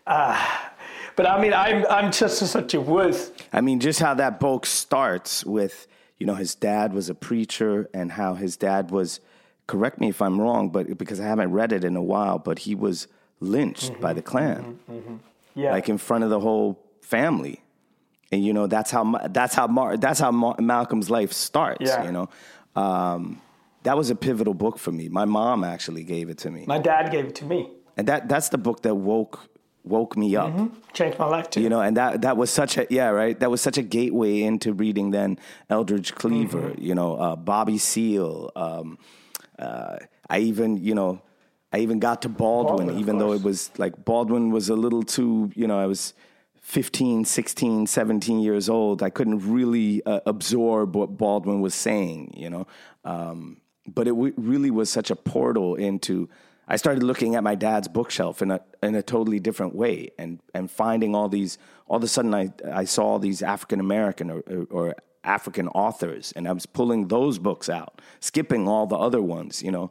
Uh, 0.06 0.38
but 1.16 1.26
I 1.26 1.40
mean, 1.40 1.54
I'm 1.54 1.86
I'm 1.88 2.12
just 2.12 2.46
such 2.46 2.74
a 2.74 2.80
wuss. 2.80 3.32
I 3.54 3.62
mean, 3.62 3.80
just 3.80 4.00
how 4.00 4.12
that 4.12 4.38
book 4.38 4.66
starts 4.66 5.46
with, 5.46 5.86
you 6.18 6.26
know, 6.26 6.34
his 6.34 6.54
dad 6.54 6.92
was 6.92 7.08
a 7.08 7.14
preacher 7.14 7.88
and 7.94 8.12
how 8.12 8.34
his 8.34 8.58
dad 8.58 8.90
was, 8.90 9.20
correct 9.66 9.98
me 9.98 10.10
if 10.10 10.20
I'm 10.20 10.38
wrong, 10.38 10.68
but 10.68 10.98
because 10.98 11.20
I 11.20 11.24
haven't 11.24 11.52
read 11.52 11.72
it 11.72 11.84
in 11.84 11.96
a 11.96 12.02
while, 12.02 12.38
but 12.38 12.58
he 12.58 12.74
was 12.74 13.08
lynched 13.40 13.92
mm-hmm, 13.92 14.02
by 14.02 14.12
the 14.12 14.20
Klan. 14.20 14.78
Mm-hmm, 14.90 14.92
mm-hmm. 14.92 15.16
Yeah. 15.54 15.70
Like 15.70 15.88
in 15.88 15.96
front 15.96 16.22
of 16.22 16.28
the 16.28 16.40
whole 16.40 16.84
family. 17.00 17.63
And 18.34 18.44
you 18.44 18.52
know, 18.52 18.66
that's 18.66 18.90
how 18.90 19.16
that's 19.30 19.54
how 19.54 19.68
Mar- 19.68 19.96
that's 19.96 20.18
how 20.18 20.32
Mar- 20.32 20.56
Malcolm's 20.58 21.08
life 21.08 21.32
starts, 21.32 21.86
yeah. 21.86 22.04
you 22.04 22.10
know. 22.10 22.28
Um, 22.74 23.40
that 23.84 23.96
was 23.96 24.10
a 24.10 24.16
pivotal 24.16 24.54
book 24.54 24.76
for 24.76 24.90
me. 24.90 25.08
My 25.08 25.24
mom 25.24 25.62
actually 25.62 26.02
gave 26.02 26.28
it 26.28 26.38
to 26.38 26.50
me. 26.50 26.64
My 26.66 26.78
dad 26.78 27.12
gave 27.12 27.26
it 27.26 27.36
to 27.36 27.44
me. 27.44 27.70
And 27.96 28.08
that 28.08 28.28
that's 28.28 28.48
the 28.48 28.58
book 28.58 28.82
that 28.82 28.96
woke 28.96 29.48
woke 29.84 30.16
me 30.16 30.34
up. 30.34 30.48
Mm-hmm. 30.48 30.66
Changed 30.94 31.16
my 31.16 31.26
life 31.26 31.48
too. 31.48 31.60
You 31.60 31.68
know, 31.68 31.80
and 31.80 31.96
that 31.96 32.22
that 32.22 32.36
was 32.36 32.50
such 32.50 32.76
a 32.76 32.88
yeah, 32.90 33.10
right. 33.10 33.38
That 33.38 33.52
was 33.52 33.60
such 33.60 33.78
a 33.78 33.82
gateway 33.82 34.42
into 34.42 34.72
reading 34.72 35.12
then 35.12 35.38
Eldridge 35.70 36.16
Cleaver. 36.16 36.70
Mm-hmm. 36.70 36.82
You 36.82 36.96
know, 36.96 37.14
uh, 37.14 37.36
Bobby 37.36 37.78
Seale. 37.78 38.50
Um, 38.56 38.98
uh, 39.60 39.98
I 40.28 40.40
even 40.40 40.78
you 40.78 40.96
know, 40.96 41.22
I 41.72 41.78
even 41.78 42.00
got 42.00 42.22
to 42.22 42.28
Baldwin, 42.28 42.88
Baldwin 42.88 42.98
even 42.98 43.18
though 43.18 43.32
it 43.32 43.42
was 43.42 43.70
like 43.78 44.04
Baldwin 44.04 44.50
was 44.50 44.70
a 44.70 44.74
little 44.74 45.04
too. 45.04 45.52
You 45.54 45.68
know, 45.68 45.78
I 45.78 45.86
was. 45.86 46.14
15, 46.64 47.26
16, 47.26 47.86
17 47.86 48.40
years 48.40 48.70
old, 48.70 49.02
I 49.02 49.10
couldn't 49.10 49.52
really 49.52 50.02
uh, 50.06 50.20
absorb 50.24 50.96
what 50.96 51.18
Baldwin 51.18 51.60
was 51.60 51.74
saying, 51.74 52.32
you 52.34 52.48
know. 52.48 52.66
Um, 53.04 53.58
but 53.86 54.08
it 54.08 54.12
w- 54.12 54.32
really 54.38 54.70
was 54.70 54.88
such 54.88 55.10
a 55.10 55.16
portal 55.16 55.74
into 55.74 56.30
I 56.66 56.76
started 56.76 57.02
looking 57.02 57.34
at 57.34 57.42
my 57.42 57.54
dad's 57.54 57.86
bookshelf 57.86 58.40
in 58.40 58.50
a 58.50 58.60
in 58.82 58.94
a 58.94 59.02
totally 59.02 59.38
different 59.40 59.74
way, 59.74 60.12
and 60.18 60.40
and 60.54 60.70
finding 60.70 61.14
all 61.14 61.28
these. 61.28 61.58
All 61.86 61.98
of 61.98 62.02
a 62.02 62.08
sudden, 62.08 62.34
I 62.34 62.50
I 62.72 62.84
saw 62.84 63.04
all 63.04 63.18
these 63.18 63.42
African 63.42 63.78
American 63.78 64.30
or, 64.30 64.42
or, 64.70 64.94
African 65.22 65.68
authors, 65.68 66.32
and 66.34 66.48
I 66.48 66.52
was 66.52 66.64
pulling 66.64 67.08
those 67.08 67.38
books 67.38 67.68
out, 67.68 68.00
skipping 68.20 68.66
all 68.66 68.86
the 68.86 68.96
other 68.96 69.20
ones. 69.20 69.62
You 69.62 69.72
know, 69.72 69.90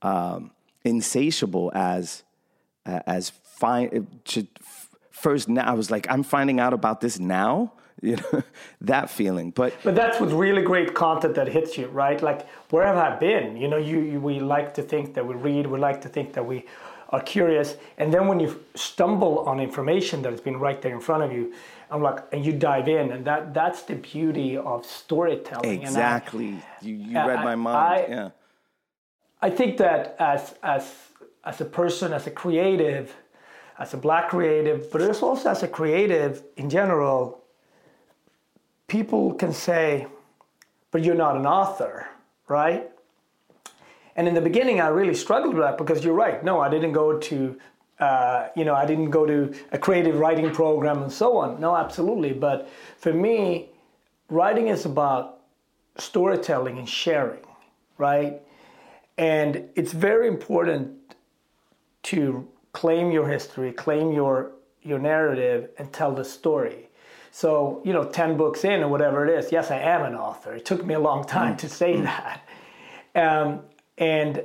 um, 0.00 0.52
insatiable 0.84 1.70
as 1.74 2.22
as 2.86 3.28
fine. 3.28 4.06
First, 5.24 5.48
now 5.48 5.64
I 5.72 5.72
was 5.72 5.90
like, 5.90 6.06
I'm 6.10 6.22
finding 6.22 6.60
out 6.60 6.74
about 6.74 7.00
this 7.00 7.18
now 7.18 7.72
you 8.02 8.16
know 8.16 8.42
that 8.82 9.08
feeling. 9.08 9.52
But 9.52 9.72
but 9.82 9.94
that's 9.94 10.20
with 10.20 10.32
really 10.32 10.60
great 10.62 10.92
content 10.92 11.34
that 11.36 11.48
hits 11.48 11.78
you 11.78 11.86
right? 11.86 12.20
Like 12.20 12.46
where 12.72 12.86
have 12.86 12.98
i 12.98 13.16
been? 13.16 13.56
You 13.56 13.68
know 13.68 13.78
you, 13.90 14.00
you, 14.00 14.20
we 14.20 14.34
like 14.40 14.74
to 14.74 14.82
think 14.82 15.14
that 15.14 15.24
we 15.26 15.34
read 15.34 15.66
we 15.66 15.78
like 15.78 16.00
to 16.02 16.10
think 16.16 16.34
that 16.34 16.44
we 16.44 16.66
are 17.08 17.22
curious. 17.22 17.76
And 17.96 18.12
then 18.12 18.28
when 18.28 18.38
you 18.38 18.50
stumble 18.74 19.38
on 19.50 19.60
information 19.60 20.20
that 20.22 20.32
has 20.32 20.42
been 20.42 20.58
right 20.58 20.82
there 20.82 20.94
in 20.94 21.00
front 21.00 21.22
of 21.22 21.32
you 21.32 21.54
i'm 21.90 22.02
like 22.02 22.18
and 22.32 22.44
you 22.46 22.52
dive 22.52 22.88
in 22.88 23.12
and 23.12 23.24
that 23.24 23.54
that's 23.54 23.82
the 23.90 23.94
beauty 23.94 24.58
of 24.58 24.84
storytelling. 24.84 25.82
Exactly 25.82 26.50
I, 26.52 26.84
you, 26.86 26.94
you 26.96 27.16
read 27.30 27.40
I, 27.42 27.44
my 27.50 27.56
mind. 27.66 27.76
I, 27.76 27.96
yeah. 28.14 28.30
I 29.40 29.50
think 29.58 29.78
that 29.78 30.16
as 30.18 30.54
as 30.62 30.82
as 31.50 31.60
a 31.60 31.68
person 31.80 32.12
as 32.12 32.26
a 32.26 32.34
creative 32.42 33.14
as 33.78 33.94
a 33.94 33.96
black 33.96 34.28
creative 34.28 34.90
but 34.90 35.00
also 35.22 35.48
as 35.48 35.62
a 35.62 35.68
creative 35.68 36.42
in 36.56 36.70
general 36.70 37.44
people 38.86 39.34
can 39.34 39.52
say, 39.52 40.06
but 40.90 41.02
you're 41.02 41.14
not 41.14 41.36
an 41.36 41.46
author, 41.46 42.06
right? 42.48 42.90
And 44.16 44.28
in 44.28 44.34
the 44.34 44.40
beginning, 44.40 44.80
I 44.80 44.88
really 44.88 45.14
struggled 45.14 45.54
with 45.54 45.64
that 45.64 45.78
because 45.78 46.04
you're 46.04 46.14
right. 46.14 46.44
No, 46.44 46.60
I 46.60 46.68
didn't 46.68 46.92
go 46.92 47.18
to, 47.18 47.58
uh, 47.98 48.48
you 48.54 48.64
know, 48.64 48.74
I 48.74 48.86
didn't 48.86 49.10
go 49.10 49.26
to 49.26 49.52
a 49.72 49.78
creative 49.78 50.16
writing 50.16 50.50
program 50.52 51.02
and 51.02 51.10
so 51.10 51.36
on. 51.36 51.60
No, 51.60 51.76
absolutely. 51.76 52.32
But 52.32 52.68
for 52.98 53.12
me, 53.12 53.70
writing 54.28 54.68
is 54.68 54.84
about 54.84 55.40
storytelling 55.96 56.78
and 56.78 56.88
sharing, 56.88 57.44
right? 57.98 58.40
And 59.18 59.68
it's 59.74 59.92
very 59.92 60.28
important 60.28 60.92
to 62.04 62.46
claim 62.74 63.10
your 63.10 63.26
history, 63.26 63.72
claim 63.72 64.12
your 64.12 64.52
your 64.82 64.98
narrative, 64.98 65.70
and 65.78 65.90
tell 65.92 66.12
the 66.12 66.24
story. 66.24 66.90
So, 67.30 67.80
you 67.84 67.92
know, 67.92 68.04
10 68.04 68.36
books 68.36 68.64
in 68.64 68.82
or 68.82 68.88
whatever 68.88 69.26
it 69.26 69.36
is, 69.36 69.50
yes, 69.50 69.70
I 69.70 69.78
am 69.78 70.02
an 70.04 70.14
author. 70.14 70.54
It 70.54 70.64
took 70.64 70.84
me 70.84 70.94
a 70.94 71.00
long 71.00 71.24
time 71.24 71.54
mm. 71.54 71.58
to 71.58 71.68
say 71.68 71.94
mm. 71.94 72.04
that. 72.04 72.46
Um, 73.16 73.60
and 73.98 74.44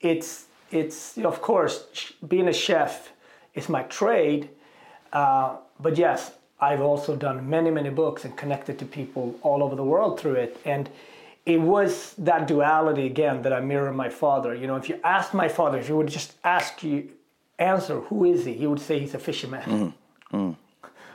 it's, 0.00 0.44
it's, 0.70 1.18
of 1.18 1.42
course, 1.42 1.84
being 2.28 2.46
a 2.46 2.52
chef 2.52 3.10
is 3.54 3.68
my 3.68 3.82
trade. 3.84 4.50
Uh, 5.12 5.56
but 5.80 5.96
yes, 5.96 6.32
I've 6.60 6.80
also 6.80 7.16
done 7.16 7.50
many, 7.50 7.70
many 7.70 7.90
books 7.90 8.24
and 8.24 8.36
connected 8.36 8.78
to 8.78 8.84
people 8.84 9.34
all 9.42 9.62
over 9.62 9.74
the 9.74 9.84
world 9.84 10.20
through 10.20 10.34
it. 10.34 10.60
And 10.64 10.88
it 11.44 11.60
was 11.60 12.14
that 12.18 12.46
duality 12.46 13.06
again 13.06 13.42
that 13.42 13.52
I 13.52 13.60
mirror 13.60 13.92
my 13.92 14.08
father. 14.08 14.54
You 14.54 14.68
know, 14.68 14.76
if 14.76 14.88
you 14.88 15.00
asked 15.02 15.34
my 15.34 15.48
father, 15.48 15.78
if 15.78 15.88
you 15.88 15.96
would 15.96 16.06
just 16.06 16.34
ask 16.44 16.84
you, 16.84 17.08
answer, 17.58 18.00
who 18.00 18.24
is 18.24 18.44
he? 18.44 18.54
He 18.54 18.66
would 18.66 18.80
say 18.80 18.98
he's 18.98 19.14
a 19.14 19.18
fisherman. 19.18 19.62
Mm. 19.62 19.94
Mm 20.32 20.56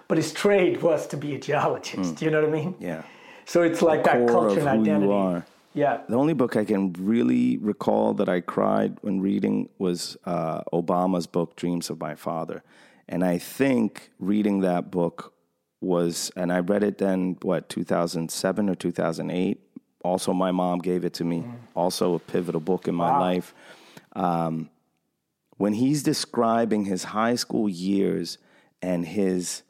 but 0.07 0.17
his 0.17 0.31
trade 0.31 0.81
was 0.81 1.07
to 1.07 1.17
be 1.17 1.35
a 1.35 1.39
geologist. 1.39 2.15
Mm. 2.15 2.21
You 2.21 2.31
know 2.31 2.41
what 2.41 2.49
I 2.49 2.51
mean? 2.51 2.75
Yeah. 2.79 3.03
So 3.45 3.61
it's 3.61 3.81
like 3.81 4.03
the 4.03 4.11
that 4.11 4.27
culture 4.27 4.59
and 4.59 4.67
identity. 4.67 5.45
Yeah. 5.73 6.01
The 6.09 6.15
only 6.15 6.33
book 6.33 6.55
I 6.55 6.65
can 6.65 6.93
really 6.93 7.57
recall 7.57 8.13
that 8.15 8.27
I 8.27 8.41
cried 8.41 8.97
when 9.01 9.21
reading 9.21 9.69
was 9.77 10.17
uh, 10.25 10.61
Obama's 10.73 11.27
book, 11.27 11.55
Dreams 11.55 11.89
of 11.89 11.99
My 11.99 12.15
Father. 12.15 12.63
And 13.07 13.23
I 13.23 13.37
think 13.37 14.09
reading 14.19 14.61
that 14.61 14.89
book 14.89 15.33
was, 15.79 16.31
and 16.35 16.51
I 16.51 16.59
read 16.59 16.83
it 16.83 16.97
then, 16.97 17.37
what, 17.41 17.69
2007 17.69 18.69
or 18.69 18.75
2008? 18.75 19.61
Also, 20.03 20.33
my 20.33 20.51
mom 20.51 20.79
gave 20.79 21.05
it 21.05 21.13
to 21.15 21.23
me. 21.23 21.41
Mm. 21.41 21.55
Also, 21.75 22.15
a 22.15 22.19
pivotal 22.19 22.61
book 22.61 22.87
in 22.87 22.95
my 22.95 23.11
wow. 23.11 23.19
life. 23.19 23.53
Um, 24.13 24.69
when 25.57 25.73
he's 25.73 26.03
describing 26.03 26.85
his 26.85 27.05
high 27.05 27.35
school 27.35 27.67
years 27.67 28.37
and 28.81 29.05
his 29.05 29.63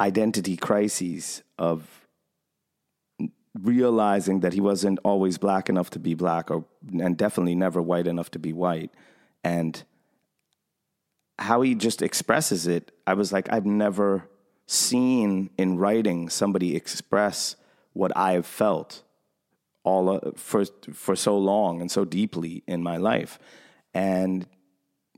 identity 0.00 0.56
crises 0.56 1.42
of 1.58 2.06
realizing 3.60 4.40
that 4.40 4.52
he 4.52 4.60
wasn't 4.60 4.98
always 5.04 5.38
black 5.38 5.68
enough 5.68 5.90
to 5.90 5.98
be 5.98 6.14
black 6.14 6.50
or 6.50 6.64
and 7.00 7.16
definitely 7.16 7.56
never 7.56 7.82
white 7.82 8.06
enough 8.06 8.30
to 8.30 8.38
be 8.38 8.52
white 8.52 8.92
and 9.42 9.82
how 11.40 11.62
he 11.62 11.74
just 11.74 12.00
expresses 12.00 12.68
it 12.68 12.92
i 13.04 13.14
was 13.14 13.32
like 13.32 13.50
i've 13.52 13.66
never 13.66 14.28
seen 14.66 15.50
in 15.58 15.76
writing 15.76 16.28
somebody 16.28 16.76
express 16.76 17.56
what 17.94 18.16
i 18.16 18.32
have 18.32 18.46
felt 18.46 19.02
all 19.88 20.10
uh, 20.10 20.20
for 20.36 20.64
for 20.92 21.16
so 21.16 21.36
long 21.38 21.80
and 21.80 21.90
so 21.90 22.04
deeply 22.04 22.62
in 22.66 22.82
my 22.82 22.96
life. 22.96 23.38
And 23.94 24.46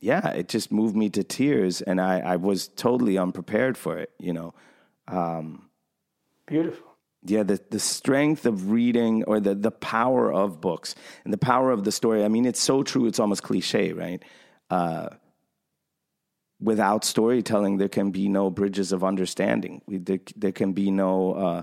yeah 0.01 0.29
it 0.31 0.49
just 0.49 0.73
moved 0.73 0.97
me 0.97 1.09
to 1.09 1.23
tears 1.23 1.81
and 1.83 2.01
i 2.01 2.19
i 2.21 2.37
was 2.37 2.69
totally 2.69 3.17
unprepared 3.19 3.77
for 3.77 3.99
it 3.99 4.11
you 4.19 4.33
know 4.33 4.55
um, 5.09 5.71
Beautiful. 6.51 6.87
Yeah, 7.23 7.43
the, 7.43 7.61
the 7.71 7.79
strength 7.79 8.45
of 8.45 8.71
reading 8.71 9.25
or 9.25 9.41
the, 9.41 9.55
the 9.55 9.71
power 9.71 10.33
of 10.33 10.61
books 10.61 10.95
and 11.25 11.33
the 11.33 11.39
power 11.39 11.71
of 11.71 11.85
the 11.85 11.93
story. 11.93 12.25
I 12.25 12.29
mean, 12.29 12.45
it's 12.45 12.61
so 12.61 12.83
true, 12.83 13.07
it's 13.07 13.21
almost 13.21 13.43
cliche, 13.43 13.93
right? 13.93 14.23
Uh, 14.69 15.11
without 16.61 17.05
storytelling, 17.05 17.77
there 17.77 17.89
can 17.89 18.11
be 18.11 18.29
no 18.29 18.51
bridges 18.51 18.91
of 18.91 19.05
understanding. 19.05 19.83
There, 19.87 20.19
there 20.35 20.53
can 20.53 20.73
be 20.73 20.91
no, 20.91 21.33
uh, 21.35 21.63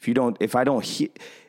if 0.00 0.08
you 0.08 0.14
don't, 0.14 0.36
if 0.40 0.56
I 0.56 0.64
don't 0.64 0.84
hear, 0.84 1.08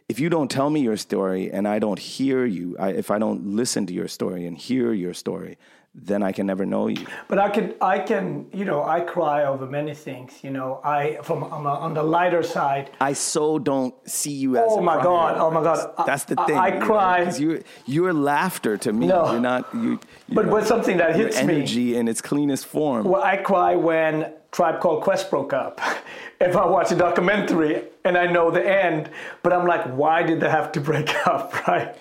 if 0.10 0.20
you 0.20 0.30
don't 0.30 0.52
tell 0.52 0.70
me 0.70 0.82
your 0.82 0.98
story 0.98 1.50
and 1.52 1.68
I 1.68 1.80
don't 1.80 1.98
hear 1.98 2.46
you, 2.46 2.76
I, 2.78 2.90
if 2.90 3.10
I 3.10 3.20
don't 3.20 3.56
listen 3.56 3.88
to 3.88 3.94
your 3.94 4.10
story 4.10 4.46
and 4.46 4.58
hear 4.58 4.94
your 4.94 5.14
story, 5.14 5.58
then 5.96 6.24
I 6.24 6.32
can 6.32 6.48
never 6.48 6.66
know 6.66 6.88
you. 6.88 7.06
But 7.28 7.38
I 7.38 7.50
can, 7.50 7.76
I 7.80 8.00
can, 8.00 8.48
you 8.52 8.66
know, 8.66 8.84
I 8.84 9.02
cry 9.02 9.46
over 9.46 9.68
many 9.68 9.94
things. 9.94 10.44
You 10.44 10.50
know, 10.50 10.82
I 10.84 11.20
from 11.22 11.44
on, 11.44 11.68
on 11.68 11.94
the 11.94 12.02
lighter 12.02 12.42
side. 12.42 12.90
I 13.00 13.14
so 13.14 13.60
don't 13.60 13.94
see 14.10 14.32
you 14.32 14.58
as. 14.58 14.64
Oh 14.68 14.82
my 14.82 15.02
god! 15.04 15.38
Oh 15.38 15.52
my 15.52 15.62
god! 15.62 15.94
That's 16.06 16.26
the 16.26 16.36
thing. 16.48 16.58
I, 16.58 16.80
I 16.80 16.86
cry 16.86 17.20
because 17.20 17.40
you, 17.40 17.64
you're 17.86 18.14
laughter 18.14 18.76
to 18.78 18.92
me. 18.92 19.08
No. 19.08 19.32
You're 19.32 19.40
not 19.40 19.74
you. 19.74 20.00
But 20.30 20.50
but 20.50 20.66
something 20.66 20.98
that 20.98 21.16
hits 21.16 21.38
energy 21.38 21.92
me. 21.92 21.96
in 21.96 22.08
its 22.08 22.22
cleanest 22.22 22.66
form. 22.66 23.06
Well, 23.06 23.22
I 23.22 23.38
cry 23.38 23.76
when 23.76 24.34
Tribe 24.52 24.80
Called 24.80 25.04
Quest 25.04 25.30
broke 25.30 25.54
up. 25.54 25.80
if 26.44 26.56
I 26.56 26.66
watch 26.66 26.92
a 26.92 26.96
documentary 26.96 27.84
and 28.04 28.18
I 28.18 28.28
know 28.28 28.52
the 28.52 28.66
end, 28.66 29.10
but 29.42 29.54
I'm 29.54 29.66
like, 29.66 29.86
why 29.86 30.24
did 30.24 30.40
they 30.40 30.50
have 30.50 30.72
to 30.74 30.82
break 30.82 31.16
up, 31.28 31.68
right? 31.68 31.96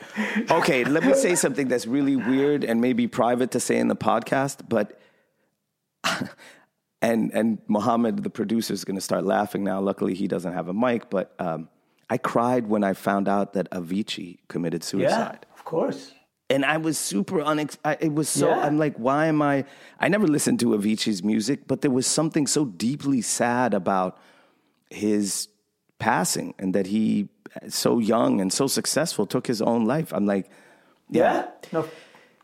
okay, 0.51 0.85
let 0.85 1.05
me 1.05 1.15
say 1.15 1.35
something 1.35 1.69
that's 1.69 1.87
really 1.87 2.17
weird 2.17 2.65
and 2.65 2.81
maybe 2.81 3.07
private 3.07 3.51
to 3.53 3.61
say 3.61 3.79
in 3.79 3.89
the 3.89 3.97
podcast, 3.97 4.69
but 4.69 5.01
and 7.03 7.31
and 7.33 7.59
Mohammed, 7.69 8.23
the 8.23 8.31
producer, 8.31 8.73
is 8.73 8.85
going 8.85 8.97
to 8.97 9.03
start 9.03 9.25
laughing 9.25 9.65
now. 9.65 9.81
Luckily, 9.81 10.15
he 10.15 10.29
doesn't 10.29 10.53
have 10.53 10.69
a 10.69 10.75
mic, 10.75 11.11
but 11.11 11.35
um, 11.39 11.69
I 12.11 12.19
cried 12.19 12.67
when 12.67 12.85
I 12.85 12.93
found 12.95 13.29
out 13.29 13.53
that 13.55 13.71
Avicii 13.71 14.39
committed 14.49 14.83
suicide. 14.85 15.47
Yeah, 15.47 15.55
of 15.55 15.65
course. 15.65 16.13
And 16.51 16.65
I 16.67 16.77
was 16.77 16.99
super 16.99 17.39
unex. 17.39 17.79
I, 17.85 17.97
it 18.01 18.13
was 18.13 18.29
so. 18.29 18.49
Yeah. 18.49 18.61
I'm 18.61 18.79
like, 18.79 18.97
why 18.97 19.27
am 19.27 19.41
I? 19.41 19.65
I 19.99 20.09
never 20.09 20.27
listened 20.27 20.61
to 20.61 20.67
Avicii's 20.67 21.23
music, 21.23 21.67
but 21.67 21.81
there 21.81 21.91
was 21.91 22.07
something 22.07 22.47
so 22.47 22.65
deeply 22.67 23.23
sad 23.23 23.73
about 23.73 24.19
his 24.93 25.49
passing, 25.99 26.55
and 26.59 26.75
that 26.75 26.87
he, 26.89 27.29
so 27.69 27.99
young 27.99 28.41
and 28.41 28.53
so 28.53 28.67
successful, 28.67 29.27
took 29.27 29.47
his 29.47 29.63
own 29.63 29.85
life. 29.85 30.13
I'm 30.13 30.27
like, 30.27 30.51
Yeah, 31.11 31.47
no, 31.73 31.89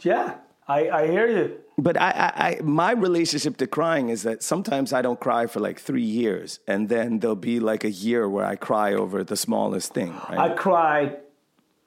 yeah, 0.03 0.37
I, 0.67 0.91
I 0.91 1.07
hear 1.07 1.29
you. 1.29 1.59
But 1.79 1.97
I, 2.01 2.11
I, 2.11 2.47
I, 2.49 2.61
my 2.63 2.93
relationship 2.93 3.57
to 3.59 3.67
crying 3.67 4.09
is 4.09 4.23
that 4.25 4.43
sometimes 4.43 4.93
I 4.93 5.01
don't 5.01 5.21
cry 5.21 5.47
for 5.47 5.61
like 5.61 5.79
three 5.79 6.03
years, 6.03 6.59
and 6.67 6.89
then 6.89 7.21
there'll 7.21 7.37
be 7.37 7.61
like 7.61 7.85
a 7.85 7.91
year 7.91 8.29
where 8.29 8.45
I 8.45 8.57
cry 8.57 8.95
over 8.95 9.23
the 9.23 9.37
smallest 9.37 9.95
thing. 9.95 10.13
Right? 10.29 10.39
I 10.39 10.49
cried 10.51 11.19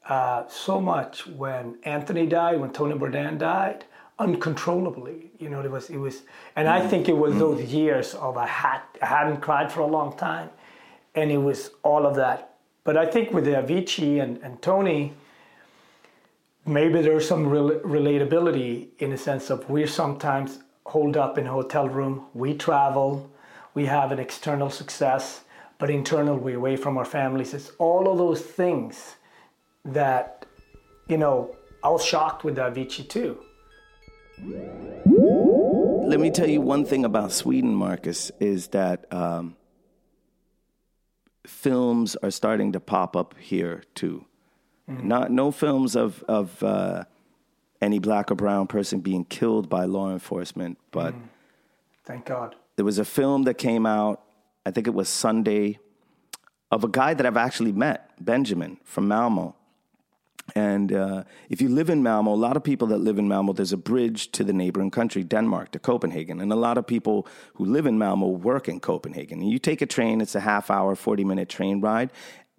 uh, 0.08 0.48
so 0.48 0.80
much 0.80 1.28
when 1.28 1.78
Anthony 1.84 2.26
died, 2.26 2.60
when 2.60 2.72
Tony 2.72 2.96
Bourdain 2.96 3.38
died, 3.38 3.86
uncontrollably. 4.22 5.32
You 5.40 5.50
know, 5.50 5.62
it 5.62 5.72
was 5.72 5.90
it 5.90 5.98
was, 5.98 6.24
and 6.56 6.68
I 6.68 6.82
mm. 6.82 6.90
think 6.90 7.10
it 7.10 7.18
was 7.18 7.34
mm. 7.34 7.40
those 7.40 7.64
years 7.64 8.14
of 8.16 8.38
I 8.38 8.48
had 8.48 8.82
I 9.02 9.06
hadn't 9.06 9.42
cried 9.42 9.72
for 9.72 9.82
a 9.82 9.88
long 9.88 10.16
time, 10.18 10.50
and 11.16 11.32
it 11.32 11.38
was 11.38 11.72
all 11.84 12.06
of 12.06 12.16
that. 12.16 12.56
But 12.84 12.98
I 12.98 13.06
think 13.06 13.32
with 13.32 13.46
the 13.46 13.52
Avicii 13.52 14.22
and, 14.24 14.38
and 14.42 14.62
Tony, 14.62 15.14
maybe 16.66 17.02
there's 17.02 17.28
some 17.28 17.48
rel- 17.48 17.80
relatability 17.82 18.88
in 19.00 19.12
the 19.12 19.18
sense 19.18 19.50
of 19.50 19.70
we're 19.70 19.88
sometimes 19.88 20.60
holed 20.86 21.16
up 21.16 21.38
in 21.38 21.46
a 21.48 21.52
hotel 21.52 21.88
room, 21.88 22.26
we 22.34 22.56
travel, 22.56 23.30
we 23.74 23.86
have 23.86 24.12
an 24.12 24.20
external 24.20 24.70
success, 24.70 25.42
but 25.78 25.90
internal 25.90 26.38
we're 26.38 26.58
away 26.58 26.76
from 26.76 26.98
our 26.98 27.06
families. 27.06 27.54
It's 27.54 27.72
all 27.78 28.12
of 28.12 28.18
those 28.18 28.42
things 28.42 29.16
that, 29.86 30.46
you 31.08 31.18
know, 31.18 31.56
I 31.84 31.90
was 31.90 32.04
shocked 32.04 32.44
with 32.44 32.56
the 32.56 32.64
Avicii 32.64 33.08
too. 33.08 33.38
Let 34.44 36.20
me 36.20 36.32
tell 36.32 36.50
you 36.50 36.62
one 36.62 36.86
thing 36.86 37.06
about 37.06 37.32
Sweden, 37.32 37.74
Marcus, 37.74 38.32
is 38.40 38.68
that 38.70 39.12
um, 39.14 39.56
films 41.46 42.16
are 42.18 42.32
starting 42.32 42.74
to 42.74 42.80
pop 42.80 43.16
up 43.16 43.36
here 43.40 43.84
too. 43.96 44.26
Not 44.88 45.32
no 45.32 45.52
films 45.52 45.96
of 45.96 46.22
of 46.28 46.62
uh, 46.62 47.06
any 47.82 48.00
black 48.00 48.30
or 48.30 48.36
brown 48.36 48.68
person 48.68 49.00
being 49.00 49.24
killed 49.24 49.70
by 49.70 49.86
law 49.86 50.12
enforcement, 50.12 50.78
but 50.92 51.16
Thank 52.04 52.26
God. 52.26 52.56
there 52.76 52.84
was 52.84 53.00
a 53.00 53.06
film 53.06 53.44
that 53.44 53.54
came 53.54 53.86
out. 53.86 54.22
I 54.66 54.72
think 54.72 54.88
it 54.88 54.94
was 54.94 55.08
Sunday 55.08 55.80
of 56.72 56.84
a 56.84 56.90
guy 56.90 57.14
that 57.14 57.26
I've 57.26 57.38
actually 57.38 57.72
met, 57.72 58.12
Benjamin 58.20 58.80
from 58.84 59.08
Malmo. 59.08 59.56
And 60.56 60.92
uh, 60.92 61.24
if 61.50 61.62
you 61.62 61.70
live 61.70 61.90
in 61.90 62.04
Malmo, 62.04 62.34
a 62.34 62.36
lot 62.36 62.58
of 62.58 62.64
people 62.64 62.88
that 62.90 62.98
live 62.98 63.18
in 63.18 63.28
Malmo, 63.28 63.54
there's 63.54 63.74
a 63.74 63.78
bridge 63.78 64.32
to 64.34 64.44
the 64.44 64.54
neighboring 64.54 64.92
country, 64.92 65.24
Denmark, 65.24 65.72
to 65.72 65.80
Copenhagen. 65.80 66.42
And 66.42 66.52
a 66.52 66.56
lot 66.56 66.78
of 66.78 66.86
people 66.86 67.28
who 67.56 67.66
live 67.66 67.86
in 67.86 67.98
Malmo 67.98 68.28
work 68.28 68.68
in 68.68 68.80
Copenhagen. 68.80 69.42
And 69.42 69.50
you 69.50 69.60
take 69.60 69.82
a 69.82 69.86
train, 69.86 70.22
it's 70.22 70.36
a 70.36 70.42
half 70.42 70.70
hour, 70.70 70.96
40 70.96 71.24
minute 71.24 71.50
train 71.50 71.80
ride, 71.82 72.12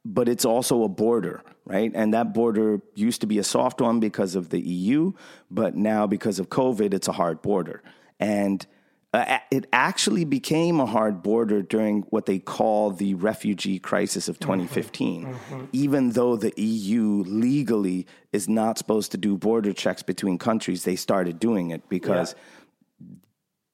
but 0.05 0.29
it's 0.29 0.45
also 0.45 0.83
a 0.83 0.89
border, 0.89 1.43
right? 1.65 1.93
And 1.95 2.13
that 2.15 2.35
border 2.35 2.81
used 2.95 3.21
to 3.21 3.27
be 3.27 3.39
a 3.39 3.45
soft 3.45 3.81
one 3.81 4.01
because 4.01 4.35
of 4.35 4.49
the 4.49 4.61
EU, 4.61 5.13
but 5.51 5.77
now 5.77 6.07
because 6.07 6.39
of 6.39 6.49
COVID, 6.49 6.95
it's 6.95 7.09
a 7.09 7.13
hard 7.13 7.43
border. 7.43 7.83
And 8.19 8.67
uh, 9.13 9.39
it 9.51 9.67
actually 9.75 10.25
became 10.25 10.81
a 10.81 10.87
hard 10.87 11.23
border 11.23 11.61
during 11.61 12.03
what 12.09 12.25
they 12.25 12.39
call 12.39 12.91
the 12.91 13.13
refugee 13.15 13.79
crisis 13.79 14.27
of 14.27 14.39
2015, 14.39 15.37
even 15.73 16.11
though 16.13 16.35
the 16.35 16.53
EU 16.57 17.23
legally 17.27 18.07
is 18.33 18.49
not 18.49 18.79
supposed 18.79 19.13
to 19.13 19.19
do 19.19 19.37
border 19.37 19.75
checks 19.75 20.03
between 20.03 20.39
countries. 20.39 20.85
They 20.85 20.97
started 20.97 21.39
doing 21.39 21.71
it 21.71 21.87
because, 21.91 22.35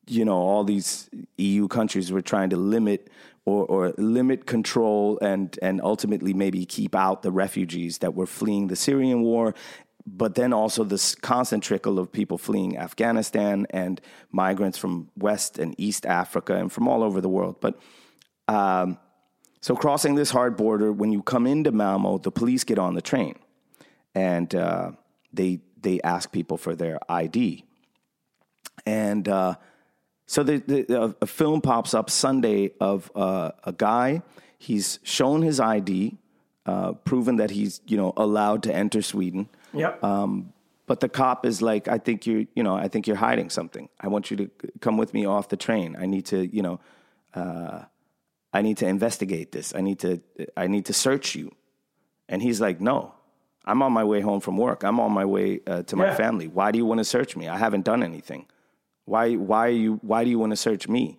you 0.09 0.24
know, 0.24 0.39
all 0.39 0.64
these 0.64 1.09
EU 1.36 1.68
countries 1.68 2.11
were 2.11 2.22
trying 2.22 2.51
to 2.51 2.57
limit 2.57 3.09
or, 3.45 3.64
or 3.66 3.95
limit 3.97 4.45
control 4.45 5.20
and, 5.22 5.57
and 5.62 5.80
ultimately 5.82 6.34
maybe 6.34 6.66
keep 6.66 6.97
out 6.97 7.22
the 7.22 7.30
refugees 7.30 7.99
that 7.99 8.14
were 8.14 8.26
fleeing 8.26 8.66
the 8.66 8.76
Syrian 8.76 9.22
war 9.22 9.55
but 10.17 10.35
then 10.35 10.53
also 10.53 10.85
this 10.85 11.15
constant 11.15 11.63
trickle 11.63 11.99
of 11.99 12.11
people 12.11 12.39
fleeing 12.39 12.79
Afghanistan 12.79 13.67
and 13.71 14.01
migrants 14.31 14.79
from 14.79 15.11
West 15.17 15.59
and 15.59 15.75
East 15.79 16.07
Africa 16.07 16.55
and 16.55 16.73
from 16.73 16.89
all 16.89 17.03
over 17.03 17.21
the 17.21 17.29
world. 17.29 17.57
But 17.61 17.79
um, 18.49 18.99
so 19.61 19.75
crossing 19.75 20.15
this 20.15 20.31
hard 20.31 20.57
border, 20.57 20.93
when 20.93 21.13
you 21.13 21.23
come 21.23 21.47
into 21.47 21.73
Malmo, 21.73 22.19
the 22.19 22.31
police 22.31 22.65
get 22.65 22.79
on 22.79 22.95
the 22.95 23.03
train 23.03 23.35
and 24.15 24.55
uh, 24.55 24.93
they 25.33 25.61
they 25.81 26.01
ask 26.03 26.33
people 26.33 26.57
for 26.57 26.75
their 26.75 26.99
ID. 27.09 27.65
And 28.87 29.29
uh, 29.29 29.55
so 30.27 30.43
the, 30.43 30.59
the, 30.59 31.17
a, 31.21 31.27
film 31.27 31.61
pops 31.61 31.95
up 31.95 32.11
Sunday 32.11 32.73
of 32.81 33.11
uh, 33.15 33.53
a 33.65 33.73
guy. 33.73 34.23
He's 34.59 34.99
shown 35.03 35.43
his 35.43 35.61
ID, 35.61 36.19
uh, 36.67 36.93
proven 36.93 37.37
that 37.37 37.51
he's 37.51 37.81
you 37.87 37.97
know 37.97 38.13
allowed 38.17 38.63
to 38.65 38.75
enter 38.75 39.03
Sweden. 39.03 39.49
Yep. 39.73 40.03
Um, 40.03 40.53
but 40.87 41.01
the 41.01 41.09
cop 41.09 41.45
is 41.45 41.61
like, 41.61 41.87
I 41.89 41.99
think 41.99 42.27
you're, 42.27 42.45
you 42.55 42.62
know, 42.62 42.75
I 42.75 42.89
think 42.89 43.07
you're 43.07 43.16
hiding 43.16 43.51
something. 43.51 43.89
I 44.01 44.09
want 44.09 44.31
you 44.31 44.37
to 44.39 44.51
come 44.81 44.97
with 44.97 45.12
me 45.12 45.27
off 45.27 45.49
the 45.49 45.57
train. 45.57 45.97
I 45.99 46.07
need 46.07 46.25
to, 46.27 46.47
you 46.47 46.62
know, 46.62 46.81
uh, 47.35 47.83
I 48.53 48.62
need 48.62 48.79
to 48.79 48.87
investigate 48.87 49.53
this. 49.53 49.75
I 49.75 49.83
need 49.83 49.99
to, 49.99 50.23
I 50.57 50.66
need 50.66 50.87
to 50.87 50.95
search 50.95 51.35
you. 51.35 51.55
And 52.29 52.41
he's 52.43 52.61
like, 52.61 52.81
no, 52.81 53.14
I'm 53.66 53.83
on 53.83 53.93
my 53.93 54.05
way 54.05 54.21
home 54.23 54.41
from 54.41 54.57
work. 54.57 54.83
I'm 54.83 54.99
on 54.99 55.12
my 55.12 55.27
way 55.27 55.61
uh, 55.66 55.83
to 55.85 55.97
my 55.97 56.07
Yeah. 56.07 56.14
family. 56.14 56.49
Why 56.49 56.73
do 56.73 56.79
you 56.79 56.87
want 56.87 56.99
to 56.99 57.05
search 57.05 57.37
me? 57.37 57.49
I 57.49 57.59
haven't 57.59 57.85
done 57.85 58.03
anything. 58.03 58.47
Why, 59.05 59.35
why 59.35 59.66
are 59.69 59.71
you, 59.71 59.99
why 60.03 60.25
do 60.25 60.31
you 60.31 60.39
want 60.39 60.53
to 60.53 60.57
search 60.57 60.89
me? 60.89 61.19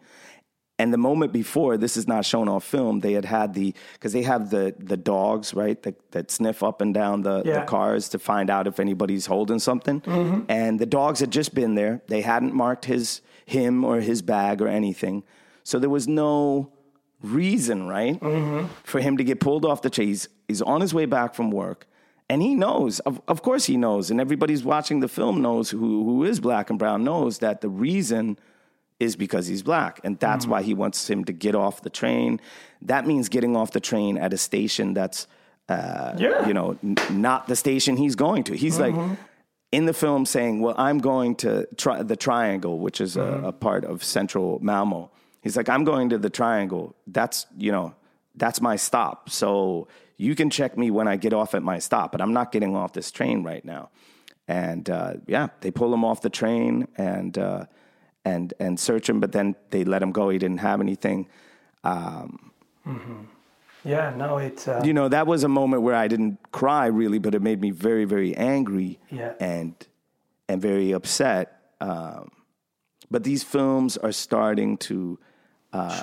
And 0.80 0.94
the 0.94 0.98
moment 0.98 1.34
before, 1.34 1.78
this 1.78 1.98
is 1.98 2.08
not 2.08 2.24
shown 2.24 2.48
on 2.48 2.62
film, 2.62 3.02
they 3.02 3.12
had 3.14 3.26
had 3.26 3.54
the, 3.54 3.76
because 3.94 4.14
they 4.14 4.24
have 4.24 4.50
the, 4.50 4.74
the 4.80 4.96
dogs, 4.96 5.54
right, 5.54 5.80
that, 5.84 6.12
that 6.12 6.32
sniff 6.32 6.64
up 6.64 6.80
and 6.82 6.94
down 6.94 7.22
the, 7.22 7.44
the 7.44 7.62
cars 7.68 8.08
to 8.10 8.18
find 8.18 8.50
out 8.50 8.66
if 8.66 8.80
anybody's 8.80 9.26
holding 9.26 9.60
something. 9.60 10.00
Mm-hmm. 10.02 10.50
And 10.50 10.80
the 10.80 10.86
dogs 10.86 11.20
had 11.20 11.32
just 11.32 11.54
been 11.54 11.76
there. 11.76 12.02
They 12.08 12.22
hadn't 12.22 12.54
marked 12.54 12.86
his, 12.86 13.20
him 13.46 13.84
or 13.84 14.00
his 14.00 14.22
bag 14.22 14.62
or 14.62 14.70
anything. 14.70 15.24
So 15.66 15.80
there 15.80 15.90
was 15.90 16.08
no 16.08 16.72
reason, 17.22 17.88
right, 17.90 18.18
Mm-hmm. 18.18 18.68
for 18.86 19.02
him 19.02 19.18
to 19.18 19.24
get 19.26 19.42
pulled 19.42 19.66
off 19.66 19.82
the 19.82 19.90
chase. 19.90 20.30
He's 20.48 20.62
on 20.62 20.80
his 20.80 20.94
way 20.94 21.06
back 21.06 21.36
from 21.36 21.52
work. 21.52 21.88
And 22.30 22.42
he 22.42 22.56
knows, 22.56 23.00
of, 23.02 23.20
of 23.28 23.42
course 23.42 23.66
he 23.66 23.76
knows, 23.76 24.12
and 24.12 24.22
everybody's 24.22 24.64
watching 24.64 25.02
the 25.02 25.10
film 25.10 25.42
knows 25.42 25.72
who, 25.72 26.06
who 26.06 26.24
is 26.24 26.40
black 26.40 26.70
and 26.70 26.80
brown 26.80 27.04
knows 27.04 27.40
that 27.40 27.60
the 27.60 27.70
reason 27.70 28.38
is 29.00 29.16
because 29.16 29.48
he's 29.48 29.64
black. 29.64 30.00
And 30.04 30.20
that's 30.20 30.46
why 30.46 30.62
he 30.62 30.74
wants 30.74 31.10
him 31.10 31.24
to 31.26 31.34
get 31.34 31.56
off 31.56 31.82
the 31.82 31.90
train. 31.90 32.40
That 32.82 33.08
means 33.08 33.30
getting 33.30 33.56
off 33.56 33.72
the 33.72 33.80
train 33.80 34.18
at 34.18 34.34
a 34.34 34.38
station 34.38 34.94
that's, 34.94 35.26
uh, 35.70 36.16
Yeah. 36.18 36.46
you 36.48 36.54
know, 36.54 36.78
n- 36.84 36.96
not 37.12 37.48
the 37.48 37.56
station 37.56 37.96
he's 37.98 38.16
going 38.16 38.44
to. 38.46 38.56
He's 38.58 38.78
like 38.80 38.96
in 39.72 39.86
the 39.86 39.94
film 39.94 40.26
saying, 40.26 40.60
well, 40.62 40.76
I'm 40.78 40.98
going 41.00 41.36
to 41.38 41.68
try 41.78 42.02
the 42.04 42.16
triangle, 42.18 42.80
which 42.80 43.00
is 43.00 43.16
a, 43.18 43.42
a 43.46 43.52
part 43.54 43.86
of 43.86 44.04
central 44.04 44.60
Malmo. 44.62 45.12
He's 45.42 45.56
like, 45.56 45.70
I'm 45.70 45.86
going 45.86 46.10
to 46.10 46.18
the 46.18 46.30
triangle. 46.30 46.96
That's, 47.08 47.46
you 47.58 47.72
know, 47.72 47.94
that's 48.36 48.60
my 48.60 48.76
stop. 48.76 49.30
So 49.30 49.88
you 50.18 50.36
can 50.36 50.50
check 50.50 50.78
me 50.78 50.92
when 50.92 51.08
I 51.08 51.16
get 51.16 51.34
off 51.34 51.56
at 51.56 51.64
my 51.64 51.80
stop, 51.80 52.12
but 52.12 52.20
I'm 52.20 52.34
not 52.34 52.52
getting 52.52 52.76
off 52.76 52.92
this 52.92 53.12
train 53.12 53.44
right 53.44 53.64
now. 53.64 53.90
And 54.48 54.90
uh, 54.90 55.14
yeah, 55.28 55.48
they 55.62 55.72
pull 55.72 55.94
him 55.94 56.04
off 56.04 56.22
the 56.22 56.30
train 56.30 56.88
and 56.98 57.38
uh, 57.38 57.66
and 58.26 58.54
and 58.60 58.80
search 58.80 59.10
him, 59.10 59.20
but 59.20 59.32
then 59.32 59.56
they 59.70 59.84
let 59.84 60.02
him 60.02 60.12
go. 60.12 60.30
He 60.30 60.38
didn't 60.38 60.60
have 60.60 60.82
anything. 60.82 61.28
Um, 61.84 62.52
Yeah, 63.86 64.14
no, 64.16 64.38
it's 64.40 64.68
uh, 64.68 64.82
you 64.84 64.94
know, 64.94 65.08
that 65.08 65.26
was 65.26 65.44
a 65.46 65.48
moment 65.48 65.84
where 65.84 65.96
I 65.96 66.10
didn't 66.10 66.38
cry 66.52 66.88
really, 66.88 67.18
but 67.18 67.34
it 67.34 67.42
made 67.42 67.62
me 67.62 67.72
very, 67.72 68.04
very 68.06 68.36
angry 68.36 69.00
Yeah. 69.10 69.34
and 69.40 69.74
and 70.50 70.62
very 70.62 70.92
upset. 70.92 71.62
Um, 71.80 72.30
but 73.10 73.24
these 73.24 73.44
films 73.44 73.98
are 73.98 74.12
starting 74.12 74.78
to 74.78 75.18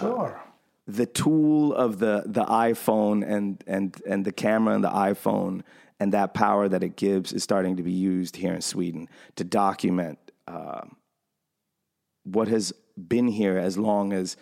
sure. 0.00 0.40
the 0.86 1.06
tool 1.06 1.74
of 1.74 1.98
the 1.98 2.22
the 2.26 2.44
iPhone 2.44 3.22
and 3.28 3.62
and 3.66 4.00
and 4.06 4.24
the 4.24 4.32
camera 4.32 4.74
and 4.74 4.82
the 4.82 4.90
iPhone 4.90 5.62
and 6.00 6.12
that 6.12 6.34
power 6.34 6.68
that 6.68 6.82
it 6.82 6.96
gives 6.96 7.32
is 7.32 7.42
starting 7.42 7.76
to 7.76 7.82
be 7.82 7.92
used 7.92 8.36
here 8.36 8.54
in 8.54 8.60
Sweden 8.62 9.08
to 9.36 9.44
document 9.44 10.18
um, 10.48 10.96
what 12.27 12.49
has 12.49 12.72
been 12.97 13.29
here 13.29 13.57
as 13.57 13.79
long 13.79 14.12
as 14.12 14.37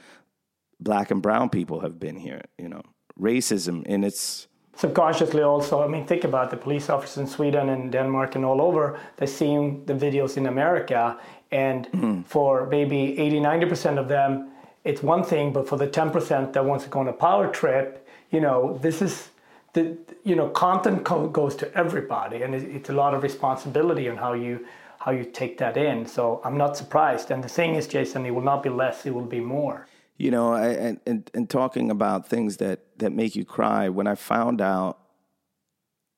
black 0.81 1.11
and 1.11 1.23
brown 1.23 1.49
people 1.49 1.81
have 1.81 1.99
been 1.99 2.17
here. 2.17 2.41
You 2.59 2.69
know, 2.69 2.83
racism 3.21 3.85
in 3.87 4.05
its 4.05 4.49
subconsciously 4.77 5.43
also 5.43 5.85
i 5.85 5.87
mean 5.87 6.05
think 6.05 6.25
about 6.25 6.51
the 6.51 6.57
police 6.57 6.91
officers 6.91 7.19
in 7.19 7.27
sweden 7.29 7.69
and 7.69 7.93
denmark 7.93 8.35
and 8.35 8.45
all 8.45 8.61
over 8.61 8.99
they're 9.17 9.29
seeing 9.29 9.85
the 9.85 9.95
videos 9.95 10.37
in 10.37 10.47
america 10.47 11.17
and 11.53 11.87
mm-hmm. 11.93 12.23
for 12.23 12.67
maybe 12.67 13.17
80 13.19 13.39
90% 13.39 13.99
of 13.99 14.09
them 14.09 14.51
it's 14.83 15.01
one 15.01 15.23
thing 15.23 15.53
but 15.53 15.69
for 15.69 15.77
the 15.77 15.87
10% 15.87 16.53
that 16.53 16.65
wants 16.65 16.83
to 16.83 16.91
go 16.91 16.99
on 16.99 17.07
a 17.07 17.13
power 17.13 17.49
trip 17.53 18.05
you 18.33 18.41
know 18.41 18.77
this 18.83 19.01
is 19.01 19.29
the 19.75 19.97
you 20.25 20.35
know 20.35 20.49
content 20.49 21.05
co- 21.05 21.29
goes 21.29 21.55
to 21.55 21.73
everybody 21.79 22.43
and 22.43 22.53
it- 22.55 22.69
it's 22.69 22.91
a 22.91 22.93
lot 22.93 23.15
of 23.15 23.23
responsibility 23.23 24.09
on 24.09 24.17
how 24.17 24.33
you 24.33 24.67
how 25.05 25.13
you 25.13 25.25
take 25.25 25.59
that 25.59 25.77
in 25.77 26.07
so 26.07 26.41
i'm 26.45 26.57
not 26.57 26.77
surprised 26.77 27.31
and 27.31 27.43
the 27.45 27.53
thing 27.59 27.75
is 27.75 27.87
jason 27.87 28.27
it 28.27 28.35
will 28.35 28.49
not 28.53 28.63
be 28.63 28.71
less 28.71 29.07
it 29.07 29.15
will 29.15 29.31
be 29.39 29.41
more 29.41 29.87
you 30.17 30.31
know, 30.31 30.53
I, 30.53 30.69
and, 30.69 31.01
and 31.07 31.31
and 31.35 31.51
talking 31.51 31.91
about 31.91 32.29
things 32.29 32.59
that 32.59 32.81
that 32.99 33.13
make 33.13 33.35
you 33.35 33.45
cry. 33.45 33.89
When 33.89 34.07
I 34.07 34.15
found 34.15 34.61
out, 34.61 34.99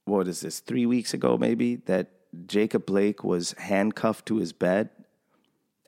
what 0.04 0.28
is 0.28 0.40
this? 0.40 0.60
Three 0.60 0.84
weeks 0.84 1.14
ago, 1.14 1.38
maybe 1.38 1.76
that 1.86 2.10
Jacob 2.46 2.84
Blake 2.84 3.24
was 3.24 3.52
handcuffed 3.52 4.26
to 4.26 4.36
his 4.36 4.52
bed 4.52 4.90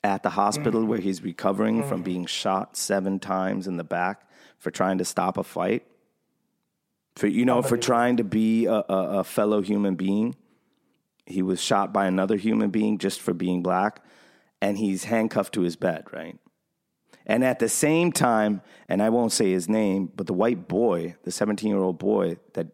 at 0.02 0.22
the 0.22 0.30
hospital 0.30 0.82
mm. 0.82 0.86
where 0.86 1.00
he's 1.00 1.22
recovering 1.22 1.82
from 1.82 2.00
mm. 2.00 2.04
being 2.04 2.26
shot 2.26 2.76
seven 2.76 3.18
times 3.18 3.66
in 3.66 3.76
the 3.76 3.84
back 3.84 4.26
for 4.58 4.70
trying 4.70 4.96
to 4.98 5.04
stop 5.04 5.36
a 5.36 5.44
fight. 5.44 5.86
For 7.14 7.26
you 7.26 7.44
know, 7.44 7.60
for 7.60 7.76
trying 7.76 8.16
to 8.16 8.24
be 8.24 8.64
a, 8.64 8.72
a, 8.72 9.18
a 9.18 9.24
fellow 9.24 9.60
human 9.60 9.96
being. 9.96 10.34
He 11.28 11.42
was 11.42 11.60
shot 11.60 11.92
by 11.92 12.06
another 12.06 12.36
human 12.36 12.70
being 12.70 12.98
just 12.98 13.20
for 13.20 13.34
being 13.34 13.62
black, 13.62 14.02
and 14.60 14.78
he's 14.78 15.04
handcuffed 15.04 15.54
to 15.54 15.62
his 15.62 15.76
bed, 15.76 16.04
right? 16.12 16.38
And 17.26 17.44
at 17.44 17.58
the 17.58 17.68
same 17.68 18.10
time, 18.10 18.62
and 18.88 19.02
I 19.02 19.10
won't 19.10 19.32
say 19.32 19.50
his 19.50 19.68
name, 19.68 20.10
but 20.16 20.26
the 20.26 20.32
white 20.32 20.66
boy, 20.66 21.16
the 21.24 21.30
17 21.30 21.68
year 21.68 21.78
old 21.78 21.98
boy 21.98 22.38
that 22.54 22.68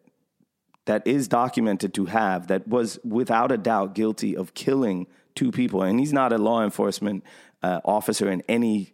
that 0.87 1.07
is 1.07 1.29
documented 1.29 1.95
to 1.95 2.07
have 2.07 2.49
that 2.49 2.69
was 2.69 2.99
without 3.05 3.51
a 3.51 3.57
doubt 3.57 3.95
guilty 3.95 4.37
of 4.37 4.55
killing 4.55 5.07
two 5.35 5.51
people, 5.51 5.83
and 5.83 5.99
he's 5.99 6.13
not 6.13 6.33
a 6.33 6.39
law 6.39 6.63
enforcement 6.63 7.25
uh, 7.63 7.81
officer 7.85 8.31
in 8.31 8.43
any 8.49 8.93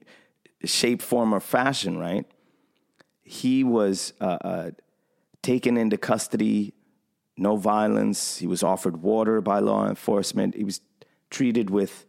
shape, 0.65 1.03
form, 1.03 1.35
or 1.35 1.41
fashion, 1.41 1.99
right? 1.99 2.27
He 3.23 3.65
was 3.65 4.13
uh, 4.21 4.39
uh, 4.41 4.71
taken 5.43 5.77
into 5.77 5.97
custody, 5.97 6.75
no 7.41 7.57
violence. 7.57 8.39
He 8.39 8.47
was 8.47 8.63
offered 8.63 9.03
water 9.03 9.41
by 9.41 9.59
law 9.59 9.89
enforcement. 9.89 10.55
He 10.55 10.65
was 10.65 10.81
treated 11.31 11.71
with 11.71 12.07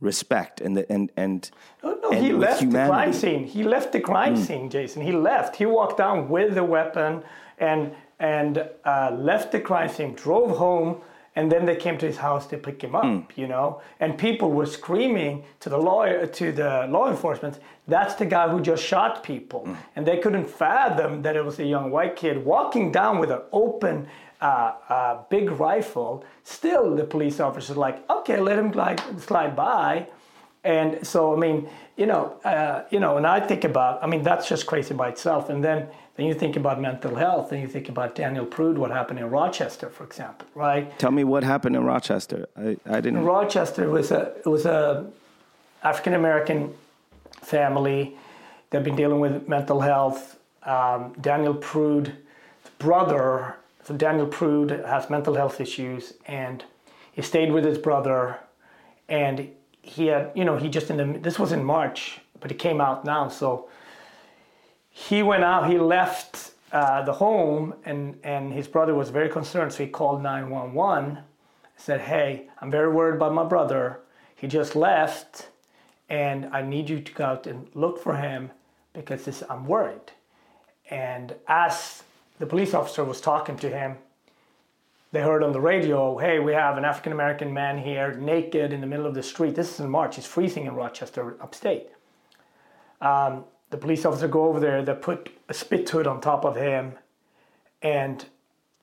respect 0.00 0.60
and 0.60 0.76
the, 0.76 0.90
and 0.90 1.12
and 1.16 1.50
No, 1.82 1.98
no, 2.02 2.10
and 2.10 2.24
he 2.24 2.32
left 2.32 2.60
the 2.60 2.86
crime 2.86 3.12
scene. 3.12 3.44
He 3.44 3.62
left 3.62 3.92
the 3.92 4.00
crime 4.00 4.36
scene, 4.36 4.70
Jason. 4.70 5.02
He 5.02 5.12
left. 5.12 5.56
He 5.56 5.66
walked 5.66 5.98
down 5.98 6.28
with 6.28 6.54
the 6.54 6.64
weapon 6.64 7.22
and 7.58 7.92
and 8.18 8.68
uh, 8.84 9.16
left 9.18 9.52
the 9.52 9.60
crime 9.60 9.88
scene, 9.88 10.14
drove 10.14 10.56
home, 10.56 11.00
and 11.36 11.50
then 11.50 11.64
they 11.64 11.76
came 11.76 11.96
to 11.98 12.06
his 12.06 12.18
house 12.18 12.46
to 12.48 12.58
pick 12.58 12.82
him 12.82 12.94
up. 12.94 13.36
You 13.36 13.46
know, 13.46 13.82
and 14.00 14.16
people 14.18 14.50
were 14.50 14.66
screaming 14.66 15.44
to 15.60 15.68
the 15.68 15.78
lawyer, 15.78 16.26
to 16.26 16.52
the 16.52 16.86
law 16.88 17.10
enforcement, 17.10 17.60
"That's 17.90 18.14
the 18.14 18.26
guy 18.26 18.48
who 18.48 18.60
just 18.60 18.82
shot 18.82 19.22
people," 19.22 19.62
and 19.94 20.06
they 20.06 20.18
couldn't 20.18 20.48
fathom 20.48 21.22
that 21.22 21.34
it 21.36 21.44
was 21.44 21.58
a 21.58 21.64
young 21.74 21.90
white 21.90 22.16
kid 22.16 22.44
walking 22.44 22.92
down 22.92 23.18
with 23.18 23.30
an 23.30 23.42
open. 23.52 24.06
Uh, 24.42 24.72
uh, 24.88 25.22
big 25.28 25.50
rifle. 25.50 26.24
Still, 26.44 26.96
the 26.96 27.04
police 27.04 27.40
officers 27.40 27.76
like, 27.76 27.96
okay, 28.08 28.40
let 28.40 28.58
him 28.58 28.70
glide, 28.70 28.98
slide 29.20 29.54
by. 29.54 30.06
And 30.64 31.06
so, 31.06 31.34
I 31.34 31.38
mean, 31.38 31.68
you 31.96 32.06
know, 32.06 32.24
uh, 32.44 32.84
you 32.90 33.00
know, 33.00 33.18
and 33.18 33.26
I 33.26 33.40
think 33.40 33.64
about, 33.64 34.02
I 34.02 34.06
mean, 34.06 34.22
that's 34.22 34.48
just 34.48 34.66
crazy 34.66 34.94
by 34.94 35.08
itself. 35.10 35.50
And 35.50 35.62
then, 35.62 35.88
then 36.16 36.24
you 36.26 36.34
think 36.34 36.56
about 36.56 36.80
mental 36.80 37.14
health, 37.14 37.52
and 37.52 37.60
you 37.60 37.68
think 37.68 37.88
about 37.88 38.14
Daniel 38.14 38.46
Prude, 38.46 38.78
what 38.78 38.90
happened 38.90 39.18
in 39.18 39.30
Rochester, 39.30 39.88
for 39.88 40.04
example, 40.04 40.46
right? 40.54 40.98
Tell 40.98 41.10
me 41.10 41.24
what 41.24 41.44
happened 41.44 41.76
in 41.76 41.84
Rochester. 41.84 42.46
I, 42.56 42.76
I 42.86 43.00
didn't. 43.00 43.24
Rochester 43.24 43.88
was 43.90 44.10
a 44.10 44.22
it 44.38 44.46
was 44.46 44.66
a 44.66 45.06
African 45.82 46.14
American 46.14 46.74
family. 47.40 48.16
They've 48.70 48.84
been 48.84 48.96
dealing 48.96 49.20
with 49.20 49.48
mental 49.48 49.80
health. 49.80 50.38
Um, 50.62 51.14
Daniel 51.20 51.54
Prude, 51.54 52.16
brother, 52.78 53.56
so 53.84 53.96
Daniel 53.96 54.26
Prude 54.26 54.70
has 54.70 55.08
mental 55.08 55.34
health 55.34 55.60
issues, 55.60 56.14
and 56.26 56.62
he 57.12 57.22
stayed 57.22 57.50
with 57.50 57.64
his 57.64 57.78
brother, 57.78 58.38
and 59.08 59.48
he 59.82 60.06
had 60.06 60.30
you 60.34 60.44
know 60.44 60.56
he 60.56 60.68
just 60.68 60.90
in 60.90 60.96
the 60.98 61.18
this 61.18 61.38
was 61.38 61.52
in 61.52 61.64
March, 61.64 62.20
but 62.40 62.50
it 62.50 62.58
came 62.58 62.80
out 62.80 63.04
now, 63.04 63.28
so 63.28 63.68
he 64.90 65.22
went 65.22 65.44
out, 65.44 65.70
he 65.70 65.78
left 65.78 66.52
uh, 66.72 67.02
the 67.02 67.12
home, 67.12 67.74
and, 67.84 68.18
and 68.22 68.52
his 68.52 68.68
brother 68.68 68.94
was 68.94 69.10
very 69.10 69.28
concerned. 69.28 69.72
So 69.72 69.84
he 69.84 69.90
called 69.90 70.22
911, 70.22 71.18
said, 71.76 72.02
Hey, 72.02 72.48
I'm 72.60 72.70
very 72.70 72.92
worried 72.92 73.16
about 73.16 73.32
my 73.32 73.44
brother. 73.44 74.00
He 74.34 74.46
just 74.46 74.76
left, 74.76 75.48
and 76.10 76.46
I 76.52 76.60
need 76.60 76.90
you 76.90 77.00
to 77.00 77.12
go 77.12 77.24
out 77.24 77.46
and 77.46 77.68
look 77.74 78.02
for 78.02 78.16
him 78.16 78.50
because 78.92 79.24
this, 79.24 79.42
I'm 79.48 79.64
worried. 79.64 80.12
And 80.90 81.34
as 81.46 82.02
the 82.40 82.46
police 82.46 82.74
officer 82.74 83.04
was 83.04 83.20
talking 83.20 83.56
to 83.58 83.70
him, 83.70 83.96
they 85.12 85.20
heard 85.20 85.42
on 85.42 85.52
the 85.52 85.60
radio, 85.60 86.18
hey, 86.18 86.40
we 86.40 86.52
have 86.52 86.76
an 86.76 86.84
African 86.84 87.12
American 87.12 87.52
man 87.52 87.78
here 87.78 88.14
naked 88.14 88.72
in 88.72 88.80
the 88.80 88.86
middle 88.86 89.06
of 89.06 89.14
the 89.14 89.22
street. 89.22 89.54
This 89.54 89.74
is 89.74 89.80
in 89.80 89.90
March. 89.90 90.18
It's 90.18 90.26
freezing 90.26 90.66
in 90.66 90.74
Rochester, 90.74 91.36
upstate. 91.40 91.88
Um, 93.00 93.44
the 93.70 93.76
police 93.76 94.04
officer 94.04 94.28
go 94.28 94.44
over 94.44 94.60
there. 94.60 94.84
They 94.84 94.94
put 94.94 95.30
a 95.48 95.54
spit 95.54 95.88
hood 95.88 96.06
on 96.06 96.20
top 96.20 96.44
of 96.44 96.56
him, 96.56 96.94
and 97.82 98.24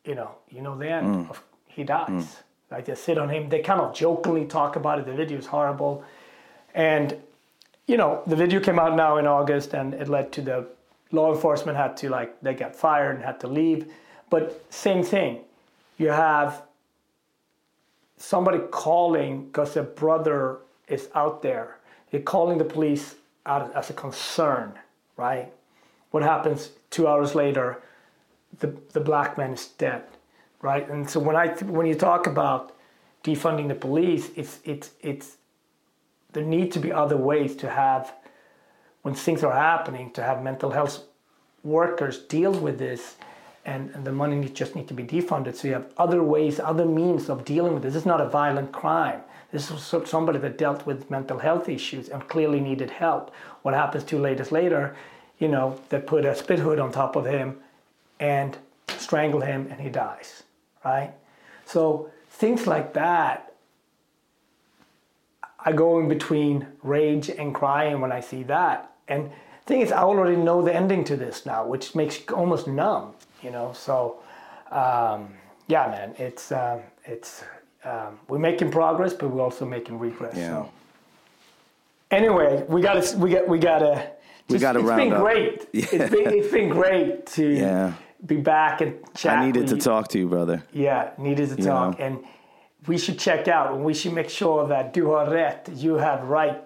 you 0.04 0.16
know, 0.16 0.32
you 0.50 0.62
know 0.62 0.78
the 0.78 0.90
end. 0.90 1.28
Of, 1.30 1.44
he 1.68 1.84
dies. 1.84 2.38
Like 2.72 2.86
they 2.86 2.96
sit 2.96 3.18
on 3.18 3.30
him. 3.30 3.48
They 3.50 3.60
kind 3.60 3.80
of 3.80 3.94
jokingly 3.94 4.46
talk 4.46 4.76
about 4.76 5.00
it. 5.00 5.06
The 5.06 5.14
video 5.14 5.38
is 5.38 5.46
horrible, 5.46 6.04
and 6.74 7.18
you 7.88 7.96
know, 7.96 8.22
the 8.28 8.36
video 8.36 8.60
came 8.60 8.78
out 8.78 8.96
now 8.96 9.18
in 9.18 9.26
August, 9.26 9.74
and 9.74 9.94
it 9.94 10.10
led 10.10 10.32
to 10.34 10.42
the 10.42 10.68
law 11.12 11.34
enforcement 11.34 11.78
had 11.78 11.96
to 11.98 12.10
like 12.10 12.40
they 12.42 12.54
got 12.54 12.76
fired 12.76 13.16
and 13.16 13.24
had 13.24 13.40
to 13.40 13.48
leave. 13.48 13.92
But 14.30 14.62
same 14.74 15.04
thing, 15.04 15.40
you 15.98 16.10
have 16.10 16.64
somebody 18.18 18.60
calling 18.72 19.46
because 19.46 19.74
their 19.74 19.84
brother 19.84 20.60
is 20.88 21.10
out 21.16 21.42
there. 21.42 21.78
They're 22.12 22.22
calling 22.22 22.58
the 22.58 22.66
police 22.66 23.16
out 23.46 23.74
as 23.76 23.90
a 23.90 23.94
concern, 23.94 24.74
right? 25.16 25.52
What 26.12 26.24
happens 26.24 26.72
two 26.90 27.08
hours 27.08 27.36
later? 27.36 27.82
The 28.60 28.76
the 28.92 29.00
black 29.00 29.38
man 29.38 29.54
is 29.54 29.68
dead, 29.68 30.04
right? 30.62 30.88
And 30.90 31.10
so 31.10 31.20
when 31.20 31.36
I 31.36 31.48
when 31.64 31.86
you 31.86 31.96
talk 31.96 32.28
about 32.28 32.76
defunding 33.24 33.70
the 33.70 33.76
police, 33.76 34.30
it's 34.36 34.60
it's 34.66 34.92
it's 35.02 35.38
there 36.34 36.44
need 36.44 36.72
to 36.74 36.80
be 36.80 36.92
other 36.92 37.18
ways 37.18 37.56
to 37.58 37.70
have 37.70 38.14
when 39.02 39.14
things 39.14 39.44
are 39.44 39.54
happening 39.54 40.12
to 40.12 40.24
have 40.24 40.44
mental 40.44 40.72
health 40.72 41.04
workers 41.64 42.20
deal 42.20 42.52
with 42.52 42.78
this 42.78 43.16
and, 43.66 43.90
and 43.92 44.06
the 44.06 44.12
money 44.12 44.48
just 44.50 44.76
need 44.76 44.88
to 44.88 44.94
be 44.94 45.04
defunded. 45.04 45.56
So 45.56 45.68
you 45.68 45.74
have 45.74 45.92
other 45.98 46.24
ways 46.24 46.60
other 46.60 46.86
means 46.86 47.30
of 47.30 47.46
dealing 47.46 47.74
with 47.74 47.84
this. 47.84 47.94
This 47.94 48.04
is 48.04 48.08
not 48.08 48.22
a 48.22 48.30
violent 48.30 48.72
crime. 48.72 49.22
This 49.52 49.72
is 49.72 49.94
somebody 50.06 50.40
that 50.40 50.58
dealt 50.58 50.86
with 50.86 51.10
mental 51.10 51.40
health 51.40 51.70
issues 51.70 52.10
and 52.10 52.28
clearly 52.28 52.60
needed 52.60 52.92
help. 52.92 53.34
What 53.62 53.74
happens 53.74 54.04
two 54.04 54.20
ladies 54.20 54.52
later 54.52 54.96
you 55.40 55.48
know 55.48 55.80
they 55.90 56.00
put 56.00 56.26
a 56.26 56.36
spit 56.36 56.60
hood 56.60 56.80
on 56.80 56.92
top 56.92 57.16
of 57.16 57.26
him 57.26 57.58
and 58.20 58.58
strangle 58.98 59.42
him 59.42 59.68
and 59.70 59.80
he 59.80 59.90
dies 59.90 60.44
right? 60.86 61.14
So 61.66 62.10
things 62.30 62.68
like 62.68 62.94
that 62.94 63.54
I 65.68 65.74
go 65.74 66.00
in 66.00 66.08
between 66.08 66.66
rage 66.82 67.30
and 67.30 67.54
crying 67.54 68.00
when 68.00 68.10
I 68.14 68.22
see 68.22 68.44
that. 68.44 68.90
And 69.10 69.26
the 69.26 69.66
thing 69.66 69.82
is, 69.82 69.92
I 69.92 70.02
already 70.02 70.38
know 70.38 70.62
the 70.62 70.74
ending 70.74 71.04
to 71.06 71.18
this 71.18 71.46
now, 71.46 71.66
which 71.68 71.94
makes 71.94 72.20
you 72.20 72.36
almost 72.36 72.68
numb, 72.68 73.14
you 73.44 73.52
know. 73.52 73.74
So, 73.74 74.20
um, 74.72 75.28
yeah, 75.68 75.88
man, 75.88 76.16
it's 76.18 76.54
um, 76.54 76.80
it's 77.04 77.44
um, 77.84 78.18
we're 78.30 78.40
making 78.40 78.72
progress, 78.72 79.14
but 79.14 79.30
we're 79.30 79.42
also 79.44 79.66
making 79.66 80.00
regress. 80.00 80.38
Yeah. 80.38 80.50
So. 80.64 80.72
Anyway, 82.12 82.64
we 82.70 82.82
got 82.82 83.04
to 83.04 83.18
we 83.18 83.30
got 83.32 83.48
we 83.50 83.60
got 83.60 83.80
to. 83.80 84.10
We 84.50 84.60
gotta 84.60 84.80
It's 84.80 84.88
round 84.88 85.02
been 85.02 85.14
up. 85.14 85.22
great. 85.22 85.68
Yeah. 85.74 85.86
It's 85.92 86.10
been 86.16 86.34
it's 86.34 86.52
been 86.54 86.70
great 86.70 87.26
to 87.36 87.46
Yeah. 87.46 87.94
be 88.26 88.38
back 88.38 88.80
and 88.80 88.94
chat. 89.14 89.40
I 89.40 89.46
needed 89.46 89.68
to 89.68 89.76
you. 89.76 89.82
talk 89.82 90.08
to 90.10 90.18
you, 90.18 90.30
brother. 90.30 90.64
Yeah, 90.72 91.10
needed 91.18 91.50
to 91.50 91.58
You 91.58 91.64
talk. 91.66 92.00
know. 92.00 92.06
And 92.06 92.20
we 92.88 92.98
should 92.98 93.20
check 93.20 93.48
out 93.48 93.74
and 93.74 93.84
we 93.84 93.94
should 93.94 94.14
make 94.14 94.30
sure 94.30 94.68
that 94.68 94.94
Du 94.94 95.08
har 95.12 95.26
rätt, 95.28 95.70
you 95.76 95.96
have 95.96 96.24
right, 96.24 96.58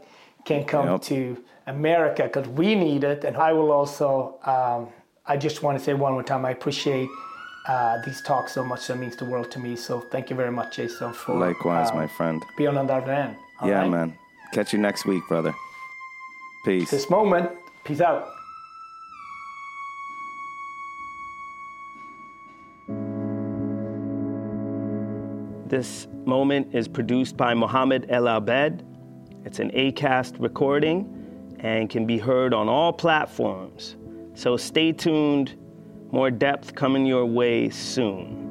can 0.45 0.63
come 0.65 0.87
Yep. 0.87 1.01
to 1.03 1.37
America 1.67 2.23
because 2.23 2.47
we 2.49 2.75
need 2.75 3.03
it. 3.03 3.23
And 3.23 3.35
I 3.37 3.53
will 3.53 3.71
also, 3.71 4.35
um, 4.45 4.87
I 5.25 5.37
just 5.37 5.61
want 5.63 5.77
to 5.77 5.83
say 5.83 5.93
one 5.93 6.13
more 6.13 6.23
time, 6.23 6.45
I 6.45 6.51
appreciate 6.51 7.09
uh, 7.67 7.97
these 8.05 8.21
talks 8.23 8.53
so 8.53 8.63
much. 8.63 8.87
That 8.87 8.97
means 8.97 9.15
the 9.15 9.25
world 9.25 9.51
to 9.51 9.59
me. 9.59 9.75
So 9.75 9.99
thank 10.11 10.29
you 10.29 10.35
very 10.35 10.51
much, 10.51 10.75
Jason, 10.77 11.13
for 11.13 11.35
Likewise, 11.35 11.91
uh, 11.91 11.95
my 11.95 12.07
friend. 12.07 12.41
being 12.57 12.75
on 12.77 12.87
the 12.87 12.93
other 12.95 13.11
end. 13.11 13.35
Yeah, 13.63 13.81
right? 13.81 13.89
man. 13.91 14.17
Catch 14.51 14.73
you 14.73 14.79
next 14.79 15.05
week, 15.05 15.23
brother. 15.27 15.53
Peace. 16.65 16.89
This 16.91 17.09
moment, 17.09 17.49
peace 17.83 18.01
out. 18.01 18.27
This 25.71 26.09
moment 26.25 26.75
is 26.75 26.89
produced 26.89 27.37
by 27.37 27.53
Mohammed 27.53 28.07
El 28.09 28.27
Abed. 28.27 28.83
It's 29.45 29.59
an 29.59 29.71
ACAST 29.71 30.35
recording 30.37 31.55
and 31.59 31.89
can 31.89 32.05
be 32.05 32.17
heard 32.17 32.53
on 32.53 32.67
all 32.67 32.91
platforms. 32.91 33.95
So 34.33 34.57
stay 34.57 34.91
tuned. 34.91 35.55
More 36.11 36.29
depth 36.29 36.75
coming 36.75 37.05
your 37.05 37.25
way 37.25 37.69
soon. 37.69 38.50